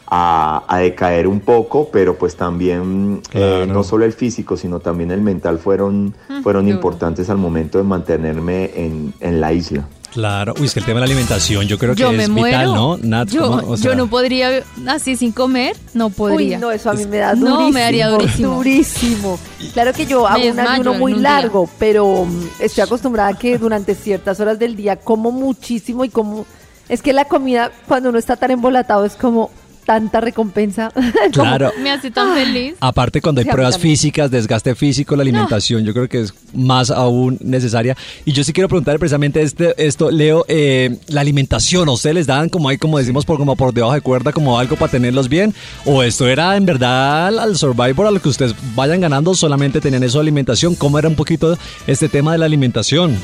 a 0.08 0.78
decaer 0.80 1.28
un 1.28 1.40
poco, 1.40 1.90
pero 1.92 2.18
pues 2.18 2.36
también 2.36 3.22
eh, 3.34 3.66
no 3.68 3.84
solo 3.84 4.06
el 4.06 4.14
físico, 4.14 4.58
sino 4.58 4.80
también 4.80 5.12
el 5.12 5.22
mental 5.22 5.58
fueron, 5.60 6.14
fueron 6.44 6.68
importantes 6.68 7.30
al 7.30 7.38
momento 7.38 7.78
de 7.78 7.84
mantenerme 7.84 8.72
en, 8.76 9.14
en 9.20 9.42
la 9.42 9.54
isla. 9.54 9.88
Claro, 10.12 10.54
uy, 10.60 10.68
es 10.68 10.74
que 10.74 10.80
el 10.80 10.86
tema 10.86 11.00
de 11.00 11.08
la 11.08 11.12
alimentación 11.12 11.66
yo 11.68 11.80
creo 11.80 11.96
que 11.96 12.08
me 12.10 12.24
es 12.26 12.30
muero. 12.30 12.46
vital, 12.60 12.74
¿no? 12.76 12.98
Nat, 13.02 13.30
yo, 13.30 13.50
¿cómo? 13.50 13.72
O 13.72 13.78
sea, 13.78 13.90
yo 13.92 13.98
no 13.98 14.06
podría 14.06 14.62
así 14.88 15.16
sin 15.16 15.32
comer, 15.32 15.76
no 15.96 16.12
podría. 16.12 16.58
Uy, 16.58 16.62
no, 16.62 16.70
eso 16.70 16.92
a 16.92 16.94
mí 16.94 17.04
me 17.08 17.18
da 17.18 17.34
No, 17.34 17.40
durísimo. 17.50 17.72
me 17.72 17.80
daría 17.80 18.10
durísimo. 18.10 18.56
durísimo. 18.58 19.40
Claro 19.74 19.92
que 19.92 20.06
yo 20.06 20.28
hago 20.28 20.46
un 20.52 20.60
ayuno 20.60 20.94
muy 20.94 21.14
un 21.14 21.20
día. 21.22 21.32
largo, 21.32 21.68
pero 21.80 22.26
mm, 22.26 22.48
estoy 22.60 22.84
acostumbrada 22.84 23.30
a 23.30 23.34
que 23.34 23.58
durante 23.58 23.96
ciertas 23.96 24.40
horas 24.40 24.60
del 24.60 24.76
día 24.76 24.98
como 24.98 25.32
muchísimo 25.32 26.06
y 26.06 26.10
como... 26.10 26.46
Es 26.90 27.02
que 27.02 27.12
la 27.12 27.26
comida, 27.26 27.72
cuando 27.88 28.10
uno 28.10 28.20
está 28.20 28.36
tan 28.36 28.52
embolatado, 28.52 29.06
es 29.06 29.16
como 29.16 29.50
tanta 29.86 30.22
recompensa. 30.22 30.92
Claro. 31.32 31.72
Me 31.82 31.90
hace 31.90 32.12
tan 32.12 32.34
feliz. 32.36 32.76
Aparte 32.80 33.22
cuando 33.22 33.40
hay 33.40 33.46
Sí, 33.46 33.52
pruebas 33.52 33.78
físicas, 33.78 34.30
desgaste 34.30 34.76
físico, 34.76 35.16
la 35.16 35.22
alimentación, 35.24 35.84
yo 35.84 35.94
creo 35.94 36.08
que 36.08 36.22
es 36.22 36.34
más 36.54 36.92
aún 36.92 37.38
necesaria. 37.42 37.96
Y 38.26 38.34
yo 38.34 38.44
sí 38.44 38.54
quiero 38.54 38.68
preguntar 38.68 39.00
precisamente 39.00 39.42
este, 39.42 39.74
esto, 39.84 40.12
Leo, 40.12 40.46
eh, 40.48 40.98
la 41.08 41.22
alimentación, 41.22 41.90
¿a 41.90 41.92
ustedes 41.92 42.16
les 42.16 42.28
dan 42.28 42.50
como 42.50 42.70
ahí, 42.70 42.78
como 42.78 42.98
decimos, 42.98 43.26
por 43.26 43.38
como 43.38 43.56
por 43.56 43.74
debajo 43.74 43.94
de 43.94 44.02
cuerda, 44.02 44.32
como 44.32 44.60
algo 44.60 44.76
para 44.76 44.92
tenerlos 44.92 45.28
bien? 45.30 45.54
¿O 45.86 46.04
esto 46.04 46.28
era 46.28 46.56
en 46.56 46.66
verdad 46.66 47.28
al, 47.28 47.40
al 47.40 47.58
Survivor, 47.58 48.08
a 48.08 48.12
lo 48.12 48.22
que 48.22 48.30
ustedes 48.30 48.54
vayan 48.76 49.02
ganando, 49.02 49.34
solamente 49.34 49.82
tenían 49.82 50.04
eso 50.04 50.20
de 50.20 50.24
alimentación? 50.24 50.76
¿Cómo 50.76 51.00
era 51.00 51.08
un 51.08 51.16
poquito 51.16 51.58
este 51.88 52.10
tema 52.10 52.34
de 52.34 52.38
la 52.38 52.46
alimentación? 52.46 53.18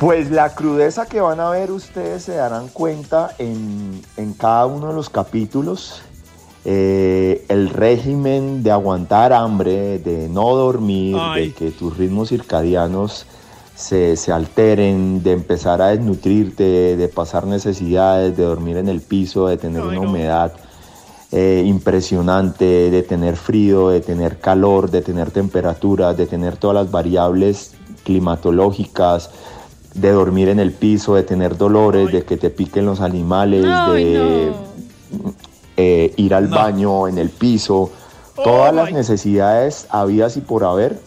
Pues 0.00 0.30
la 0.30 0.54
crudeza 0.54 1.04
que 1.04 1.20
van 1.20 1.40
a 1.40 1.50
ver 1.50 1.70
ustedes 1.70 2.22
se 2.22 2.34
darán 2.34 2.68
cuenta 2.68 3.34
en, 3.36 4.00
en 4.16 4.32
cada 4.32 4.64
uno 4.64 4.88
de 4.88 4.94
los 4.94 5.10
capítulos. 5.10 6.00
Eh, 6.64 7.44
el 7.50 7.68
régimen 7.68 8.62
de 8.62 8.70
aguantar 8.70 9.34
hambre, 9.34 9.98
de 9.98 10.26
no 10.30 10.56
dormir, 10.56 11.18
de 11.34 11.52
que 11.52 11.70
tus 11.70 11.98
ritmos 11.98 12.30
circadianos 12.30 13.26
se, 13.74 14.16
se 14.16 14.32
alteren, 14.32 15.22
de 15.22 15.32
empezar 15.32 15.82
a 15.82 15.88
desnutrirte, 15.88 16.96
de 16.96 17.08
pasar 17.08 17.46
necesidades, 17.46 18.34
de 18.38 18.44
dormir 18.44 18.78
en 18.78 18.88
el 18.88 19.02
piso, 19.02 19.48
de 19.48 19.58
tener 19.58 19.82
una 19.82 20.00
humedad 20.00 20.54
eh, 21.30 21.62
impresionante, 21.66 22.90
de 22.90 23.02
tener 23.02 23.36
frío, 23.36 23.90
de 23.90 24.00
tener 24.00 24.38
calor, 24.38 24.90
de 24.90 25.02
tener 25.02 25.30
temperatura, 25.30 26.14
de 26.14 26.26
tener 26.26 26.56
todas 26.56 26.74
las 26.84 26.90
variables 26.90 27.74
climatológicas, 28.02 29.30
de 29.94 30.12
dormir 30.12 30.48
en 30.48 30.60
el 30.60 30.72
piso, 30.72 31.14
de 31.14 31.22
tener 31.22 31.56
dolores, 31.56 32.12
de 32.12 32.24
que 32.24 32.36
te 32.36 32.50
piquen 32.50 32.86
los 32.86 33.00
animales, 33.00 33.62
de 33.62 34.52
eh, 35.76 36.12
ir 36.16 36.34
al 36.34 36.48
baño 36.48 37.08
en 37.08 37.18
el 37.18 37.30
piso, 37.30 37.90
todas 38.44 38.74
las 38.74 38.92
necesidades 38.92 39.86
habidas 39.90 40.36
y 40.36 40.40
por 40.40 40.64
haber, 40.64 40.98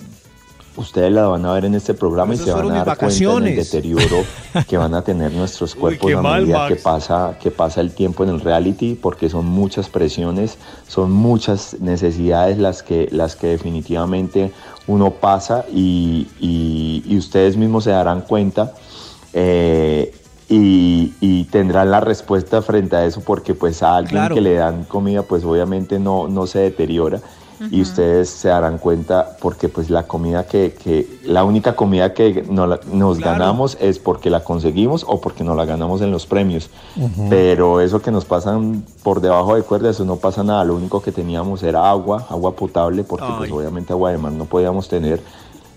ustedes 0.75 1.11
las 1.11 1.29
van 1.29 1.45
a 1.45 1.53
ver 1.53 1.65
en 1.65 1.75
este 1.75 1.93
programa 1.93 2.33
y 2.33 2.37
se 2.37 2.51
van 2.51 2.71
a 2.71 2.83
dar 2.83 2.97
cuenta 2.97 3.37
en 3.37 3.47
el 3.47 3.55
deterioro 3.55 4.23
que 4.67 4.77
van 4.77 4.93
a 4.95 5.03
tener 5.03 5.31
nuestros 5.33 5.75
cuerpos 5.75 6.07
qué 6.07 6.15
a 6.15 6.21
medida 6.21 6.67
que 6.67 6.75
pasa, 6.75 7.37
que 7.39 7.51
pasa 7.51 7.81
el 7.81 7.91
tiempo 7.91 8.23
en 8.23 8.31
el 8.31 8.41
reality, 8.41 8.95
porque 8.95 9.29
son 9.29 9.45
muchas 9.45 9.89
presiones, 9.89 10.57
son 10.87 11.11
muchas 11.11 11.77
necesidades 11.79 12.57
las 12.57 12.83
que, 12.83 13.07
las 13.11 13.35
que 13.35 13.47
definitivamente 13.47 14.51
uno 14.87 15.11
pasa 15.11 15.65
y, 15.73 16.27
y- 16.39 17.03
y 17.07 17.17
ustedes 17.17 17.55
mismos 17.57 17.83
se 17.85 17.91
darán 17.91 18.21
cuenta. 18.21 18.73
eh, 19.33 20.13
y, 20.49 21.13
y 21.21 21.45
tendrán 21.45 21.89
la 21.89 21.99
respuesta 22.01 22.61
frente 22.61 22.95
a 22.97 23.05
eso 23.05 23.21
porque 23.21 23.55
pues 23.55 23.81
a 23.81 23.95
alguien 23.95 24.19
Claro. 24.19 24.35
que 24.35 24.41
le 24.41 24.53
dan 24.55 24.83
comida 24.83 25.23
pues 25.23 25.43
obviamente 25.45 25.97
no, 25.99 26.27
no 26.27 26.45
se 26.47 26.59
deteriora 26.59 27.19
y 27.71 27.81
ustedes 27.81 28.29
se 28.29 28.49
darán 28.49 28.77
cuenta 28.77 29.37
porque 29.41 29.69
pues 29.69 29.89
la 29.89 30.03
comida 30.03 30.45
que, 30.45 30.73
que 30.73 31.07
la 31.23 31.43
única 31.43 31.75
comida 31.75 32.13
que 32.13 32.43
no 32.49 32.67
la- 32.67 32.79
nos 32.91 33.17
Claro. 33.17 33.31
ganamos 33.39 33.77
es 33.79 33.99
porque 33.99 34.29
la 34.29 34.43
conseguimos 34.43 35.05
o 35.07 35.21
porque 35.21 35.43
nos 35.43 35.55
la 35.55 35.65
ganamos 35.65 36.01
en 36.01 36.11
los 36.11 36.25
premios. 36.25 36.69
Pero 37.29 37.79
eso 37.81 38.01
que 38.01 38.11
nos 38.11 38.25
pasan 38.25 38.83
por 39.03 39.21
debajo 39.21 39.55
de 39.55 39.63
cuerda 39.63 39.89
eso 39.89 40.05
no 40.05 40.17
pasa 40.17 40.43
nada. 40.43 40.63
Lo 40.63 40.75
único 40.75 41.01
que 41.01 41.11
teníamos 41.11 41.63
era 41.63 41.89
agua 41.89 42.25
agua 42.29 42.55
potable 42.55 43.03
porque 43.03 43.27
pues 43.37 43.51
obviamente 43.51 43.93
agua 43.93 44.11
de 44.11 44.17
mar 44.17 44.31
no 44.31 44.45
podíamos 44.45 44.87
tener. 44.87 45.21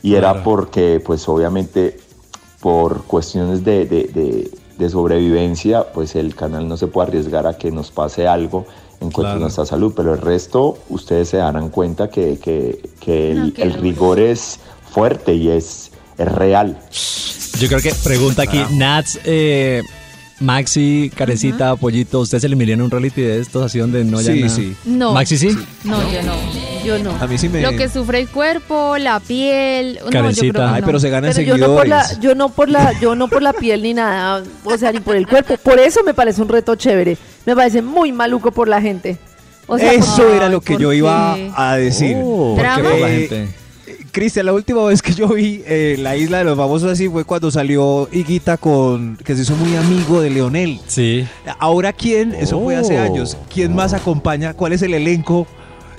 Y 0.02 0.14
era 0.14 0.42
porque 0.42 1.02
pues 1.04 1.28
obviamente 1.28 1.98
por 2.60 3.02
cuestiones 3.04 3.64
de, 3.64 3.86
de- 3.86 4.04
de- 4.04 4.50
de 4.78 4.90
sobrevivencia, 4.90 5.90
pues 5.92 6.16
el 6.16 6.34
canal 6.34 6.68
no 6.68 6.76
se 6.76 6.86
puede 6.86 7.08
arriesgar 7.08 7.46
a 7.46 7.56
que 7.56 7.70
nos 7.70 7.90
pase 7.90 8.28
algo 8.28 8.66
en 9.00 9.10
cuanto 9.10 9.20
Claro. 9.22 9.36
a 9.36 9.40
nuestra 9.40 9.66
salud, 9.66 9.92
pero 9.96 10.14
el 10.14 10.20
resto 10.20 10.78
ustedes 10.88 11.28
se 11.28 11.36
darán 11.38 11.68
cuenta 11.70 12.08
que, 12.08 12.38
que- 12.42 12.80
que 13.00 13.32
el, 13.32 13.54
No, 13.72 13.76
rigor 13.80 14.18
es 14.20 14.58
fuerte 14.92 15.34
y 15.34 15.48
es, 15.48 15.90
es 16.18 16.32
real. 16.32 16.78
Yo 17.60 17.68
creo 17.68 17.80
que 17.80 17.92
pregunta 18.02 18.42
aquí, 18.42 18.60
Nats, 18.72 19.18
eh, 19.24 19.82
Maxi, 20.38 21.10
Carecita, 21.16 21.76
Pollito, 21.76 22.20
¿ustedes 22.20 22.42
se 22.42 22.46
eliminarían 22.46 22.82
un 22.82 22.90
reality 22.90 23.22
de 23.22 23.40
estos 23.40 23.64
así 23.64 23.78
donde 23.78 24.04
no 24.04 24.18
haya 24.18 24.32
Sí, 24.34 24.40
nada? 24.40 24.54
sí. 24.54 24.76
No. 24.84 25.12
¿Maxi 25.14 25.38
sí? 25.38 25.48
No, 25.84 25.96
yo 26.12 26.22
no. 26.22 26.34
Yo 26.84 26.98
no. 26.98 27.10
A 27.18 27.26
mí 27.26 27.38
sí 27.38 27.48
me- 27.48 27.62
Lo 27.62 27.70
que 27.70 27.88
sufre 27.88 28.20
el 28.20 28.28
cuerpo, 28.28 28.98
la 28.98 29.18
piel. 29.20 29.94
No, 30.02 30.06
creo 30.10 30.22
Karencita. 30.22 30.58
que 30.58 30.74
Ay, 30.74 30.80
no. 30.82 30.86
pero 30.86 31.00
se 31.00 31.08
ganan 31.10 31.32
Pero 31.34 31.46
yo 31.46 31.56
no 31.56 31.66
por 31.74 31.82
seguidores. 31.84 32.12
la, 32.12 32.20
yo 32.20 32.34
no 32.34 32.48
por 32.50 32.68
la, 32.68 33.00
yo 33.00 33.14
no 33.16 33.28
por 33.28 33.42
la 33.42 33.52
piel 33.54 33.82
ni 33.82 33.94
nada, 33.94 34.42
o 34.64 34.76
sea, 34.78 34.92
ni 34.92 35.00
por 35.00 35.16
el 35.16 35.26
cuerpo. 35.26 35.56
Por 35.56 35.78
eso 35.78 36.00
me 36.04 36.12
parece 36.12 36.42
un 36.42 36.48
reto 36.48 36.74
chévere. 36.74 37.16
Me 37.46 37.54
parece 37.56 37.80
muy 37.82 38.12
maluco 38.12 38.50
por 38.50 38.68
la 38.68 38.80
gente. 38.80 39.16
O 39.68 39.78
sea, 39.78 39.92
Eso 39.92 40.28
era 40.34 40.48
lo 40.48 40.60
que 40.60 40.76
yo 40.76 40.92
iba 40.92 41.36
a 41.56 41.76
decir. 41.76 42.16
Oh, 42.20 42.54
¿por 42.56 42.64
qué 42.64 42.82
por 42.82 42.98
la 43.00 43.10
Eh, 43.10 43.28
gente? 43.28 43.48
Cristian, 44.12 44.46
la 44.46 44.52
última 44.54 44.82
vez 44.84 45.02
que 45.02 45.12
yo 45.12 45.28
vi 45.28 45.62
eh, 45.66 45.96
la 45.98 46.16
isla 46.16 46.38
de 46.38 46.44
los 46.44 46.56
famosos 46.56 46.90
así 46.90 47.06
fue 47.08 47.24
cuando 47.24 47.50
salió 47.50 48.08
Higuita 48.10 48.56
con 48.56 49.16
que 49.22 49.34
se 49.36 49.42
hizo 49.42 49.54
muy 49.56 49.76
amigo 49.76 50.20
de 50.22 50.30
Leonel. 50.30 50.80
Sí. 50.86 51.26
Ahora 51.58 51.92
quién, 51.92 52.34
eso 52.34 52.60
fue 52.60 52.76
hace 52.76 52.98
Oh. 52.98 53.02
años, 53.02 53.36
¿quién 53.52 53.74
más 53.74 53.92
acompaña? 53.92 54.54
¿Cuál 54.54 54.72
es 54.72 54.80
el 54.82 54.94
elenco 54.94 55.46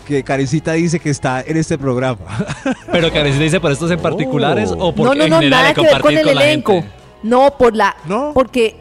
que 0.07 0.23
Karencita 0.23 0.73
dice 0.73 0.99
que 0.99 1.11
está 1.11 1.41
en 1.45 1.57
este 1.57 1.77
programa? 1.77 2.17
Pero 2.91 3.11
Carecita 3.11 3.43
dice 3.43 3.59
por 3.59 3.71
estos 3.71 3.91
en 3.91 3.99
particulares 3.99 4.71
o 4.75 4.93
por 4.95 5.07
No, 5.09 5.13
no, 5.13 5.23
en 5.25 5.29
no, 5.29 5.35
general 5.37 5.61
nada 5.61 5.73
que 5.75 5.81
ver 5.81 6.01
con 6.01 6.17
el 6.17 6.25
la 6.25 6.31
elenco. 6.31 6.73
gente? 6.73 6.89
No, 7.21 7.55
por 7.57 7.75
la, 7.75 7.95
porque 8.33 8.77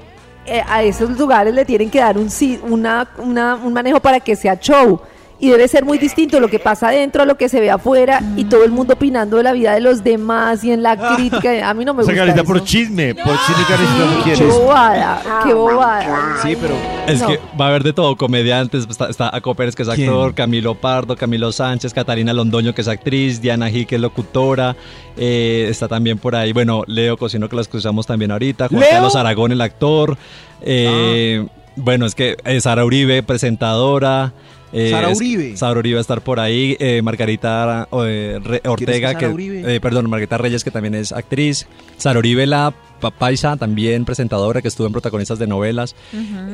eh, 0.46 0.62
a 0.66 0.82
esos 0.82 1.10
lugares 1.18 1.52
le 1.54 1.64
tienen 1.64 1.90
que 1.90 1.98
dar 1.98 2.16
un 2.18 2.28
una, 2.70 3.08
una- 3.18 3.54
un 3.56 3.72
manejo 3.72 4.00
para 4.00 4.20
que 4.20 4.34
sea 4.36 4.58
show. 4.58 5.00
Y 5.38 5.50
debe 5.50 5.68
ser 5.68 5.84
muy 5.84 5.98
distinto 5.98 6.40
lo 6.40 6.48
que 6.48 6.58
pasa 6.58 6.88
adentro 6.88 7.22
a 7.22 7.26
lo 7.26 7.36
que 7.36 7.50
se 7.50 7.60
ve 7.60 7.70
afuera 7.70 8.22
y 8.36 8.44
todo 8.44 8.64
el 8.64 8.70
mundo 8.70 8.94
opinando 8.94 9.36
de 9.36 9.42
la 9.42 9.52
vida 9.52 9.74
de 9.74 9.80
los 9.82 10.02
demás 10.02 10.64
y 10.64 10.72
en 10.72 10.82
la 10.82 10.96
crítica. 11.16 11.68
A 11.68 11.74
mí 11.74 11.84
no 11.84 11.92
me 11.92 12.02
gusta 12.04 12.14
carita 12.16 12.36
eso. 12.36 12.44
por 12.44 12.64
chisme, 12.64 13.14
por 13.14 13.36
chisme 13.44 13.64
Karencita 13.68 14.04
no 14.06 14.24
Qué 14.24 14.32
quiere. 14.32 14.46
bobada, 14.46 15.22
qué 15.44 15.52
bobada. 15.52 16.36
Sí, 16.42 16.56
pero 16.60 16.74
Es 17.06 17.20
No. 17.20 17.28
que 17.28 17.40
va 17.60 17.66
a 17.66 17.68
haber 17.68 17.82
de 17.82 17.92
todo, 17.92 18.16
comediantes, 18.16 18.86
está, 18.88 19.08
está 19.10 19.28
Aco 19.34 19.54
Pérez 19.54 19.76
que 19.76 19.82
es 19.82 19.88
¿Quién? 19.90 20.08
actor, 20.08 20.34
Camilo 20.34 20.74
Pardo, 20.74 21.14
Camilo 21.16 21.52
Sánchez, 21.52 21.92
Catalina 21.92 22.32
Londoño 22.32 22.74
que 22.74 22.80
es 22.80 22.88
actriz, 22.88 23.40
Diana 23.42 23.68
Gil 23.68 23.86
que 23.86 23.96
es 23.96 24.00
locutora, 24.00 24.74
eh, 25.18 25.66
está 25.70 25.86
también 25.86 26.16
por 26.18 26.34
ahí, 26.34 26.52
bueno, 26.54 26.82
Leo 26.86 27.16
Cocino 27.18 27.48
que 27.48 27.56
las 27.56 27.66
escuchamos 27.66 28.06
también 28.06 28.30
ahorita, 28.32 28.68
Juan 28.68 28.80
¿Leo? 28.80 28.90
Carlos 28.90 29.16
Aragón 29.16 29.52
el 29.52 29.60
actor, 29.60 30.16
eh, 30.62 31.46
bueno, 31.76 32.06
es 32.06 32.14
que 32.14 32.36
eh, 32.44 32.60
Sara 32.62 32.84
Uribe, 32.86 33.22
presentadora. 33.22 34.32
Eh, 34.72 34.90
Sara 34.90 35.10
es- 35.10 35.18
Uribe. 35.18 35.56
Sara 35.56 35.78
Uribe 35.78 35.94
va 35.96 36.00
a 36.00 36.02
estar 36.02 36.20
por 36.22 36.40
ahí, 36.40 36.76
eh, 36.80 37.00
Margarita 37.02 37.88
eh, 38.04 38.38
Re- 38.42 38.62
Ortega, 38.66 39.08
Sara 39.12 39.18
que, 39.18 39.28
Uribe? 39.28 39.76
eh, 39.76 39.80
perdón, 39.80 40.08
Margarita 40.10 40.38
Reyes 40.38 40.64
que 40.64 40.70
también 40.70 40.94
es 40.94 41.12
actriz, 41.12 41.66
Sara 41.96 42.18
Uribe 42.18 42.46
la 42.46 42.74
pa- 43.00 43.10
paisa, 43.10 43.56
también 43.56 44.04
presentadora 44.04 44.60
que 44.62 44.68
estuvo 44.68 44.86
en 44.86 44.92
protagonistas 44.92 45.38
de 45.38 45.46
novelas. 45.46 45.94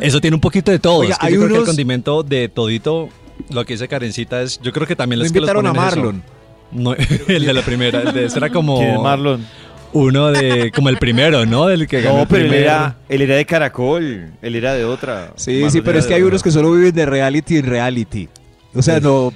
Eso 0.01 0.21
tiene 0.21 0.35
un 0.35 0.41
poquito 0.41 0.71
de 0.71 0.79
todo. 0.79 0.99
Oiga, 0.99 1.13
es 1.15 1.19
que 1.19 1.27
hay 1.27 1.35
yo 1.35 1.41
creo 1.41 1.53
que 1.53 1.59
el 1.61 1.65
condimento 1.67 2.23
de 2.23 2.49
todito, 2.49 3.09
lo 3.51 3.65
que 3.65 3.75
dice 3.75 3.89
Karencita 3.89 4.43
es, 4.43 4.61
yo 4.63 4.73
creo 4.73 4.87
que 4.87 4.97
también 4.97 5.19
Lo 5.19 5.25
los 5.25 5.33
que 5.33 5.41
los 5.41 5.49
invitaron 5.51 5.67
a 5.67 5.71
es 5.71 5.75
eso. 5.93 5.97
Marlon. 5.97 6.23
No, 6.73 6.95
el 7.29 7.45
de 7.45 7.53
la 7.53 7.61
primera, 7.63 8.01
el 8.01 8.13
de 8.15 8.25
era 8.25 8.49
como 8.51 8.79
¿Quién 8.79 8.95
es 8.95 9.01
Marlon? 9.01 9.47
Uno 9.93 10.31
de 10.33 10.71
como 10.75 10.89
el 10.89 10.97
primero, 10.99 11.45
¿no? 11.47 11.67
Del 11.67 11.87
que 11.87 12.01
ganó 12.01 12.17
No, 12.17 12.23
el 12.23 12.29
pero 12.29 12.43
él 12.45 12.49
primero. 12.49 12.71
era, 12.71 12.97
él 13.09 13.23
era 13.23 13.37
de 13.37 13.45
Caracol, 13.47 14.33
él 14.41 14.55
era 14.57 14.75
de 14.75 14.85
otra. 14.85 15.33
Sí, 15.37 15.69
sí, 15.71 15.81
pero 15.81 15.99
es 15.99 16.07
que 16.07 16.15
hay 16.15 16.21
otra. 16.23 16.29
unos 16.31 16.43
que 16.43 16.51
solo 16.51 16.73
viven 16.73 16.95
de 16.95 17.07
reality 17.07 17.59
en 17.59 17.67
reality. 17.67 18.29
O 18.75 18.83
sea, 18.83 19.01
no 19.01 19.33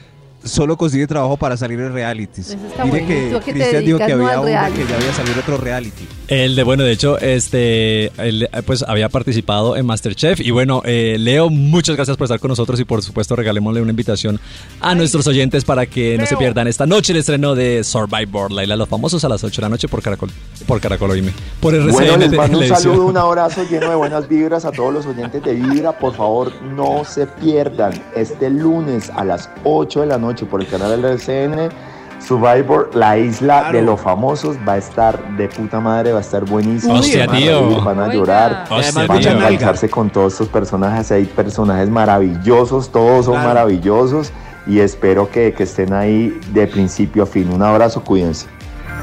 solo 0.46 0.76
consigue 0.76 1.06
trabajo 1.06 1.36
para 1.36 1.56
salir 1.56 1.78
en 1.80 1.92
realities. 1.92 2.56
Mire 2.84 3.06
que 3.06 3.40
Cristian 3.44 3.84
dijo 3.84 3.98
que 3.98 4.04
había 4.04 4.40
uno 4.40 4.44
reality. 4.44 4.80
que 4.80 4.88
ya 4.88 4.96
había 4.96 5.12
salido 5.12 5.40
otro 5.40 5.56
reality. 5.58 6.06
El 6.28 6.56
de, 6.56 6.62
bueno, 6.64 6.82
de 6.82 6.92
hecho, 6.92 7.18
este, 7.18 8.06
él, 8.20 8.48
pues 8.66 8.82
había 8.82 9.08
participado 9.08 9.76
en 9.76 9.86
Masterchef. 9.86 10.40
Y 10.40 10.50
bueno, 10.50 10.82
eh, 10.84 11.16
Leo, 11.18 11.50
muchas 11.50 11.94
gracias 11.96 12.16
por 12.16 12.24
estar 12.24 12.40
con 12.40 12.48
nosotros 12.48 12.80
y 12.80 12.84
por 12.84 13.02
supuesto 13.02 13.36
regalémosle 13.36 13.80
una 13.80 13.90
invitación 13.90 14.40
a 14.80 14.94
nuestros 14.94 15.26
oyentes 15.26 15.64
para 15.64 15.86
que 15.86 16.18
no 16.18 16.26
se 16.26 16.36
pierdan 16.36 16.66
esta 16.66 16.86
noche 16.86 17.12
el 17.12 17.18
estreno 17.20 17.54
de 17.54 17.84
Survivor, 17.84 18.50
La 18.50 18.62
Isla 18.62 18.74
de 18.74 18.78
los 18.78 18.88
Famosos 18.88 19.24
a 19.24 19.28
las 19.28 19.42
8 19.44 19.60
de 19.60 19.62
la 19.62 19.68
noche 19.68 19.88
por 19.88 20.02
Caracol, 20.02 20.30
por 20.66 20.80
Caracol 20.80 21.10
Oíme, 21.10 21.32
por 21.60 21.74
RCN 21.74 21.92
Bueno, 21.92 22.16
les 22.16 22.32
mando 22.32 22.58
un 22.58 22.64
televisión. 22.64 22.92
saludo, 22.92 23.06
un 23.06 23.16
abrazo 23.16 23.62
lleno 23.70 23.88
de 23.90 23.96
buenas 23.96 24.28
vibras 24.28 24.64
a 24.64 24.72
todos 24.72 24.92
los 24.92 25.06
oyentes 25.06 25.42
de 25.42 25.54
Vibra. 25.54 25.98
Por 25.98 26.14
favor, 26.14 26.52
no 26.62 27.04
se 27.04 27.26
pierdan 27.26 27.92
este 28.14 28.50
lunes 28.50 29.10
a 29.14 29.24
las 29.24 29.48
8 29.64 30.00
de 30.00 30.06
la 30.06 30.18
noche 30.18 30.35
por 30.44 30.60
el 30.60 30.66
canal 30.66 30.90
del 30.90 31.04
RCN. 31.18 31.70
Survivor, 32.18 32.90
la 32.94 33.16
isla 33.18 33.60
Claro. 33.60 33.76
de 33.78 33.82
los 33.84 34.00
famosos, 34.00 34.56
va 34.66 34.72
a 34.72 34.76
estar 34.78 35.36
de 35.36 35.48
puta 35.48 35.80
madre, 35.80 36.12
va 36.12 36.18
a 36.18 36.22
estar 36.22 36.44
buenísimo. 36.44 36.94
Hostia, 36.94 37.26
van 37.26 37.36
a 37.36 37.38
tío. 37.38 37.68
reír, 37.68 37.80
van 37.82 38.00
a 38.00 38.12
llorar, 38.12 38.64
Hostia, 38.70 39.06
van 39.06 39.10
a 39.16 39.20
tío. 39.20 39.30
nalga. 39.32 39.46
engancharse 39.48 39.88
con 39.88 40.10
todos 40.10 40.32
estos 40.32 40.48
personajes. 40.48 41.12
Hay 41.12 41.24
personajes 41.24 41.88
maravillosos, 41.88 42.90
todos 42.90 43.26
son 43.26 43.34
Claro. 43.34 43.48
maravillosos. 43.48 44.32
Y 44.66 44.80
espero 44.80 45.30
que, 45.30 45.52
que 45.52 45.62
estén 45.62 45.92
ahí 45.92 46.36
de 46.52 46.66
principio 46.66 47.22
a 47.22 47.26
fin. 47.26 47.48
Un 47.52 47.62
abrazo, 47.62 48.02
cuídense. 48.02 48.46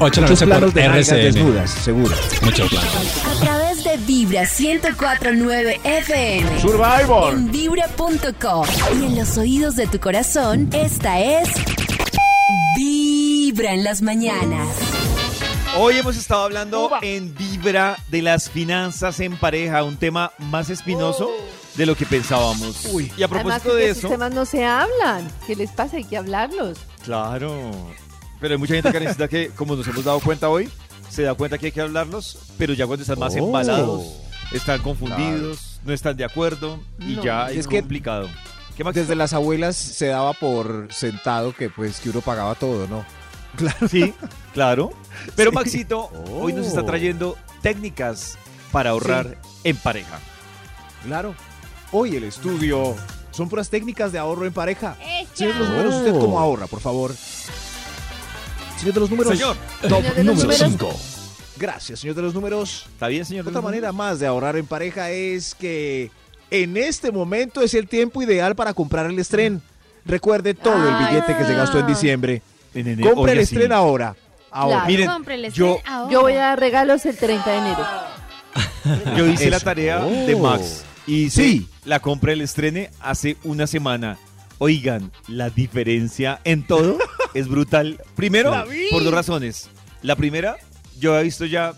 8 0.00 0.20
de 0.20 0.26
la 0.26 0.30
Muchos 0.32 0.46
noche 0.48 0.72
planos 0.74 0.74
de 1.08 1.16
desnudas, 1.16 1.70
seguro. 1.70 2.14
Muchos 2.42 2.68
planos. 2.68 3.63
De 3.94 4.00
Vibra 4.06 4.42
1049 4.42 5.80
FM. 5.84 6.60
Survivor. 6.60 7.32
En 7.32 7.52
vibra.com. 7.52 8.66
Y 9.00 9.04
en 9.04 9.14
los 9.14 9.38
oídos 9.38 9.76
de 9.76 9.86
tu 9.86 10.00
corazón, 10.00 10.68
esta 10.72 11.20
es. 11.20 11.48
Vibra 12.76 13.72
en 13.72 13.84
las 13.84 14.02
mañanas. 14.02 14.66
Hoy 15.78 15.98
hemos 15.98 16.16
estado 16.16 16.42
hablando 16.42 16.90
en 17.02 17.36
Vibra 17.36 17.96
de 18.08 18.22
las 18.22 18.50
finanzas 18.50 19.20
en 19.20 19.36
pareja, 19.36 19.84
un 19.84 19.96
tema 19.96 20.32
más 20.38 20.70
espinoso 20.70 21.30
de 21.76 21.86
lo 21.86 21.94
que 21.94 22.04
pensábamos. 22.04 22.88
y 23.16 23.22
a 23.22 23.28
propósito 23.28 23.76
de 23.76 23.90
esos 23.90 23.98
eso, 23.98 24.08
temas 24.08 24.34
no 24.34 24.44
se 24.44 24.64
hablan. 24.64 25.30
¿Qué 25.46 25.54
les 25.54 25.70
pasa? 25.70 25.98
Hay 25.98 26.04
que 26.04 26.16
hablarlos. 26.16 26.78
claro. 27.04 27.70
Pero 28.40 28.54
hay 28.54 28.58
mucha 28.58 28.74
gente 28.74 28.90
que 28.90 29.00
necesita 29.00 29.28
que, 29.28 29.50
como 29.50 29.76
nos 29.76 29.86
hemos 29.86 30.04
dado 30.04 30.20
cuenta 30.20 30.48
hoy, 30.48 30.68
se 31.08 31.22
da 31.22 31.34
cuenta 31.34 31.58
que 31.58 31.66
hay 31.66 31.72
que 31.72 31.80
hablarlos, 31.80 32.38
pero 32.58 32.72
ya 32.74 32.86
cuando 32.86 33.02
están 33.02 33.18
más 33.18 33.34
Oh. 33.34 33.38
embalados, 33.38 34.02
están 34.52 34.80
confundidos, 34.82 35.80
no 35.84 35.92
están 35.92 36.16
de 36.16 36.24
acuerdo 36.24 36.80
y 36.98 37.14
No. 37.16 37.24
ya 37.24 37.50
es, 37.50 37.58
Es 37.58 37.66
que 37.68 37.80
complicado. 37.80 38.28
¿Qué 38.76 38.82
más? 38.84 38.94
Desde 38.94 39.14
las 39.14 39.32
abuelas 39.32 39.76
se 39.76 40.06
daba 40.08 40.32
por 40.32 40.88
sentado 40.92 41.54
que 41.54 41.70
pues 41.70 42.00
que 42.00 42.10
uno 42.10 42.20
pagaba 42.20 42.54
todo, 42.56 42.86
¿no? 42.88 43.04
Claro. 43.56 43.88
Sí, 43.88 44.12
claro. 44.52 44.90
Pero 45.36 45.50
Sí. 45.50 45.54
Maxito 45.54 46.10
hoy 46.32 46.52
nos 46.52 46.66
está 46.66 46.80
Oh. 46.80 46.84
trayendo 46.86 47.36
técnicas 47.62 48.36
para 48.72 48.90
ahorrar 48.90 49.38
en 49.62 49.76
pareja. 49.76 50.18
Claro. 51.04 51.36
Hoy 51.92 52.16
el 52.16 52.24
estudio 52.24 52.96
son 53.30 53.48
puras 53.48 53.70
técnicas 53.70 54.10
de 54.10 54.18
ahorro 54.18 54.44
en 54.46 54.52
pareja. 54.52 54.96
¿usted 55.32 56.12
cómo 56.18 56.40
ahorra, 56.40 56.66
por 56.66 56.80
favor? 56.80 57.14
Señor 58.84 58.94
de 58.94 59.00
los 59.00 59.10
números. 59.10 59.32
Señor. 59.38 59.56
Top 59.88 60.02
número 60.16 60.24
números. 60.34 60.56
5. 60.58 60.94
Gracias, 61.56 62.00
señor 62.00 62.16
de 62.16 62.22
los 62.22 62.34
números. 62.34 62.86
¿Está 62.92 63.08
bien, 63.08 63.24
señor? 63.24 63.46
Otra 63.48 63.60
manera 63.60 63.92
más 63.92 64.18
de 64.20 64.26
ahorrar 64.26 64.56
en 64.56 64.66
pareja 64.66 65.10
es 65.10 65.54
que 65.54 66.10
en 66.50 66.76
este 66.76 67.12
momento 67.12 67.62
es 67.62 67.74
el 67.74 67.86
tiempo 67.88 68.22
ideal 68.22 68.54
para 68.54 68.74
comprar 68.74 69.06
el 69.06 69.18
estreno. 69.18 69.60
Recuerde 70.04 70.52
todo 70.54 70.86
el 70.88 71.06
billete 71.06 71.36
que 71.36 71.44
se 71.44 71.54
gastó 71.54 71.78
en 71.78 71.86
diciembre. 71.86 72.42
En 72.74 72.88
enero, 72.88 73.14
Compre 73.14 73.32
el 73.32 73.38
sí. 73.46 73.54
estreno 73.54 73.74
ahora. 73.76 74.16
Ahora. 74.50 74.84
Claro. 74.86 75.18
Miren, 75.20 75.52
yo- 75.52 75.78
ahora. 75.86 76.12
Yo 76.12 76.20
voy 76.22 76.32
a 76.34 76.40
dar 76.40 76.60
regalos 76.60 77.06
el 77.06 77.16
30 77.16 77.50
de 77.50 77.56
enero. 77.58 77.86
Yo 79.16 79.26
hice 79.26 79.48
la 79.50 79.60
tarea 79.60 80.04
Oh. 80.04 80.10
de 80.10 80.36
Max 80.36 80.84
y 81.06 81.24
hice 81.24 81.42
Sí. 81.42 81.68
la 81.84 82.00
compra 82.00 82.30
del 82.30 82.40
estrene 82.42 82.90
hace 83.00 83.36
una 83.44 83.66
semana. 83.66 84.18
Oigan, 84.58 85.10
la 85.28 85.50
diferencia 85.50 86.40
en 86.44 86.64
todo 86.66 86.98
es 87.34 87.48
brutal. 87.48 88.00
Primero, 88.16 88.52
por 88.90 89.04
dos 89.04 89.12
razones. 89.12 89.68
La 90.02 90.16
primera, 90.16 90.56
yo 90.98 91.12
había 91.12 91.24
visto 91.24 91.44
ya 91.44 91.74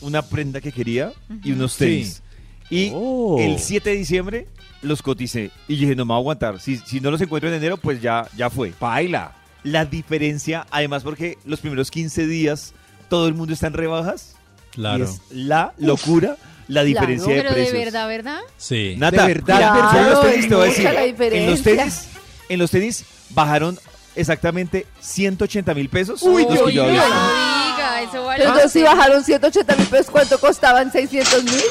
una 0.00 0.22
prenda 0.22 0.60
que 0.60 0.72
quería 0.72 1.12
y 1.42 1.52
unos 1.52 1.76
tenis. 1.76 2.22
Y 2.70 2.90
Oh. 2.94 3.38
el 3.40 3.58
7 3.58 3.90
de 3.90 3.96
diciembre 3.96 4.46
los 4.82 5.00
coticé. 5.02 5.50
Y 5.68 5.76
dije, 5.76 5.94
no 5.96 6.04
me 6.04 6.08
voy 6.10 6.16
a 6.16 6.20
aguantar. 6.20 6.60
Si, 6.60 6.76
si 6.78 7.00
no 7.00 7.10
los 7.10 7.20
encuentro 7.20 7.48
en 7.48 7.56
enero, 7.56 7.76
pues 7.78 8.00
ya, 8.02 8.28
ya 8.36 8.50
fue. 8.50 8.72
Baila. 8.78 9.34
La 9.64 9.84
diferencia, 9.84 10.66
además 10.70 11.02
porque 11.02 11.36
los 11.44 11.60
primeros 11.60 11.90
15 11.90 12.26
días 12.26 12.74
todo 13.08 13.26
el 13.26 13.34
mundo 13.34 13.52
está 13.54 13.66
en 13.66 13.72
rebajas. 13.72 14.34
Y 14.72 14.76
Claro. 14.76 15.04
es 15.04 15.20
la 15.30 15.72
locura, 15.78 16.36
la 16.68 16.84
diferencia 16.84 17.32
de 17.34 17.40
Pero 17.40 17.48
de 17.50 17.54
precios. 17.56 17.84
verdad, 17.84 18.06
¿verdad? 18.08 18.40
Sí. 18.56 18.94
Nata, 18.98 19.26
De 19.26 19.34
verdad, 19.34 19.56
mira, 19.56 19.88
Claro, 19.90 19.98
en 19.98 20.10
los 20.10 20.20
tenis 20.22 20.48
te 20.48 20.54
voy 20.54 20.64
a 20.64 20.68
decir, 20.68 20.84
la 20.84 20.90
en 20.90 20.96
los 20.96 21.18
diferencia. 21.18 21.64
tenis, 21.74 22.08
en 22.50 22.58
los 22.60 22.70
tenis 22.70 23.04
bajaron 23.30 23.78
exactamente 24.16 24.86
180 25.00 25.74
mil 25.74 25.88
pesos. 25.88 26.22
Uy, 26.22 26.44
los 26.44 26.60
que 26.62 26.72
yo 26.72 26.84
había 26.84 27.02
diga, 27.04 28.02
eso 28.02 28.24
vale. 28.24 28.44
Entonces 28.44 28.72
si 28.72 28.82
bajaron 28.82 29.24
180 29.24 29.76
mil 29.76 29.86
pesos, 29.86 30.10
¿cuánto 30.10 30.38
costaban? 30.38 30.90
¿600 30.92 31.42
mil? 31.44 31.62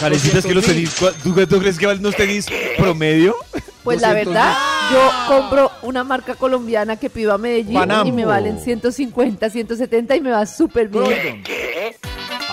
Karencita, 0.00 0.38
es 0.38 0.46
que 0.46 0.54
los 0.54 0.64
tenis, 0.64 0.94
¿cu- 0.98 1.10
¿tú, 1.22 1.46
tú 1.46 1.58
crees 1.60 1.78
que 1.78 1.86
valen 1.86 2.00
unos 2.04 2.16
tenis 2.16 2.46
promedio? 2.76 3.36
Pues 3.84 4.00
la 4.00 4.08
200 4.10 4.34
verdad, 4.34 4.56
yo 4.92 5.10
compro 5.28 5.70
una 5.82 6.02
marca 6.04 6.34
colombiana 6.34 6.96
que 6.96 7.10
pido 7.10 7.32
a 7.32 7.38
Medellín 7.38 7.74
Panam. 7.74 8.06
y 8.06 8.12
me 8.12 8.24
valen 8.24 8.58
150, 8.60 9.50
170 9.50 10.16
y 10.16 10.20
me 10.20 10.30
va 10.30 10.46
súper 10.46 10.88
bien. 10.88 11.42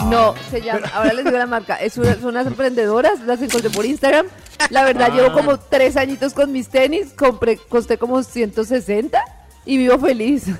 No, 0.05 0.33
se 0.49 0.61
llama, 0.61 0.87
ahora 0.93 1.13
les 1.13 1.25
digo 1.25 1.37
la 1.37 1.45
marca, 1.45 1.75
es 1.75 1.97
una- 1.97 2.13
son 2.15 2.25
unas 2.29 2.47
emprendedoras, 2.47 3.19
las 3.21 3.41
encontré 3.41 3.69
por 3.69 3.85
Instagram. 3.85 4.27
La 4.69 4.83
verdad, 4.83 5.11
llevo 5.13 5.33
como 5.33 5.57
tres 5.59 5.97
añitos 5.97 6.33
con 6.33 6.51
mis 6.51 6.69
tenis, 6.69 7.13
compré, 7.17 7.57
costé 7.57 7.97
como 7.97 8.21
160 8.23 9.21
y 9.65 9.77
vivo 9.77 9.97
feliz. 9.99 10.43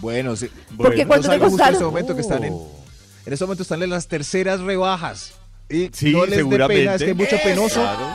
Bueno, 0.00 0.34
sí. 0.34 0.50
¿Por 0.76 0.92
qué? 0.96 1.04
No. 1.04 1.14
En 1.14 1.22
este 1.74 1.84
momento 1.84 2.14
que 2.16 2.22
están 2.22 2.42
en, 2.42 2.54
en 3.24 3.32
este 3.32 3.44
momento 3.44 3.62
están 3.62 3.80
en 3.84 3.90
las 3.90 4.08
terceras 4.08 4.58
rebajas. 4.60 5.34
Y 5.70 5.90
Sí, 5.92 6.10
no 6.12 6.22
les 6.22 6.30
dé 6.30 6.36
seguramente. 6.38 6.82
pena, 6.82 6.94
es 6.96 7.02
que 7.04 7.10
es 7.12 7.16
mucho 7.16 7.36
penoso. 7.44 7.80
Claro. 7.80 8.08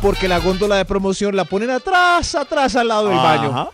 Porque 0.00 0.26
la 0.26 0.38
góndola 0.38 0.76
de 0.76 0.86
promoción 0.86 1.36
la 1.36 1.44
ponen 1.44 1.68
atrás, 1.68 2.34
atrás 2.34 2.74
al 2.76 2.88
lado 2.88 3.08
del 3.08 3.18
baño. 3.18 3.70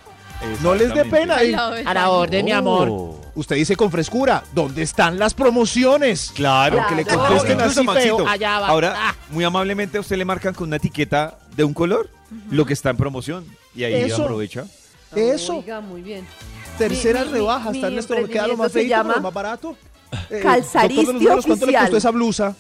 No 0.63 0.75
les 0.75 0.93
dé 0.95 1.05
pena. 1.05 1.37
Del 1.37 1.55
A 1.55 1.95
la 1.95 2.11
orden, 2.11 2.45
mi 2.45 2.53
amor. 2.53 2.89
Oh. 2.91 3.21
Usted 3.35 3.57
dice 3.57 3.77
con 3.77 3.91
frescura, 3.91 4.43
¿dónde 4.53 4.83
están 4.83 5.19
las 5.19 5.35
promociones? 5.35 6.33
Claro, 6.35 6.77
Claro. 6.77 6.89
que 6.89 6.95
le 6.97 7.05
No, 7.05 7.19
contesten 7.19 7.53
incluso, 7.53 7.81
así 7.81 7.87
Maxito. 7.87 8.17
feo. 8.19 8.29
Allá 8.29 8.59
va. 8.61 8.69
Ahora, 8.69 8.95
Ah. 8.97 9.15
muy 9.31 9.45
amablemente 9.45 9.99
a 9.99 10.01
usted 10.01 10.17
le 10.17 10.25
marcan 10.25 10.53
con 10.55 10.69
una 10.69 10.77
etiqueta 10.77 11.39
de 11.57 11.65
un 11.65 11.73
color 11.75 12.09
lo 12.51 12.65
que 12.67 12.73
está 12.73 12.91
en 12.91 12.97
promoción. 12.97 13.45
Y 13.75 13.85
ahí 13.85 13.95
Eso. 13.95 14.23
aprovecha. 14.25 14.65
Eso. 15.15 15.59
Oiga, 15.59 15.81
muy 15.81 16.03
bien. 16.03 16.27
Terceras 16.79 17.27
Mi- 17.27 17.33
mi- 17.33 17.39
rebajas, 17.39 17.73
mi 17.73 17.85
en 17.85 17.99
esto, 17.99 18.15
queda 18.15 18.47
lo 18.47 18.57
más 18.57 18.67
emprendimiento 18.67 18.69
se 18.69 18.79
feito, 18.79 18.89
llama 18.97 19.15
lo 19.17 19.21
más 19.23 19.35
barato. 19.35 19.77
Eh, 20.31 20.41
Calzaristi 20.43 21.05
doctor 21.05 21.21
¿Cuánto 21.29 21.49
le 21.49 21.53
Oficial. 21.63 21.83
costó 21.83 21.97
esa 21.97 22.11
blusa? 22.11 22.57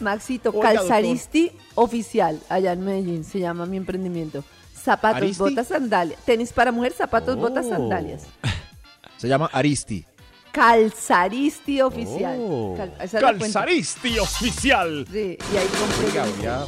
Maxito, 0.00 0.50
Oiga, 0.50 0.74
Calzaristi 0.74 1.50
Oficial, 1.74 2.40
allá 2.48 2.72
en 2.72 2.84
Medellín, 2.84 3.24
se 3.24 3.40
llama 3.40 3.66
mi 3.66 3.76
emprendimiento. 3.76 4.44
Zapatos, 4.84 5.16
¿Aristi? 5.22 5.38
botas, 5.42 5.66
sandalias. 5.68 6.20
Tenis 6.24 6.52
para 6.52 6.70
mujer, 6.70 6.92
zapatos, 6.92 7.36
botas, 7.36 7.64
Oh. 7.66 7.70
sandalias. 7.70 8.26
Se 9.16 9.28
llama 9.28 9.48
Aristi. 9.52 10.04
Calzaristi 10.52 11.80
Oficial. 11.80 12.36
Oh. 12.38 12.74
Cal-. 12.76 12.92
Calzaristi 12.98 14.18
oficial. 14.18 15.06
Sí, 15.10 15.38
y 15.52 15.56
ahí 15.56 15.66
compré. 15.78 16.06
Oiga, 16.06 16.24
voy 16.36 16.46
a, 16.46 16.64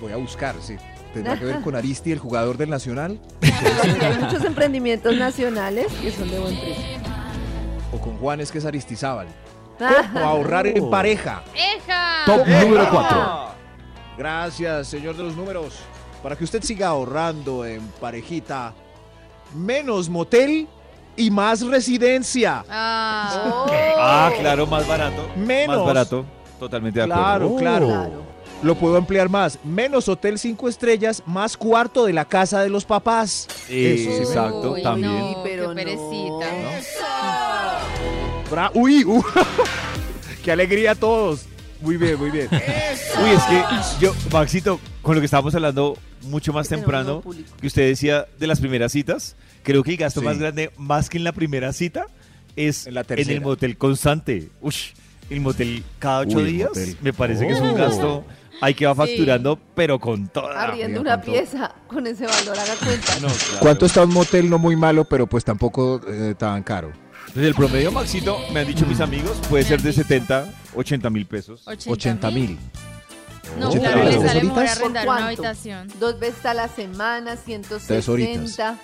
voy 0.00 0.12
a 0.12 0.16
buscar, 0.16 0.54
sí. 0.60 0.76
¿Tendrá 1.14 1.36
que 1.38 1.44
ver 1.46 1.60
con 1.64 1.74
Aristi, 1.74 2.12
el 2.12 2.18
jugador 2.18 2.56
del 2.56 2.70
Nacional? 2.70 3.18
Hay 3.42 4.18
muchos 4.18 4.44
emprendimientos 4.44 5.16
nacionales 5.16 5.92
que 5.94 6.12
son 6.12 6.30
de 6.30 6.38
buen 6.38 6.60
precio. 6.60 6.84
¿O 7.92 7.98
con 7.98 8.16
Juanes, 8.18 8.52
que 8.52 8.58
es 8.58 8.64
Aristizábal? 8.64 9.26
Ah. 9.80 10.10
O 10.14 10.18
ahorrar 10.18 10.66
en 10.66 10.88
pareja. 10.90 11.42
¡Eja! 11.54 12.22
Top 12.26 12.46
¡Eja! 12.46 12.62
número 12.64 12.88
4. 12.90 13.50
Gracias, 14.18 14.88
señor 14.88 15.16
de 15.16 15.22
los 15.24 15.34
números. 15.36 15.78
Para 16.22 16.36
que 16.36 16.44
usted 16.44 16.62
siga 16.62 16.88
ahorrando 16.88 17.64
en 17.64 17.80
parejita, 18.00 18.74
menos 19.54 20.08
motel 20.08 20.68
y 21.16 21.30
más 21.30 21.62
residencia. 21.62 22.64
Ah. 22.68 23.66
Ah, 23.98 24.32
claro, 24.38 24.66
más 24.66 24.86
barato. 24.86 25.28
Menos. 25.36 25.76
Más 25.78 25.86
barato. 25.86 26.24
Totalmente 26.58 26.98
de 27.00 27.04
acuerdo. 27.04 27.56
Claro, 27.56 27.56
claro. 27.56 27.86
Claro. 27.86 28.30
Lo 28.62 28.74
puedo 28.74 28.98
emplear 28.98 29.30
más. 29.30 29.58
Menos 29.64 30.06
hotel 30.08 30.38
5 30.38 30.68
estrellas, 30.68 31.22
más 31.24 31.56
cuarto 31.56 32.04
de 32.04 32.12
la 32.12 32.26
casa 32.26 32.60
de 32.62 32.68
los 32.68 32.84
papás. 32.84 33.46
Eso 33.70 34.10
sí. 34.10 34.18
exacto, 34.18 34.72
Uy, 34.72 34.82
también. 34.82 35.18
No, 35.18 35.42
pero 35.42 35.62
qué 35.62 35.68
no. 35.68 35.74
perecita. 35.74 36.46
Bra- 38.50 38.70
Uy, 38.74 39.04
uh, 39.04 39.22
qué 40.44 40.52
alegría 40.52 40.90
a 40.90 40.94
todos. 40.94 41.46
Muy 41.80 41.96
bien, 41.96 42.18
muy 42.18 42.30
bien. 42.30 42.48
Uy, 42.52 43.30
es 43.30 43.42
que 43.44 43.64
yo, 44.00 44.12
Maxito, 44.30 44.78
con 45.00 45.14
lo 45.14 45.20
que 45.22 45.24
estábamos 45.24 45.54
hablando 45.54 45.96
mucho 46.22 46.52
más 46.52 46.68
temprano 46.68 47.22
que 47.60 47.66
usted 47.66 47.86
decía 47.88 48.26
de 48.38 48.46
las 48.46 48.60
primeras 48.60 48.92
citas. 48.92 49.36
Creo 49.62 49.82
que 49.82 49.92
el 49.92 49.96
gasto 49.96 50.20
Sí. 50.20 50.26
más 50.26 50.38
grande, 50.38 50.70
más 50.76 51.08
que 51.10 51.18
en 51.18 51.24
la 51.24 51.32
primera 51.32 51.72
cita, 51.72 52.06
es 52.56 52.86
En 52.86 52.94
la 52.94 53.04
en, 53.08 53.30
el 53.30 53.40
motel 53.40 53.76
constante. 53.76 54.50
Ush, 54.60 54.90
el 55.30 55.40
motel 55.40 55.84
cada 55.98 56.20
ocho 56.20 56.38
Uy, 56.38 56.44
el 56.44 56.52
días 56.52 56.68
motel. 56.70 56.96
me 57.02 57.12
parece 57.12 57.46
que 57.46 57.52
es 57.52 57.60
un 57.60 57.68
Oh. 57.70 57.74
gasto. 57.74 58.24
Hay 58.62 58.74
que 58.74 58.84
va 58.84 58.94
facturando, 58.94 59.58
pero 59.74 59.98
con 59.98 60.28
toda. 60.28 60.62
Arriendo 60.64 61.00
una 61.00 61.16
con 61.16 61.24
todo. 61.24 61.32
pieza 61.34 61.74
con 61.86 62.06
ese 62.06 62.26
valor, 62.26 62.58
haga 62.58 62.74
cuenta. 62.76 63.14
No, 63.14 63.28
claro. 63.28 63.32
¿Cuánto 63.60 63.86
está 63.86 64.04
un 64.04 64.12
motel 64.12 64.50
no 64.50 64.58
muy 64.58 64.76
malo, 64.76 65.04
pero 65.06 65.26
pues 65.26 65.44
tampoco 65.44 66.00
eh, 66.06 66.34
tan 66.36 66.62
caro? 66.62 66.92
Entonces, 67.28 67.44
el 67.46 67.54
promedio, 67.54 67.90
Maxito, 67.92 68.38
me 68.52 68.60
han 68.60 68.66
dicho 68.66 68.84
mis 68.86 69.00
amigos, 69.00 69.38
puede 69.48 69.64
ser 69.64 69.80
de 69.80 69.92
70, 69.92 70.52
80 70.74 71.08
mil 71.10 71.24
pesos. 71.26 71.62
80 71.86 72.30
mil. 72.32 72.58
No, 73.58 73.70
claro, 73.70 73.98
mil. 73.98 74.04
le 74.10 74.18
¿Tres 74.18 74.26
sale 74.32 74.40
arrendar 74.70 75.06
¿Por 75.06 75.14
una 75.16 75.26
habitación. 75.26 75.88
Dos 75.98 76.18
veces 76.18 76.44
a 76.46 76.54
la 76.54 76.68
semana, 76.68 77.36
160. 77.36 77.86
Tres 77.86 78.08
horitas. 78.08 78.76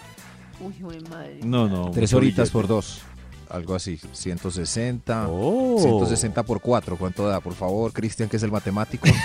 Uy, 0.61 0.75
jue 0.81 1.01
madre. 1.11 1.41
No, 1.45 1.69
no. 1.69 1.91
Tres 1.91 2.12
horitas 2.14 2.51
por 2.51 2.67
dos. 2.67 3.01
Algo 3.49 3.75
así. 3.75 4.01
160. 4.12 5.27
Oh. 5.29 5.77
160 5.79 6.43
por 6.43 6.61
4. 6.61 6.97
¿Cuánto 6.97 7.29
da? 7.29 7.41
Por 7.41 7.55
favor, 7.55 7.93
Cristian, 7.93 8.29
que 8.29 8.37
es 8.39 8.43
el 8.43 8.51
matemático. 8.53 9.07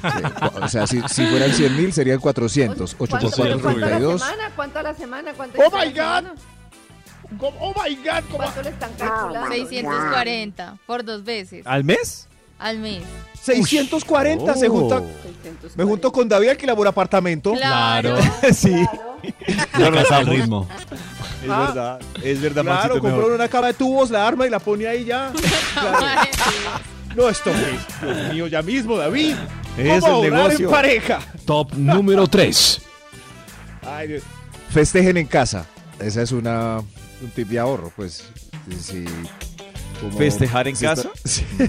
Sí, 0.00 0.08
o 0.62 0.68
sea, 0.68 0.86
si, 0.86 0.98
si 1.08 1.26
fueran 1.26 1.52
100 1.52 1.76
mil, 1.76 1.92
serían 1.92 2.20
400. 2.20 2.96
8 2.98 2.98
por 2.98 3.08
¿Cuánto, 3.10 3.30
4, 3.36 3.44
pero 3.44 3.60
¿Cuánto 3.60 3.68
a 3.68 3.80
la 3.82 3.86
32. 3.98 4.20
semana? 4.22 4.50
¿Cuánto 4.56 4.78
a 4.78 4.82
la 4.82 4.94
semana? 4.94 5.32
¿Cuánto 5.34 5.58
Oh 5.60 5.70
my 5.70 5.84
God. 5.88 5.92
semana? 5.92 6.34
¿Cómo? 7.38 7.56
Oh 7.60 7.74
my 7.84 7.94
God, 7.96 8.24
¿cómo? 8.30 8.38
¿Cuánto 8.38 8.62
le 8.62 8.70
están 8.70 8.92
calculando? 8.94 9.50
640 9.54 10.78
por 10.86 11.04
dos 11.04 11.22
veces 11.22 11.66
¿Al 11.66 11.84
mes? 11.84 12.28
Al 12.60 12.78
mes. 12.78 13.02
640 13.42 14.54
se 14.54 14.68
Oh. 14.68 14.70
junta. 14.70 15.02
Me 15.76 15.84
junto 15.84 16.12
con 16.12 16.28
David 16.28 16.50
alquilamos 16.50 16.86
apartamento. 16.86 17.52
Claro. 17.54 18.16
sí. 18.54 18.84
La 19.78 19.90
casa 19.90 20.18
al 20.18 20.26
ritmo. 20.26 20.68
Es 21.42 21.50
Ah. 21.50 21.66
verdad, 21.68 22.00
es 22.22 22.40
verdad, 22.40 22.62
Claro, 22.62 22.78
Maxito, 22.94 23.00
compró 23.00 23.34
una 23.34 23.48
cama 23.48 23.68
de 23.68 23.74
tubos, 23.74 24.10
la 24.10 24.26
arma 24.26 24.46
y 24.46 24.50
la 24.50 24.58
pone 24.58 24.86
ahí 24.86 25.04
ya. 25.04 25.32
Claro. 25.74 25.98
No, 27.16 27.28
esto 27.28 27.50
es, 27.50 28.02
Dios 28.02 28.32
mío, 28.32 28.46
ya 28.46 28.62
mismo, 28.62 28.96
David. 28.96 29.34
Es 29.78 30.00
¿Cómo 30.04 30.24
el 30.24 30.30
negocio. 30.32 30.66
en 30.66 30.70
pareja? 30.70 31.18
Top 31.46 31.72
número 31.74 32.26
3. 32.26 32.82
Ay, 33.86 34.08
Dios. 34.08 34.22
Festejen 34.70 35.16
en 35.16 35.26
casa. 35.26 35.64
Esa 35.98 36.22
es 36.22 36.30
una 36.32 36.78
un 37.22 37.30
tip 37.34 37.48
de 37.48 37.58
ahorro, 37.58 37.90
pues. 37.96 38.24
Sí, 38.78 39.04
como- 40.00 40.16
¿Festejar 40.18 40.68
en 40.68 40.76
si 40.76 40.84
casa? 40.84 41.08
está- 41.24 41.64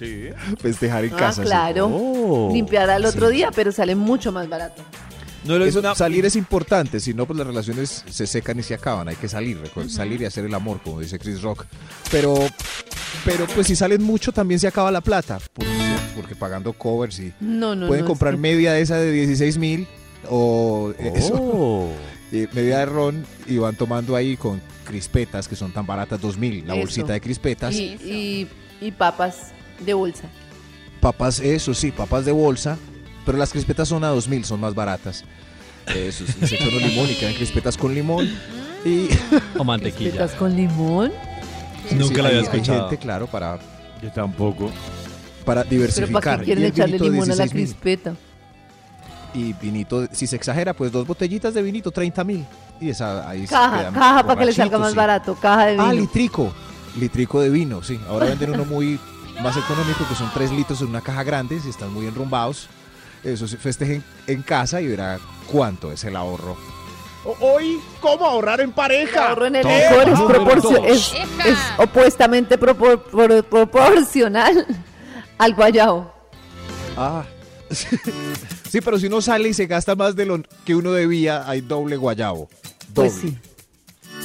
sí, 0.00 0.28
festejar 0.60 1.04
en 1.04 1.14
Ah, 1.14 1.16
casa. 1.16 1.42
sí. 1.42 1.46
claro. 1.48 1.86
Oh. 1.92 2.50
Limpiar 2.52 2.90
al 2.90 3.04
otro 3.04 3.28
Sí. 3.28 3.36
día, 3.36 3.50
pero 3.54 3.70
sale 3.70 3.94
mucho 3.94 4.32
más 4.32 4.48
barato. 4.48 4.82
No 5.44 5.56
lo 5.58 5.64
Es- 5.64 5.74
una... 5.76 5.94
Salir 5.94 6.26
es 6.26 6.36
importante, 6.36 7.00
si 7.00 7.14
no, 7.14 7.24
pues 7.26 7.38
las 7.38 7.46
relaciones 7.46 8.04
se 8.10 8.26
secan 8.26 8.58
y 8.58 8.62
se 8.62 8.74
acaban. 8.74 9.08
Hay 9.08 9.16
que 9.16 9.28
salir, 9.28 9.58
salir 9.88 10.20
y 10.20 10.24
hacer 10.26 10.44
el 10.44 10.54
amor, 10.54 10.80
como 10.82 11.00
dice 11.00 11.18
Chris 11.18 11.40
Rock. 11.40 11.64
Pero, 12.10 12.34
pero 13.24 13.46
pues 13.54 13.66
si 13.66 13.74
salen 13.76 14.02
mucho, 14.02 14.32
también 14.32 14.60
se 14.60 14.66
acaba 14.68 14.90
la 14.90 15.00
plata. 15.00 15.38
Porque, 15.54 15.70
porque 16.16 16.34
pagando 16.34 16.72
covers 16.74 17.18
y 17.20 17.32
No, 17.40 17.74
no, 17.74 17.86
pueden 17.88 18.04
no, 18.04 18.08
comprar 18.10 18.34
es 18.34 18.40
media 18.40 18.72
de 18.74 18.82
esa 18.82 18.96
de 18.98 19.10
16 19.12 19.56
mil 19.56 19.86
o 20.28 20.92
eso, 20.98 21.34
Oh. 21.36 21.88
eh, 22.32 22.46
media 22.52 22.80
de 22.80 22.86
ron 22.86 23.24
y 23.46 23.56
van 23.56 23.76
tomando 23.76 24.16
ahí 24.16 24.36
con 24.36 24.60
crispetas 24.84 25.48
que 25.48 25.56
son 25.56 25.72
tan 25.72 25.86
baratas, 25.86 26.20
2 26.20 26.36
mil, 26.36 26.66
la 26.66 26.74
Eso. 26.74 26.80
bolsita 26.82 27.12
de 27.14 27.20
crispetas. 27.22 27.74
Y, 27.74 27.94
y, 28.04 28.48
y 28.86 28.90
papas 28.90 29.52
de 29.80 29.94
bolsa. 29.94 30.24
Papas, 31.00 31.40
eso 31.40 31.72
sí, 31.74 31.90
papas 31.92 32.24
de 32.24 32.32
bolsa, 32.32 32.76
pero 33.24 33.38
las 33.38 33.50
crispetas 33.52 33.88
son 33.88 34.04
a 34.04 34.08
2 34.08 34.28
mil, 34.28 34.44
son 34.44 34.60
más 34.60 34.74
baratas. 34.74 35.24
Eso, 35.94 36.24
sí, 36.26 36.46
se 36.46 36.54
echan 36.56 36.68
un 36.74 36.82
limón 36.82 37.10
y 37.10 37.14
quedan 37.14 37.34
crispetas 37.34 37.76
con 37.76 37.94
limón. 37.94 38.28
Y 38.84 39.08
O 39.58 39.64
mantequilla. 39.64 40.10
¿Crispetas 40.10 40.32
con 40.32 40.54
limón? 40.54 41.12
Nunca 41.92 42.14
Sí, 42.14 42.22
la 42.22 42.28
había 42.28 42.40
escuchado. 42.42 42.80
gente, 42.88 42.98
claro, 42.98 43.26
para, 43.26 43.58
Yo 44.02 44.10
tampoco. 44.12 44.70
para 45.44 45.62
¿Pero 45.64 45.70
diversificar. 45.70 46.22
para 46.22 46.38
qué 46.38 46.44
quieren 46.44 46.64
echarle 46.64 46.98
limón 46.98 47.30
a 47.30 47.34
la 47.34 47.44
16.000. 47.46 47.50
crispeta? 47.50 48.14
Y 49.32 49.52
vinito, 49.54 50.06
si 50.12 50.26
se 50.26 50.36
exagera, 50.36 50.74
pues 50.74 50.90
dos 50.92 51.06
botellitas 51.06 51.54
de 51.54 51.62
vinito, 51.62 51.90
30 51.90 52.24
mil. 52.24 52.44
Y 52.80 52.90
esa 52.90 53.28
ahí 53.28 53.46
se 53.46 53.52
Caja, 53.54 53.90
caja 53.92 54.26
para 54.26 54.38
que 54.40 54.46
le 54.46 54.52
salga 54.52 54.78
más 54.78 54.90
sí. 54.90 54.96
barato. 54.96 55.34
Caja 55.34 55.66
de 55.66 55.78
Ah, 55.78 55.90
vino. 55.90 56.02
litrico. 56.02 56.52
Litrico 56.98 57.40
de 57.40 57.48
vino, 57.50 57.82
sí. 57.82 57.98
Ahora 58.08 58.26
venden 58.26 58.50
uno 58.50 58.64
muy 58.64 58.98
más 59.42 59.56
económico, 59.56 60.06
que 60.08 60.14
son 60.14 60.30
3 60.32 60.50
litros 60.52 60.80
en 60.82 60.88
una 60.88 61.00
caja 61.00 61.22
grande, 61.22 61.60
si 61.60 61.70
están 61.70 61.92
muy 61.92 62.06
enrumbados. 62.06 62.68
Eso 63.24 63.46
sí, 63.46 63.56
festejen 63.56 64.02
en 64.26 64.42
casa 64.42 64.80
y 64.80 64.86
verá 64.88 65.18
cuánto 65.46 65.92
es 65.92 66.04
el 66.04 66.16
ahorro. 66.16 66.56
Hoy, 67.40 67.78
¿cómo 68.00 68.24
ahorrar 68.26 68.60
en 68.62 68.72
pareja? 68.72 69.28
ahorro 69.28 69.46
en 69.46 69.56
el 69.56 69.66
licor 69.66 70.08
es, 70.08 70.18
proporcio- 70.18 70.82
opuestamente 71.76 72.58
propor- 72.58 73.02
pro- 73.02 73.42
proporcional 73.42 74.66
al 75.38 75.54
guayabo. 75.54 76.10
Ah. 76.96 77.24
sí, 77.70 78.80
pero 78.80 78.98
si 78.98 79.06
uno 79.06 79.20
sale 79.20 79.50
y 79.50 79.54
se 79.54 79.66
gasta 79.66 79.94
más 79.94 80.16
de 80.16 80.24
lo 80.26 80.40
que 80.64 80.74
uno 80.74 80.92
debía, 80.92 81.48
hay 81.48 81.60
doble 81.60 81.96
guayabo. 81.96 82.48
Doble. 82.88 83.10
Pues 83.10 83.12
sí. 83.20 83.38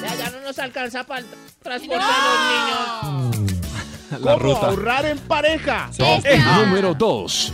Ya, 0.02 0.16
ya 0.16 0.30
no 0.32 0.40
nos 0.42 0.58
alcanza 0.58 1.04
para 1.04 1.22
de 1.22 1.28
los 1.70 1.82
niños. 1.82 3.65
La 4.20 4.34
¿Cómo 4.34 4.54
ruta. 4.54 4.68
ahorrar 4.68 5.06
en 5.06 5.18
pareja? 5.20 5.90
Top 5.98 6.24
número 6.66 6.94
2. 6.94 7.54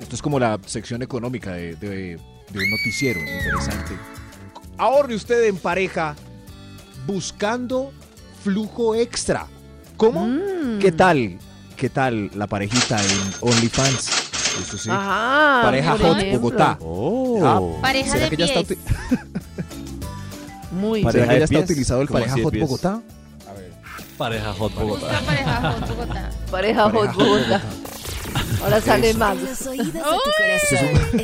Esto 0.00 0.14
es 0.16 0.22
como 0.22 0.38
la 0.38 0.58
sección 0.66 1.02
económica 1.02 1.52
de, 1.52 1.74
de- 1.76 2.18
de 2.50 2.58
un 2.58 2.70
noticiero 2.70 3.20
interesante. 3.20 3.96
Ahorre 4.76 5.14
usted 5.14 5.44
en 5.44 5.56
pareja 5.56 6.14
buscando 7.06 7.92
flujo 8.44 8.94
extra. 8.94 9.46
¿Cómo? 9.96 10.26
Mm. 10.26 10.78
¿Qué 10.80 10.92
tal? 10.92 11.38
¿Qué 11.76 11.88
tal 11.88 12.30
la 12.34 12.46
parejita 12.46 13.00
en 13.02 13.32
OnlyFans? 13.40 14.10
Eso 14.62 14.76
sí. 14.76 14.90
Ajá. 14.90 15.60
Pareja 15.62 15.92
Hot 15.92 16.18
ejemplo. 16.18 16.40
Bogotá. 16.40 16.78
Oh. 16.80 17.40
Ah, 17.42 17.80
Pareja 17.80 18.10
¿será 18.12 18.24
de 18.24 18.30
que 18.30 18.36
ya 18.36 18.44
está 18.44 18.62
pies. 18.64 18.78
Muy 20.72 21.02
¿Será 21.02 21.28
que 21.28 21.38
ya 21.38 21.44
está 21.44 21.58
utilizado 21.60 22.02
el 22.02 22.08
¿Cómo 22.08 22.20
pareja 22.20 22.36
Hot 22.42 22.52
pies? 22.52 22.62
Bogotá? 22.62 23.00
Pareja 24.18 24.52
Hot 24.52 24.74
Bogotá. 24.74 25.20
Pareja 25.26 25.72
Hot 25.72 25.88
Bogotá. 25.88 26.30
Pareja 26.50 26.90
Hot 26.90 27.14
Bogotá. 27.14 27.60
Ahora 28.62 28.80
sale 28.80 29.14
más. 29.14 29.36
de. 29.40 29.50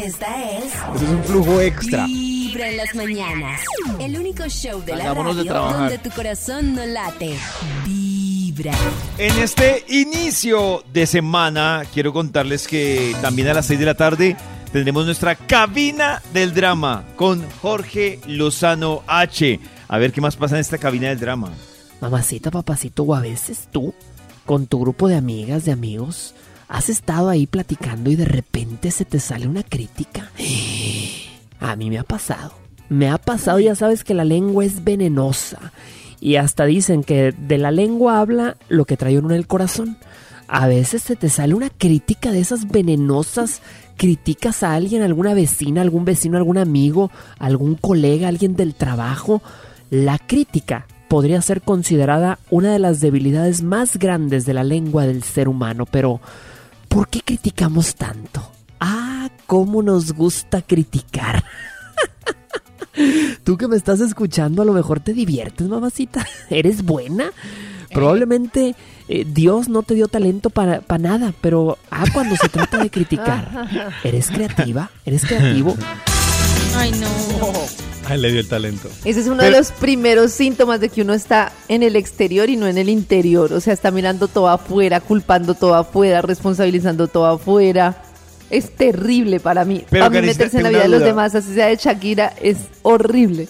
Esta 0.05 0.51
es 0.51 0.64
Eso 0.74 0.95
es 0.97 1.03
un 1.03 1.24
flujo 1.24 1.61
extra. 1.61 2.05
Vibra 2.07 2.68
en 2.68 2.76
las 2.76 2.95
mañanas. 2.95 3.61
El 4.01 4.18
único 4.18 4.49
show 4.49 4.82
de 4.84 4.97
la 4.97 5.05
Hagámonos 5.05 5.36
de 5.36 5.43
radio 5.43 5.53
trabajar. 5.53 5.78
donde 5.91 5.99
tu 5.99 6.11
corazón 6.11 6.74
no 6.74 6.84
late. 6.86 7.39
Vibra. 7.84 8.72
En 9.18 9.39
este 9.39 9.84
inicio 9.89 10.82
de 10.93 11.07
semana, 11.07 11.84
quiero 11.95 12.12
contarles 12.12 12.66
que 12.66 13.14
también 13.22 13.49
a 13.49 13.55
las 13.55 13.66
6 13.66 13.78
de 13.78 13.86
la 13.86 13.95
tarde 13.95 14.36
tendremos 14.72 15.05
nuestra 15.05 15.36
cabina 15.36 16.20
del 16.32 16.53
drama 16.53 17.05
con 17.16 17.49
Jorge 17.62 18.18
Lozano 18.26 19.03
H. 19.07 19.61
A 19.86 19.99
ver 19.99 20.12
qué 20.12 20.20
más 20.20 20.36
pasa 20.36 20.57
en 20.57 20.61
esta 20.61 20.78
cabina 20.78 21.09
del 21.09 21.20
drama. 21.20 21.53
Mamacita, 22.01 22.51
papacito, 22.51 23.03
o 23.03 23.14
a 23.14 23.20
veces 23.20 23.68
tú, 23.72 23.92
con 24.46 24.66
tu 24.66 24.80
grupo 24.80 25.09
de 25.09 25.16
amigas, 25.16 25.64
de 25.64 25.72
amigos, 25.72 26.34
has 26.68 26.88
estado 26.88 27.28
ahí 27.28 27.46
platicando 27.46 28.11
y 28.11 28.16
de 28.16 28.24
repente 28.24 28.90
se 28.90 29.05
te 29.05 29.18
sale 29.18 29.49
una 29.49 29.62
crítica. 29.62 30.30
A 31.61 31.74
mí 31.74 31.90
me 31.90 31.99
ha 31.99 32.05
pasado. 32.05 32.53
Me 32.88 33.11
ha 33.11 33.18
pasado, 33.18 33.59
ya 33.59 33.74
sabes 33.74 34.05
que 34.05 34.14
la 34.14 34.24
lengua 34.24 34.64
es 34.64 34.84
venenosa. 34.84 35.72
Y 36.20 36.36
hasta 36.36 36.64
dicen 36.66 37.03
que 37.03 37.32
de 37.32 37.59
la 37.59 37.72
lengua 37.72 38.20
habla 38.20 38.57
lo 38.68 38.84
que 38.84 38.96
trae 38.96 39.18
uno 39.18 39.30
en 39.30 39.36
el 39.36 39.46
corazón. 39.46 39.99
A 40.46 40.68
veces 40.68 41.03
se 41.03 41.16
te 41.16 41.28
sale 41.28 41.55
una 41.55 41.68
crítica 41.68 42.30
de 42.30 42.40
esas 42.40 42.68
venenosas. 42.68 43.61
Criticas 43.96 44.62
a 44.62 44.74
alguien, 44.74 45.03
alguna 45.03 45.34
vecina, 45.34 45.82
algún 45.82 46.05
vecino, 46.05 46.38
algún 46.38 46.59
amigo, 46.59 47.11
algún 47.38 47.74
colega, 47.74 48.28
alguien 48.28 48.55
del 48.55 48.74
trabajo. 48.74 49.42
La 49.90 50.18
crítica 50.18 50.86
podría 51.09 51.40
ser 51.42 51.62
considerada 51.62 52.38
una 52.50 52.72
de 52.72 52.78
las 52.78 53.00
debilidades 53.00 53.62
más 53.62 53.98
grandes 53.98 54.44
de 54.46 54.54
la 54.54 54.64
lengua 54.64 55.06
del 55.06 55.22
ser 55.22 55.48
humano, 55.48 55.86
pero 55.86 56.20
¿por 56.88 57.09
qué 57.09 57.20
criticamos 57.24 57.94
tanto? 57.94 58.42
Ah, 58.78 59.30
cómo 59.46 59.82
nos 59.82 60.12
gusta 60.12 60.62
criticar. 60.62 61.42
Tú 63.44 63.56
que 63.56 63.68
me 63.68 63.76
estás 63.76 64.00
escuchando, 64.00 64.62
a 64.62 64.64
lo 64.64 64.72
mejor 64.72 65.00
te 65.00 65.12
diviertes, 65.12 65.68
mamacita. 65.68 66.26
¿Eres 66.50 66.84
buena? 66.84 67.30
Probablemente 67.92 68.74
eh, 69.09 69.24
Dios 69.26 69.68
no 69.68 69.82
te 69.82 69.94
dio 69.94 70.09
talento 70.09 70.50
para, 70.50 70.82
para 70.82 71.02
nada, 71.02 71.32
pero 71.40 71.78
ah, 71.90 72.04
cuando 72.12 72.36
se 72.36 72.50
trata 72.50 72.78
de 72.78 72.90
criticar, 72.90 73.66
¿eres 74.04 74.28
creativa? 74.28 74.90
¿Eres 75.06 75.24
creativo? 75.24 75.74
Ay, 76.76 76.92
no. 76.92 77.97
Ay, 78.12 78.18
le 78.18 78.30
dio 78.32 78.40
el 78.40 78.48
talento. 78.48 78.88
Ese 79.04 79.20
es 79.20 79.26
uno 79.26 79.42
de 79.42 79.50
los 79.50 79.70
primeros 79.72 80.32
síntomas 80.32 80.80
de 80.80 80.88
que 80.88 81.02
uno 81.02 81.14
está 81.14 81.52
en 81.68 81.82
el 81.82 81.96
exterior 81.96 82.48
y 82.50 82.56
no 82.56 82.66
en 82.66 82.78
el 82.78 82.88
interior. 82.88 83.52
O 83.52 83.61
sea, 83.61 83.72
está 83.74 83.90
mirando 83.90 84.28
todo 84.28 84.48
afuera, 84.48 85.00
culpando 85.00 85.54
todo 85.54 85.74
afuera, 85.74 86.22
responsabilizando 86.22 87.09
todo 87.09 87.26
afuera. 87.26 88.02
es 88.50 88.70
terrible 88.74 89.40
para 89.40 89.64
mí. 89.66 89.84
Pero, 89.90 90.06
para 90.06 90.20
mí 90.22 90.26
meterse 90.26 90.56
en 90.56 90.62
la 90.62 90.68
vida 90.70 90.82
de 90.82 90.88
los 90.88 91.02
demás, 91.02 91.34
así 91.34 91.52
sea 91.54 91.66
de 91.66 91.76
Shakira, 91.76 92.32
es 92.40 92.56
horrible. 92.82 93.46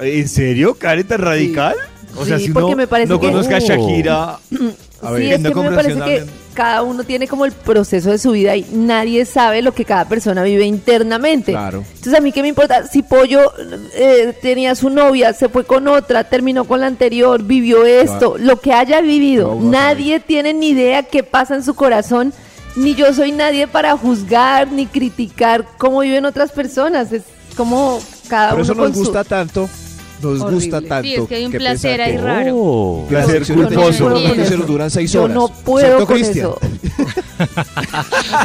¿En 0.00 0.28
serio, 0.28 0.74
Karen, 0.74 1.06
tan 1.06 1.20
radical? 1.20 1.76
O 2.16 2.24
sea, 2.26 2.38
Sí, 2.38 2.46
si 2.46 2.52
porque 2.52 2.66
uno 2.66 2.76
me 2.76 2.86
parece 2.88 3.08
no 3.12 3.20
que- 3.20 3.26
conozca 3.28 3.56
a. 3.56 3.60
Shakira, 3.60 4.24
a 4.34 4.38
sí, 4.48 5.12
ver, 5.12 5.22
es 5.34 5.40
no 5.40 5.52
que 5.52 5.60
me 5.60 5.70
parece 5.70 6.00
que 6.00 6.24
cada 6.60 6.82
uno 6.82 7.04
tiene 7.04 7.26
como 7.26 7.46
el 7.46 7.52
proceso 7.52 8.10
de 8.10 8.18
su 8.18 8.32
vida 8.32 8.54
y 8.54 8.66
nadie 8.70 9.24
sabe 9.24 9.62
lo 9.62 9.72
que 9.72 9.86
cada 9.86 10.04
persona 10.06 10.42
vive 10.42 10.66
internamente. 10.66 11.52
Claro. 11.52 11.82
Entonces, 11.88 12.12
a 12.14 12.20
mí 12.20 12.32
qué 12.32 12.42
me 12.42 12.48
importa 12.48 12.86
si 12.86 13.02
Pollo 13.02 13.50
eh, 13.94 14.36
tenía 14.42 14.74
su 14.74 14.90
novia, 14.90 15.32
se 15.32 15.48
fue 15.48 15.64
con 15.64 15.88
otra, 15.88 16.24
terminó 16.24 16.64
con 16.64 16.80
la 16.80 16.86
anterior, 16.86 17.42
vivió 17.42 17.86
esto, 17.86 18.36
lo 18.38 18.60
que 18.60 18.74
haya 18.74 19.00
vivido. 19.00 19.56
Nadie 19.58 20.20
tiene 20.20 20.52
ni 20.52 20.68
idea 20.68 21.02
qué 21.02 21.22
pasa 21.22 21.54
en 21.54 21.64
su 21.64 21.72
corazón, 21.74 22.34
ni 22.76 22.94
yo 22.94 23.14
soy 23.14 23.32
nadie 23.32 23.66
para 23.66 23.96
juzgar 23.96 24.70
ni 24.70 24.84
criticar 24.84 25.64
cómo 25.78 26.00
viven 26.00 26.26
otras 26.26 26.52
personas. 26.52 27.10
Es 27.10 27.22
como 27.56 28.00
cada 28.28 28.50
Por 28.50 28.56
uno 28.60 28.64
eso 28.64 28.74
con 28.74 28.84
nos 28.88 28.96
su- 28.98 29.04
gusta 29.04 29.24
tanto. 29.24 29.66
Nos 30.22 30.40
Horrible. 30.40 30.50
gusta 30.54 30.80
tanto. 30.82 31.02
Sí, 31.08 31.14
es 31.14 31.28
que 31.28 31.34
hay 31.36 31.44
un 31.46 31.52
que 31.52 31.58
placer 31.58 32.00
ahí 32.00 32.16
raro. 32.16 32.52
Oh, 32.56 33.06
Placer 33.08 33.46
culposo. 33.46 34.10
No 34.10 34.64
duran 34.66 34.90
seis 34.90 35.10
Yo 35.12 35.28
no 35.28 35.48
puedo 35.48 35.86
¿Cierto, 35.86 36.06
con 36.06 36.18
eso. 36.18 36.58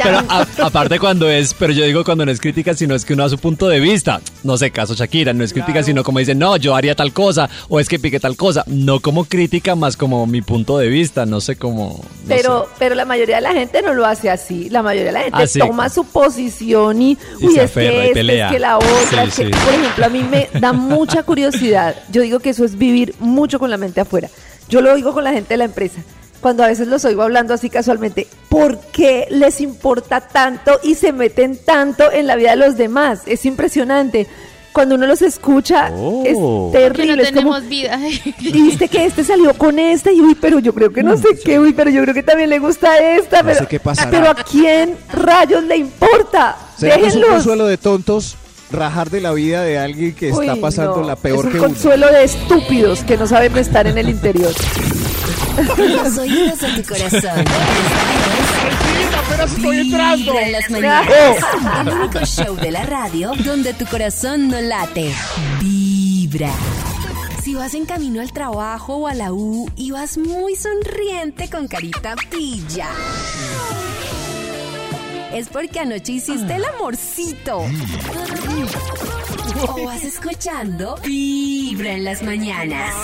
Pero 0.04 0.20
a- 0.30 0.48
aparte 0.64 1.00
cuando 1.00 1.30
es, 1.30 1.54
pero 1.54 1.74
yo 1.74 1.84
digo 1.84 2.04
cuando 2.06 2.26
no 2.26 2.32
es 2.32 2.40
crítica, 2.40 2.74
sino 2.74 2.96
es 2.96 3.04
que 3.04 3.14
uno 3.14 3.24
da 3.24 3.30
su 3.30 3.38
punto 3.38 3.68
de 3.68 3.80
vista. 3.82 4.22
No 4.44 4.58
sé, 4.58 4.72
caso 4.72 4.94
Shakira, 4.94 5.34
no 5.34 5.44
es 5.44 5.52
crítica, 5.52 5.84
sino 5.84 6.04
como 6.04 6.20
dicen, 6.20 6.40
no, 6.40 6.56
yo 6.58 6.76
haría 6.76 6.96
tal 6.96 7.12
cosa, 7.12 7.50
o 7.68 7.80
es 7.80 7.90
que 7.90 8.00
pique 8.00 8.20
tal 8.22 8.38
cosa. 8.38 8.64
No 8.68 9.00
como 9.02 9.26
crítica, 9.26 9.76
más 9.76 9.98
como 9.98 10.26
mi 10.28 10.42
punto 10.42 10.78
de 10.78 10.88
vista, 10.88 11.26
no 11.26 11.42
sé 11.42 11.58
cómo. 11.58 12.00
no 12.02 12.06
Pero, 12.28 12.70
pero 12.80 12.96
la 12.96 13.04
mayoría 13.06 13.36
de 13.38 13.42
la 13.42 13.54
gente 13.54 13.82
no 13.82 13.94
lo 13.94 14.06
hace 14.06 14.30
así. 14.30 14.70
La 14.70 14.82
mayoría 14.82 15.08
de 15.08 15.12
la 15.12 15.24
gente 15.24 15.60
Ah, 15.62 15.66
toma 15.68 15.90
su 15.90 16.06
posición 16.06 17.02
y, 17.02 17.18
Y 17.42 17.48
uy, 17.48 17.54
se 17.54 17.64
es 17.64 17.66
aferra 17.72 18.04
que 18.08 18.12
pelea. 18.14 18.48
es 18.48 18.54
que 18.54 18.60
la 18.60 18.78
otra. 18.78 18.90
Sí, 19.12 19.18
es 19.28 19.36
que- 19.36 19.46
sí. 19.48 19.52
Por 19.52 19.74
ejemplo, 19.74 20.06
a 20.06 20.10
mí 20.10 20.24
me 20.24 20.50
da 20.60 20.72
mucha 20.74 21.24
curiosidad. 21.24 21.65
Yo 22.12 22.22
digo 22.22 22.40
que 22.40 22.50
eso 22.52 22.66
es 22.66 22.78
vivir 22.78 23.16
mucho 23.20 23.60
con 23.60 23.70
la 23.70 23.78
mente 23.78 24.02
afuera. 24.02 24.30
Yo 24.70 24.82
lo 24.82 24.96
digo 24.96 25.14
con 25.14 25.24
la 25.24 25.32
gente 25.34 25.50
de 25.50 25.58
la 25.58 25.66
empresa. 25.66 26.02
Cuando 26.42 26.64
a 26.64 26.68
veces 26.68 26.88
los 26.88 27.04
oigo 27.06 27.24
hablando 27.24 27.54
así 27.54 27.70
casualmente, 27.70 28.28
¿por 28.50 28.80
qué 28.92 29.26
les 29.32 29.62
importa 29.62 30.22
tanto 30.22 30.80
y 30.84 30.96
se 30.96 31.12
meten 31.12 31.58
tanto 31.58 32.12
en 32.12 32.28
la 32.28 32.36
vida 32.36 32.52
de 32.52 32.58
los 32.58 32.78
demás? 32.78 33.22
Es 33.26 33.46
impresionante. 33.46 34.28
Cuando 34.72 34.96
uno 34.96 35.08
los 35.08 35.22
escucha, 35.22 35.90
Oh. 35.94 36.22
es 36.26 36.36
Que 36.74 36.78
terrible. 36.80 37.16
no 37.16 37.24
es 37.24 37.32
como, 37.32 37.62
vida. 37.62 37.98
y 38.40 38.52
viste 38.52 38.90
que 38.90 39.06
este 39.06 39.24
salió 39.24 39.54
con 39.58 39.80
esta 39.80 40.12
y 40.12 40.20
uy, 40.20 40.36
pero 40.36 40.60
yo 40.60 40.74
creo 40.74 40.92
que 40.92 41.02
no 41.02 41.16
sé 41.18 41.40
qué, 41.44 41.58
uy, 41.60 41.72
pero 41.74 41.90
yo 41.90 42.02
creo 42.04 42.14
que 42.14 42.24
también 42.24 42.50
le 42.50 42.60
gusta 42.60 42.98
esta, 43.00 43.42
No 43.42 43.48
pero, 43.48 43.60
sé 43.62 43.68
qué 43.68 43.80
pasará. 43.80 44.12
pero 44.12 44.30
a 44.30 44.36
quién 44.36 44.98
rayos 45.14 45.64
le 45.64 45.78
importa. 45.78 46.58
¿Será 46.78 46.98
que 46.98 47.08
es 47.08 47.16
un 47.16 47.24
consuelo 47.24 47.66
de 47.68 47.78
tontos 47.78 48.36
rajar 48.72 49.10
de 49.10 49.22
la 49.22 49.32
vida 49.32 49.62
de 49.64 49.78
alguien 49.78 50.14
que 50.14 50.32
Uy, 50.32 50.48
está 50.48 50.60
pasando 50.60 50.98
no, 50.98 51.08
la 51.08 51.16
peor 51.16 51.46
es 51.46 51.52
que 51.52 51.58
un 51.58 51.64
uno? 51.64 51.68
consuelo 51.74 52.12
de 52.12 52.24
estúpidos 52.24 53.00
que 53.04 53.18
no 53.18 53.28
saben 53.28 53.58
estar 53.58 53.88
en 53.88 53.98
el 53.98 54.10
interior. 54.10 54.54
Los 55.78 56.18
oídos 56.18 56.60
de 56.60 56.82
tu 56.82 56.90
corazón. 56.94 57.46
apenas 59.26 59.54
estoy 59.54 59.78
entrando. 59.80 60.40
En 60.40 60.52
las 60.52 60.70
mañanas. 60.70 61.10
El 61.82 61.94
único 61.94 62.20
show 62.26 62.56
de 62.58 62.72
la 62.72 62.84
radio 62.84 63.32
donde 63.44 63.74
tu 63.74 63.86
corazón 63.86 64.50
no 64.50 64.60
late. 64.60 65.14
Vibra. 65.62 66.52
Si 67.44 67.54
vas 67.54 67.74
en 67.76 67.86
camino 67.86 68.22
al 68.22 68.34
trabajo 68.34 68.96
o 68.96 69.08
a 69.08 69.14
la 69.14 69.32
U 69.32 69.70
y 69.76 69.92
vas 69.92 70.18
muy 70.18 70.56
sonriente 70.56 71.48
con 71.50 71.68
carita 71.68 72.16
pilla. 72.32 72.88
Es 75.36 75.50
porque 75.50 75.82
anoche 75.82 76.14
hiciste 76.14 76.56
el 76.56 76.64
amorcito. 76.64 77.66
O 79.68 79.86
vas 79.86 80.02
escuchando 80.06 80.96
Vibra 81.04 81.92
en 81.92 82.06
las 82.06 82.24
mañanas. 82.24 82.96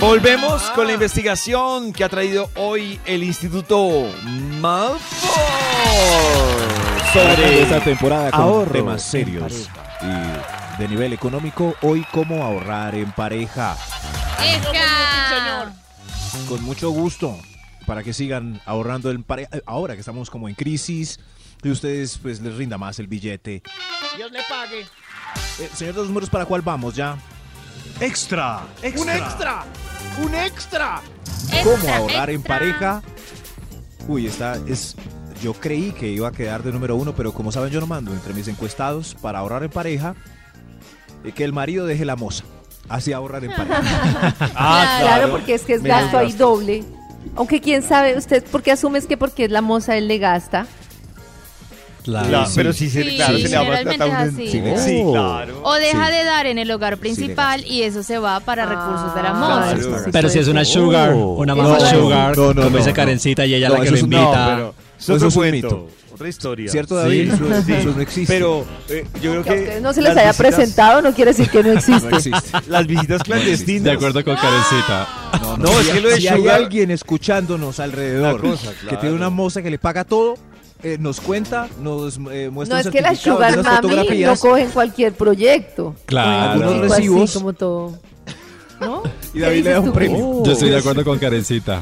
Volvemos 0.00 0.62
con 0.70 0.86
la 0.86 0.94
investigación 0.94 1.92
que 1.92 2.04
ha 2.04 2.08
traído 2.08 2.48
hoy 2.56 2.98
el 3.04 3.22
Instituto 3.22 4.10
Malfoy 4.60 4.98
Sobre 7.12 7.62
esta 7.62 7.80
temporada 7.80 8.30
con 8.30 8.40
ahorro 8.40 8.72
temas 8.72 9.02
serios 9.02 9.68
y 10.00 10.80
de 10.80 10.88
nivel 10.88 11.12
económico. 11.12 11.74
Hoy, 11.82 12.06
cómo 12.10 12.42
ahorrar 12.42 12.94
en 12.94 13.12
pareja. 13.12 13.76
¡Eca! 14.42 15.70
Con 16.48 16.62
mucho 16.62 16.88
gusto 16.88 17.38
para 17.86 18.02
que 18.02 18.12
sigan 18.12 18.60
ahorrando 18.66 19.10
en 19.10 19.22
pareja. 19.22 19.48
Eh, 19.56 19.62
Ahora 19.66 19.94
que 19.94 20.00
estamos 20.00 20.30
como 20.30 20.48
en 20.48 20.54
crisis 20.54 21.18
y 21.62 21.70
ustedes 21.70 22.18
pues 22.18 22.40
les 22.40 22.54
rinda 22.56 22.78
más 22.78 22.98
el 22.98 23.06
billete. 23.06 23.62
Dios 24.16 24.30
le 24.32 24.40
pague. 24.48 24.80
Eh, 25.60 25.70
señor 25.74 25.94
de 25.94 26.00
los 26.00 26.08
números, 26.08 26.30
¿para 26.30 26.44
cuál 26.46 26.62
vamos 26.62 26.94
ya? 26.94 27.16
Extra, 28.00 28.60
¡Un 28.82 29.08
extra! 29.08 29.64
¡Un 30.22 30.34
extra! 30.34 31.00
¿Cómo 31.62 31.74
Extra, 31.74 31.96
ahorrar 31.96 32.30
en 32.30 32.36
extra. 32.36 32.54
pareja? 32.58 33.02
Uy, 34.08 34.26
esta 34.26 34.56
es. 34.66 34.96
Yo 35.42 35.52
creí 35.52 35.92
que 35.92 36.08
iba 36.08 36.28
a 36.28 36.32
quedar 36.32 36.62
de 36.62 36.72
número 36.72 36.96
uno, 36.96 37.14
pero 37.14 37.32
como 37.32 37.52
saben, 37.52 37.70
yo 37.70 37.80
no 37.80 37.86
mando 37.86 38.12
entre 38.12 38.32
mis 38.32 38.48
encuestados 38.48 39.14
para 39.20 39.40
ahorrar 39.40 39.62
en 39.62 39.70
pareja 39.70 40.14
eh, 41.24 41.32
que 41.32 41.44
el 41.44 41.52
marido 41.52 41.86
deje 41.86 42.04
la 42.04 42.16
moza. 42.16 42.44
Así 42.88 43.12
ahorrar 43.12 43.44
en 43.44 43.52
pareja. 43.54 43.80
Ah, 44.54 44.98
Claro, 45.02 45.30
porque 45.32 45.54
es 45.54 45.62
que 45.62 45.74
es 45.74 45.82
gasto 45.82 46.18
ahí 46.18 46.28
gasto. 46.28 46.48
doble. 46.50 46.84
Aunque 47.36 47.60
quién 47.60 47.82
sabe, 47.82 48.16
usted, 48.16 48.44
¿por 48.44 48.62
qué 48.62 48.72
asumes 48.72 49.06
que 49.06 49.16
porque 49.16 49.44
es 49.46 49.50
la 49.50 49.60
moza 49.60 49.96
él 49.96 50.06
le 50.08 50.18
gasta? 50.18 50.66
Claro. 52.04 52.28
Claro, 52.28 52.50
pero 52.54 52.72
sí, 52.74 52.90
se- 52.90 53.02
Sí, 53.02 53.16
claro, 53.16 53.38
se 53.38 53.48
le 53.48 53.56
va 53.56 53.62
a 53.62 54.24
un-. 54.26 54.36
Sí, 54.36 54.48
sí, 54.76 55.02
claro. 55.10 55.60
O 55.64 55.72
deja 55.74 56.06
Sí. 56.08 56.12
de 56.12 56.24
dar 56.24 56.46
en 56.46 56.58
el 56.58 56.70
hogar 56.70 56.98
principal 56.98 57.64
y 57.66 57.82
eso 57.82 58.02
se 58.02 58.18
va 58.18 58.40
para 58.40 58.66
recursos 58.66 59.14
de 59.14 59.22
la 59.22 59.30
Ah, 59.30 59.34
moza. 59.34 59.74
Claro. 59.88 60.04
Pero 60.12 60.28
si 60.28 60.38
es 60.38 60.48
una 60.48 60.66
sugar, 60.66 61.12
Oh. 61.14 61.36
una 61.36 61.54
mamá 61.54 61.78
no, 61.78 61.86
sugar, 61.86 62.36
no, 62.36 62.52
no, 62.52 62.62
como 62.64 62.76
dice 62.76 62.90
no, 62.90 62.96
Karencita 62.96 63.46
y 63.46 63.54
ella 63.54 63.68
No, 63.68 63.76
la 63.78 63.80
que 63.84 63.90
lo 63.90 63.96
es 63.96 64.02
un- 64.02 64.10
No, 64.10 64.18
invita. 64.18 64.46
pero 64.54 64.74
es 64.98 65.04
Eso 65.04 65.14
otro 65.14 65.28
es 65.28 65.34
un 65.36 65.40
cuento, 65.42 65.66
mito. 65.68 65.88
otra 66.14 66.28
historia. 66.28 66.70
¿Cierto, 66.70 66.94
David? 66.96 67.30
Sí. 67.36 67.44
Eso, 67.44 67.62
Sí. 67.66 67.72
eso 67.72 67.90
no 67.94 68.00
existe. 68.00 68.32
Pero 68.34 68.64
eh, 68.88 69.04
yo 69.22 69.30
creo 69.32 69.42
Que 69.42 69.50
a 69.50 69.54
que 69.54 69.60
ustedes 69.60 69.82
no 69.82 69.92
se 69.92 70.02
les 70.02 70.10
haya 70.12 70.30
visitas- 70.32 70.36
presentado, 70.36 71.02
no 71.02 71.12
quiere 71.14 71.30
decir 71.32 71.50
que 71.50 71.62
no 71.62 71.72
existe. 71.78 72.10
no 72.10 72.16
existe. 72.16 72.50
Las 72.68 72.86
visitas 72.86 73.22
clandestinas. 73.22 73.84
De 73.84 73.90
acuerdo 73.92 74.24
con 74.24 74.36
Karencita. 74.36 75.08
No, 75.42 75.56
No, 75.58 75.80
es 75.80 75.86
Si- 75.86 75.92
que 75.92 76.00
lo 76.00 76.08
de 76.10 76.20
si 76.20 76.28
hay 76.28 76.36
sugar- 76.38 76.54
alguien 76.56 76.90
escuchándonos 76.90 77.80
alrededor 77.80 78.40
cosa, 78.40 78.70
que 78.72 78.76
claro. 78.86 78.98
tiene 79.00 79.14
una 79.16 79.30
moza 79.30 79.62
que 79.62 79.70
le 79.70 79.78
paga 79.78 80.04
todo, 80.04 80.34
eh, 80.82 80.96
nos 81.00 81.20
cuenta, 81.20 81.68
nos 81.80 82.18
eh, 82.30 82.50
muestra 82.52 82.76
No 82.76 82.82
un 82.82 82.86
es 82.88 82.92
que 82.92 83.00
las 83.00 83.18
sugar 83.18 83.56
mami 83.62 84.20
no 84.22 84.36
cogen 84.36 84.68
cualquier 84.70 85.12
proyecto. 85.14 85.96
Claro. 86.06 86.52
Algunos 86.52 86.72
algo 86.72 86.84
así 86.84 86.94
recibos. 87.02 87.32
como 87.32 87.52
todo. 87.54 87.98
¿No? 88.80 89.02
y 89.32 89.38
¿Qué 89.38 89.40
David 89.40 89.64
le 89.64 89.70
da 89.70 89.80
un 89.80 89.92
premio. 89.92 90.42
Yo 90.44 90.52
estoy 90.52 90.68
de 90.68 90.76
acuerdo 90.78 91.04
con 91.04 91.18
Karencita. 91.18 91.80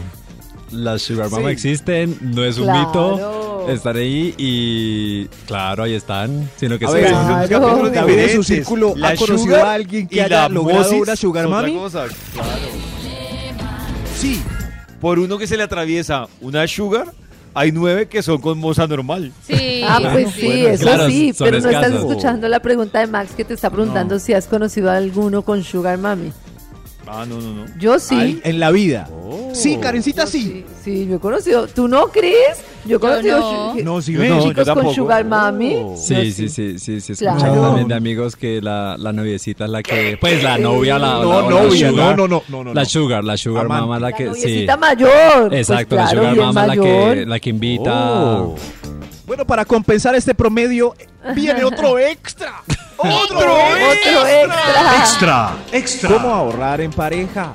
Las 0.73 1.03
sugar 1.03 1.31
mama 1.31 1.49
Sí. 1.49 1.53
existen, 1.53 2.17
no 2.21 2.45
es 2.45 2.59
un 2.59 2.65
Claro. 2.65 2.87
mito. 2.89 3.67
Están 3.69 3.97
ahí 3.97 4.35
y 4.39 5.27
claro, 5.47 5.85
ahí 5.85 5.95
están. 5.95 6.51
Sino 6.57 6.79
que 6.79 6.85
A 6.87 6.89
se- 6.89 6.95
ver, 6.95 7.11
Son 7.11 7.27
Claro. 7.27 7.49
capítulos 7.49 7.93
David 7.93 8.19
en 8.19 8.31
su 8.37 8.43
círculo 8.43 8.95
La 8.97 9.09
ha 9.11 9.17
conocido 9.17 9.65
a 9.65 9.73
alguien 9.75 10.09
que 10.09 10.21
haya 10.23 10.43
la 10.43 10.49
logrado 10.49 10.91
una 10.97 11.15
sugar 11.17 11.47
mami. 11.49 11.75
cosa, 11.75 12.07
Claro. 12.33 12.49
Sí. 14.19 14.41
Por 15.01 15.19
uno 15.19 15.39
que 15.39 15.47
se 15.47 15.57
le 15.57 15.63
atraviesa 15.65 16.27
una 16.41 16.67
sugar, 16.67 17.13
hay 17.55 17.73
nueve 17.73 18.07
que 18.09 18.23
son 18.23 18.41
con 18.41 18.59
moza 18.59 18.87
normal. 18.87 19.33
Sí. 19.47 19.83
Ah, 19.87 19.99
pues 20.13 20.33
sí, 20.35 20.47
bueno, 20.47 20.69
eso 20.69 20.83
claro, 20.85 21.09
sí, 21.09 21.33
pero 21.39 21.61
no 21.61 21.69
estás 21.71 21.93
escuchando 21.93 22.49
la 22.49 22.61
pregunta 22.61 23.01
de 23.01 23.07
Max 23.09 23.33
que 23.37 23.45
te 23.45 23.55
está 23.55 23.69
preguntando 23.71 24.15
No. 24.15 24.21
si 24.21 24.33
has 24.33 24.47
conocido 24.47 24.91
a 24.91 24.97
alguno 24.97 25.43
con 25.43 25.63
Sugar 25.65 25.99
Mami. 25.99 26.33
Ah, 27.07 27.27
no, 27.29 27.41
no, 27.41 27.53
no. 27.53 27.65
Yo 27.79 27.99
sí. 27.99 28.41
En 28.45 28.59
la 28.61 28.71
vida. 28.71 29.09
Oh. 29.13 29.32
Sí, 29.53 29.77
Karencita, 29.79 30.25
Yo 30.25 30.31
sí. 30.31 30.65
Sí, 30.83 31.07
yo 31.09 31.17
he 31.17 31.19
conocido. 31.21 31.67
¿Tú 31.69 31.87
no 31.89 32.09
crees? 32.09 32.63
Yo 32.85 32.97
he 32.97 33.01
conocido 33.01 33.39
no. 33.39 33.75
No, 33.83 34.03
sí 34.03 34.13
Yo 34.13 34.25
no, 34.25 34.53
yo 34.53 34.75
con. 34.75 34.95
Sugar 34.95 35.25
Mami. 35.25 35.77
Sí, 35.97 36.15
Yo 36.15 36.23
sí, 36.33 36.49
sí, 36.49 36.79
sí, 36.79 37.01
sí, 37.01 37.15
Claro. 37.15 37.37
escuchado 37.39 37.67
también 37.67 37.89
de 37.89 37.95
amigos 37.95 38.35
que 38.37 38.61
la, 38.61 38.97
la 38.99 39.13
noviecita 39.13 39.65
es 39.67 39.71
la 39.71 39.83
que, 39.83 40.17
pues 40.21 40.43
la 40.43 40.59
novia, 40.59 40.99
la, 40.99 41.13
No, 41.15 41.25
la- 41.25 41.43
la 41.43 41.49
novia, 41.51 41.91
sugar, 41.91 42.17
no, 42.17 42.29
no, 42.29 42.43
no, 42.49 42.65
no, 42.65 42.75
la 42.75 42.83
no. 42.83 42.89
sugar, 42.89 43.25
la 43.25 43.37
sugar 43.37 43.67
Amante. 43.67 43.81
mama 43.83 43.99
la 44.01 44.11
La 44.11 44.17
que, 44.17 44.25
sí, 44.25 44.29
noviecita 44.31 44.77
mayor. 44.77 45.55
exacto, 45.55 45.97
Pues 45.97 46.01
la 46.01 46.11
claro, 46.11 46.19
sugar 46.19 46.35
bien 46.35 46.47
mama 46.47 46.61
la 46.63 46.67
mayor. 46.75 47.15
que, 47.15 47.27
la 47.27 47.41
que 47.41 47.51
invita, 47.51 47.93
Oh. 48.23 48.57
Bueno, 49.27 49.47
para 49.47 49.65
compensar 49.65 50.15
este 50.17 50.35
promedio, 50.35 50.95
viene 51.35 51.65
otro 51.65 51.99
extra. 51.99 52.63
¡Otro 52.99 53.39
Otro 53.39 54.27
extra. 54.27 54.97
Extra, 54.99 55.57
extra. 55.73 56.11
¿Cómo 56.11 56.29
ahorrar 56.35 56.81
en 56.81 56.91
pareja? 56.93 57.53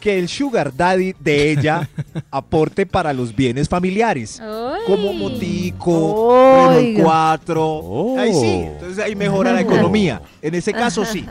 Que 0.00 0.18
el 0.18 0.28
sugar 0.28 0.74
daddy 0.76 1.14
de 1.18 1.50
ella 1.50 1.88
aporte 2.30 2.86
para 2.86 3.12
los 3.12 3.34
bienes 3.34 3.68
familiares. 3.68 4.40
Ay. 4.40 4.80
Como 4.86 5.12
motico, 5.12 6.68
Renault 6.70 6.78
Oiga. 6.78 7.04
4. 7.04 8.14
Ahí 8.18 8.32
sí, 8.34 8.46
entonces 8.66 9.04
ahí 9.04 9.14
mejora 9.16 9.52
la 9.52 9.60
economía. 9.60 10.22
En 10.40 10.54
ese 10.54 10.72
caso 10.72 11.04
sí. 11.04 11.26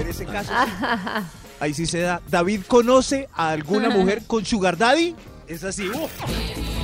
En 0.00 0.08
ese 0.08 0.24
caso 0.24 0.52
sí. 0.64 0.70
Ahí 1.60 1.74
sí 1.74 1.86
se 1.86 2.00
da. 2.00 2.20
¿David 2.28 2.62
conoce 2.66 3.28
a 3.34 3.50
alguna 3.50 3.88
mujer 3.88 4.22
con 4.26 4.44
sugar 4.44 4.76
daddy? 4.76 5.14
Es 5.46 5.62
así. 5.62 5.88
uf. 5.88 6.10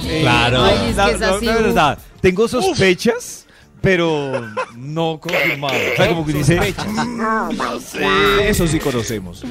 Eh, 0.06 0.20
Claro. 0.20 0.62
Ay, 0.62 0.90
es 0.90 0.96
que 0.96 1.10
es 1.16 1.22
así, 1.22 1.46
verdad, 1.46 1.98
tengo 2.20 2.46
sospechas, 2.46 3.44
pero 3.80 4.32
no 4.76 5.18
confirmadas. 5.20 5.80
O 5.92 5.96
sea, 5.96 6.08
como 6.08 6.26
que 6.26 6.32
dice, 6.32 6.74
No 7.16 7.80
sé. 7.80 8.48
Eso 8.48 8.66
sí 8.66 8.78
conocemos. 8.78 9.42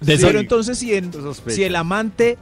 De 0.00 0.18
Pero 0.18 0.38
entonces, 0.40 0.78
si, 0.78 0.94
en- 0.94 1.10
si 1.48 1.64
el 1.64 1.76
amante 1.76 2.36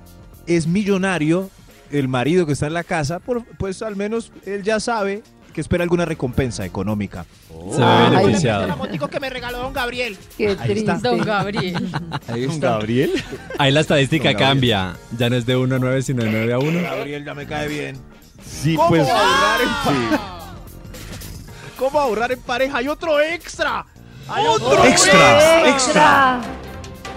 es 0.47 0.67
millonario, 0.67 1.51
el 1.91 2.09
marido 2.09 2.47
que 2.47 2.53
está 2.55 2.67
en 2.67 2.75
la 2.75 2.85
casa, 2.85 3.19
por- 3.21 3.45
pues 3.59 3.83
al 3.83 3.97
menos 3.97 4.33
él 4.47 4.63
ya 4.63 4.81
sabe 4.81 5.23
que 5.53 5.61
espera 5.61 5.83
alguna 5.85 6.05
recompensa 6.07 6.65
económica. 6.65 7.27
Se 7.73 7.79
ve 7.79 8.11
beneficiado. 8.11 8.67
La 8.67 8.75
motico 8.75 9.07
que 9.09 9.21
me 9.21 9.29
regaló 9.29 9.59
don 9.59 9.73
Gabriel. 9.75 10.17
Qué 10.39 10.47
Ahí 10.49 10.53
está. 10.53 10.65
triste. 10.65 10.93
Don 11.03 11.19
Gabriel. 11.21 11.89
Ahí 12.27 12.43
¿Don 12.47 12.55
está. 12.55 12.71
Gabriel? 12.71 13.11
Ahí 13.59 13.71
la 13.71 13.81
estadística 13.81 14.31
Don 14.31 14.39
cambia. 14.39 14.97
Ya 15.19 15.29
no 15.29 15.37
es 15.37 15.45
de 15.45 15.55
1 15.57 15.77
a 15.77 15.79
9, 15.79 16.03
sino 16.03 16.25
de 16.25 16.31
9 16.31 16.53
a 16.55 16.59
1. 16.59 16.83
Gabriel 16.83 17.25
ya 17.25 17.35
me 17.35 17.47
cae 17.47 17.69
bien. 17.69 17.97
Sí, 18.45 18.75
¿Cómo 18.75 18.89
pues. 18.89 19.03
en 19.07 19.07
sí. 19.09 20.17
¿Cómo 21.83 21.99
ahorrar 21.99 22.31
en 22.31 22.39
pareja? 22.39 22.79
¡Hay 22.79 22.87
otro 22.87 23.21
extra! 23.21 23.85
¡Hay 24.29 24.47
¡Otro 24.47 24.85
extra! 24.85 25.69
¡Extra! 25.69 25.69
Extra. 25.69 26.41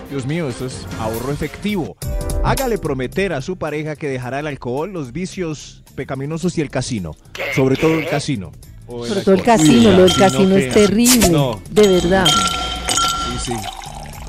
Dios 0.09 0.25
mío, 0.25 0.49
esto 0.49 0.65
es 0.65 0.87
ahorro 0.99 1.31
efectivo. 1.31 1.95
Hágale 2.43 2.79
prometer 2.79 3.31
a 3.33 3.43
su 3.43 3.57
pareja 3.57 3.95
que 3.95 4.07
dejará 4.09 4.39
el 4.39 4.47
alcohol, 4.47 4.91
los 4.91 5.11
vicios 5.11 5.83
pecaminosos 5.93 6.57
y 6.57 6.61
el 6.61 6.71
casino. 6.71 7.11
Sobre 7.55 7.75
todo 7.75 7.93
el 7.93 8.07
casino. 8.09 8.53
Sobre 8.87 9.21
todo 9.21 9.35
el 9.35 9.43
casino, 9.43 9.89
Uy, 9.91 9.95
lo 9.97 10.01
del 10.05 10.15
casino 10.15 10.55
es 10.57 10.73
terrible. 10.73 11.29
No, 11.29 11.61
De 11.69 11.87
verdad. 11.87 12.25
sí, 12.25 13.51
sí. 13.51 13.53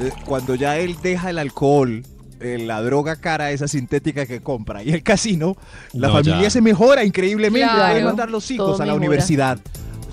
Eh, 0.05 0.11
Cuando 0.27 0.55
ya 0.55 0.77
él 0.77 0.97
deja 1.03 1.31
el 1.31 1.39
alcohol, 1.39 2.03
eh, 2.41 2.59
la 2.59 2.83
droga 2.83 3.17
cara, 3.17 3.53
esa 3.53 3.69
sintética 3.69 4.27
que 4.27 4.43
compra, 4.43 4.83
y 4.83 4.91
el 4.91 5.03
casino, 5.03 5.57
la 5.95 6.09
No, 6.09 6.13
familia 6.15 6.43
ya. 6.43 6.51
se 6.51 6.61
mejora 6.61 7.05
increíblemente. 7.05 7.67
Claro. 7.73 7.93
Puede 7.93 8.05
mandar 8.05 8.31
los 8.31 8.51
hijos 8.51 8.79
a 8.81 8.85
la 8.85 8.93
mejora. 8.93 8.97
universidad. 8.99 9.59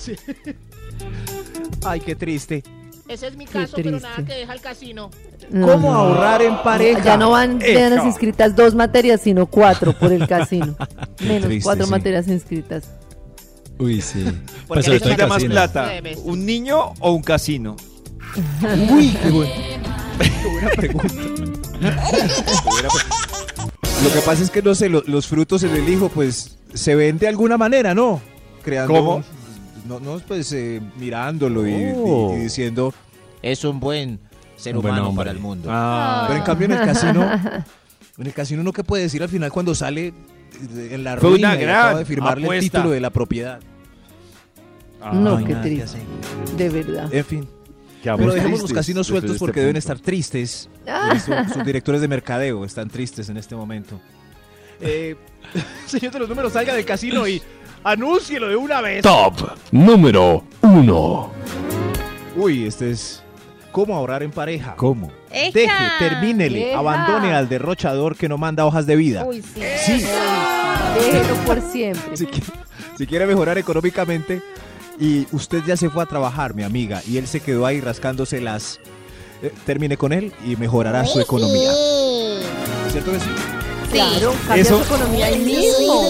Sí. 0.04 0.16
Ay, 1.86 2.00
qué 2.02 2.16
triste. 2.16 2.64
Ese 3.08 3.28
es 3.28 3.36
mi 3.36 3.46
caso, 3.46 3.74
pero 3.76 3.92
nada 4.00 4.16
que 4.26 4.34
deja 4.34 4.54
el 4.54 4.62
casino. 4.62 5.10
¿Cómo 5.52 5.92
No. 5.92 5.94
ahorrar 5.94 6.42
en 6.42 6.56
pareja? 6.64 7.04
Ya 7.04 7.18
no 7.18 7.32
van 7.32 7.58
apenas 7.58 8.06
inscritas 8.06 8.56
dos 8.56 8.74
materias, 8.76 9.22
sino 9.22 9.46
cuatro 9.46 9.94
por 9.98 10.12
el 10.14 10.26
casino. 10.28 10.76
Menos 11.20 11.44
triste, 11.48 11.64
cuatro 11.64 11.86
sí. 11.86 11.92
materias 11.92 12.28
inscritas. 12.30 12.86
Uy, 13.78 14.02
sí. 14.02 14.24
Pues 14.24 14.36
Pues 14.68 14.86
sobre 14.86 15.00
todo 15.00 15.10
¿Qué 15.10 15.14
el 15.16 15.18
da 15.20 15.28
más 15.28 15.44
plata? 15.44 15.92
¿Un 16.24 16.46
niño 16.46 16.94
o 17.00 17.12
un 17.12 17.22
casino? 17.24 17.76
Uy, 18.92 19.10
qué, 19.22 19.30
buen- 19.30 19.50
qué 20.20 20.50
buena 20.50 20.70
pregunta. 20.70 21.14
Lo 24.04 24.12
que 24.14 24.20
pasa 24.26 24.44
es 24.44 24.50
que 24.50 24.62
no 24.62 24.76
sé, 24.76 24.90
lo- 24.90 25.04
los 25.08 25.28
frutos 25.28 25.64
en 25.64 25.76
el 25.76 25.88
hijo, 25.90 26.10
pues 26.10 26.58
se 26.74 26.96
ven 26.96 27.18
de 27.20 27.28
alguna 27.28 27.58
manera, 27.58 27.94
¿no? 27.94 28.22
Creando. 28.64 28.94
¿Cómo? 28.94 29.24
No, 29.88 30.00
no 30.00 30.20
pues 30.20 30.52
eh, 30.54 30.82
mirándolo 30.98 31.68
y, 31.68 31.92
Oh. 31.96 32.34
y- 32.36 32.40
y 32.40 32.44
diciendo. 32.44 32.94
Es 33.42 33.64
un 33.66 33.80
buen 33.80 34.20
ser 34.56 34.78
Un 34.78 34.86
humano 34.86 35.14
para 35.14 35.32
el 35.32 35.40
mundo. 35.40 35.70
Ah. 35.72 36.26
Pero 36.28 36.40
en 36.40 36.46
cambio 36.46 36.66
en 36.66 36.72
el 36.74 36.86
casino, 36.86 37.24
en 38.18 38.26
el 38.28 38.34
casino 38.34 38.62
uno 38.62 38.72
que 38.72 38.84
puede 38.84 39.04
decir 39.04 39.22
al 39.22 39.30
final 39.30 39.52
cuando 39.52 39.76
sale 39.76 40.14
en 40.74 41.04
la 41.04 41.18
Fue 41.18 41.32
ruina 41.32 41.50
una 41.50 41.58
y 41.58 41.62
gran 41.64 41.76
acaba 41.78 42.00
de 42.00 42.06
firmarle 42.06 42.48
el 42.48 42.60
título 42.62 42.92
de 42.92 43.02
la 43.02 43.10
propiedad. 43.10 43.60
no, 45.14 45.38
hay 45.38 45.44
qué 45.46 45.56
triste. 45.56 45.98
De 46.58 46.70
verdad. 46.70 47.14
En 47.14 47.26
fin. 47.26 47.48
Pero 48.04 48.34
dejemos 48.34 48.62
los 48.62 48.74
casinos 48.74 49.08
sueltos 49.08 49.32
este 49.32 49.40
porque 49.40 49.62
deben 49.62 49.78
estar 49.78 49.98
tristes. 50.00 50.70
Ah. 50.88 51.18
Sus, 51.20 51.54
sus 51.54 51.66
directores 51.66 52.02
de 52.02 52.08
mercadeo 52.08 52.64
están 52.66 52.90
tristes 52.90 53.30
en 53.30 53.38
este 53.38 53.56
momento. 53.56 54.00
Eh, 54.82 55.16
señor 55.86 56.12
de 56.14 56.20
los 56.20 56.30
números, 56.30 56.54
salga 56.54 56.74
del 56.74 56.86
casino 56.86 57.28
y 57.28 57.42
anúncielo 57.84 58.48
de 58.50 58.56
una 58.56 58.82
vez. 58.82 59.02
Top 59.04 59.36
número 59.72 60.44
1. 60.62 61.32
Uy, 62.36 62.66
este 62.66 62.92
es 62.92 63.24
cómo 63.72 63.96
ahorrar 63.96 64.24
en 64.24 64.32
pareja. 64.32 64.76
¿Cómo? 64.76 65.12
Deje, 65.32 65.64
¡Eja! 65.66 65.94
termínele, 66.00 66.66
Deja. 66.68 66.80
abandone 66.80 67.34
al 67.34 67.50
derrochador 67.50 68.16
que 68.16 68.30
no 68.30 68.38
manda 68.38 68.66
hojas 68.66 68.86
de 68.86 68.96
vida. 68.96 69.26
Uy, 69.26 69.42
sí. 69.42 69.62
Sí, 70.00 70.06
Déjelo 70.96 71.36
por 71.46 71.62
siempre. 71.62 72.18
si 72.98 73.08
quiere 73.08 73.26
mejorar 73.26 73.58
económicamente 73.58 74.42
y 75.00 75.26
usted 75.32 75.64
ya 75.66 75.76
se 75.76 75.90
fue 75.90 76.04
a 76.04 76.06
trabajar, 76.06 76.54
mi 76.54 76.62
amiga, 76.64 77.02
y 77.08 77.18
él 77.18 77.28
se 77.28 77.40
quedó 77.40 77.66
ahí 77.66 77.82
rascándose 77.82 78.40
las... 78.42 78.80
eh, 79.42 79.52
termine 79.66 79.98
con 79.98 80.14
él 80.14 80.32
y 80.46 80.56
mejorará 80.56 81.04
su 81.06 81.20
economía. 81.20 81.72
¿Cierto 82.92 83.12
que 83.12 83.20
sí? 83.20 83.30
Claro, 83.94 84.34
cambia 84.48 84.62
Eso- 84.62 84.78
su 84.78 84.84
economía 84.94 85.26
ahí 85.28 85.40
mismo. 85.40 86.04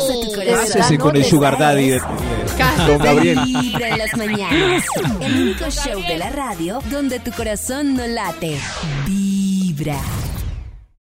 Con 0.99 1.15
el 1.15 1.25
sugar 1.25 1.57
daddy 1.57 1.89
de, 1.89 1.99
de 1.99 2.87
don 2.87 2.97
Gabriel. 2.99 3.39
Vibra 3.45 3.89
en 3.89 3.97
las 3.97 4.17
mañanas. 4.17 4.83
El 5.21 5.41
único 5.41 5.69
show 5.69 6.01
de 6.07 6.17
la 6.17 6.29
radio 6.29 6.79
donde 6.89 7.19
tu 7.19 7.31
corazón 7.31 7.95
no 7.95 8.05
late. 8.07 8.57
Vibra. 9.05 9.97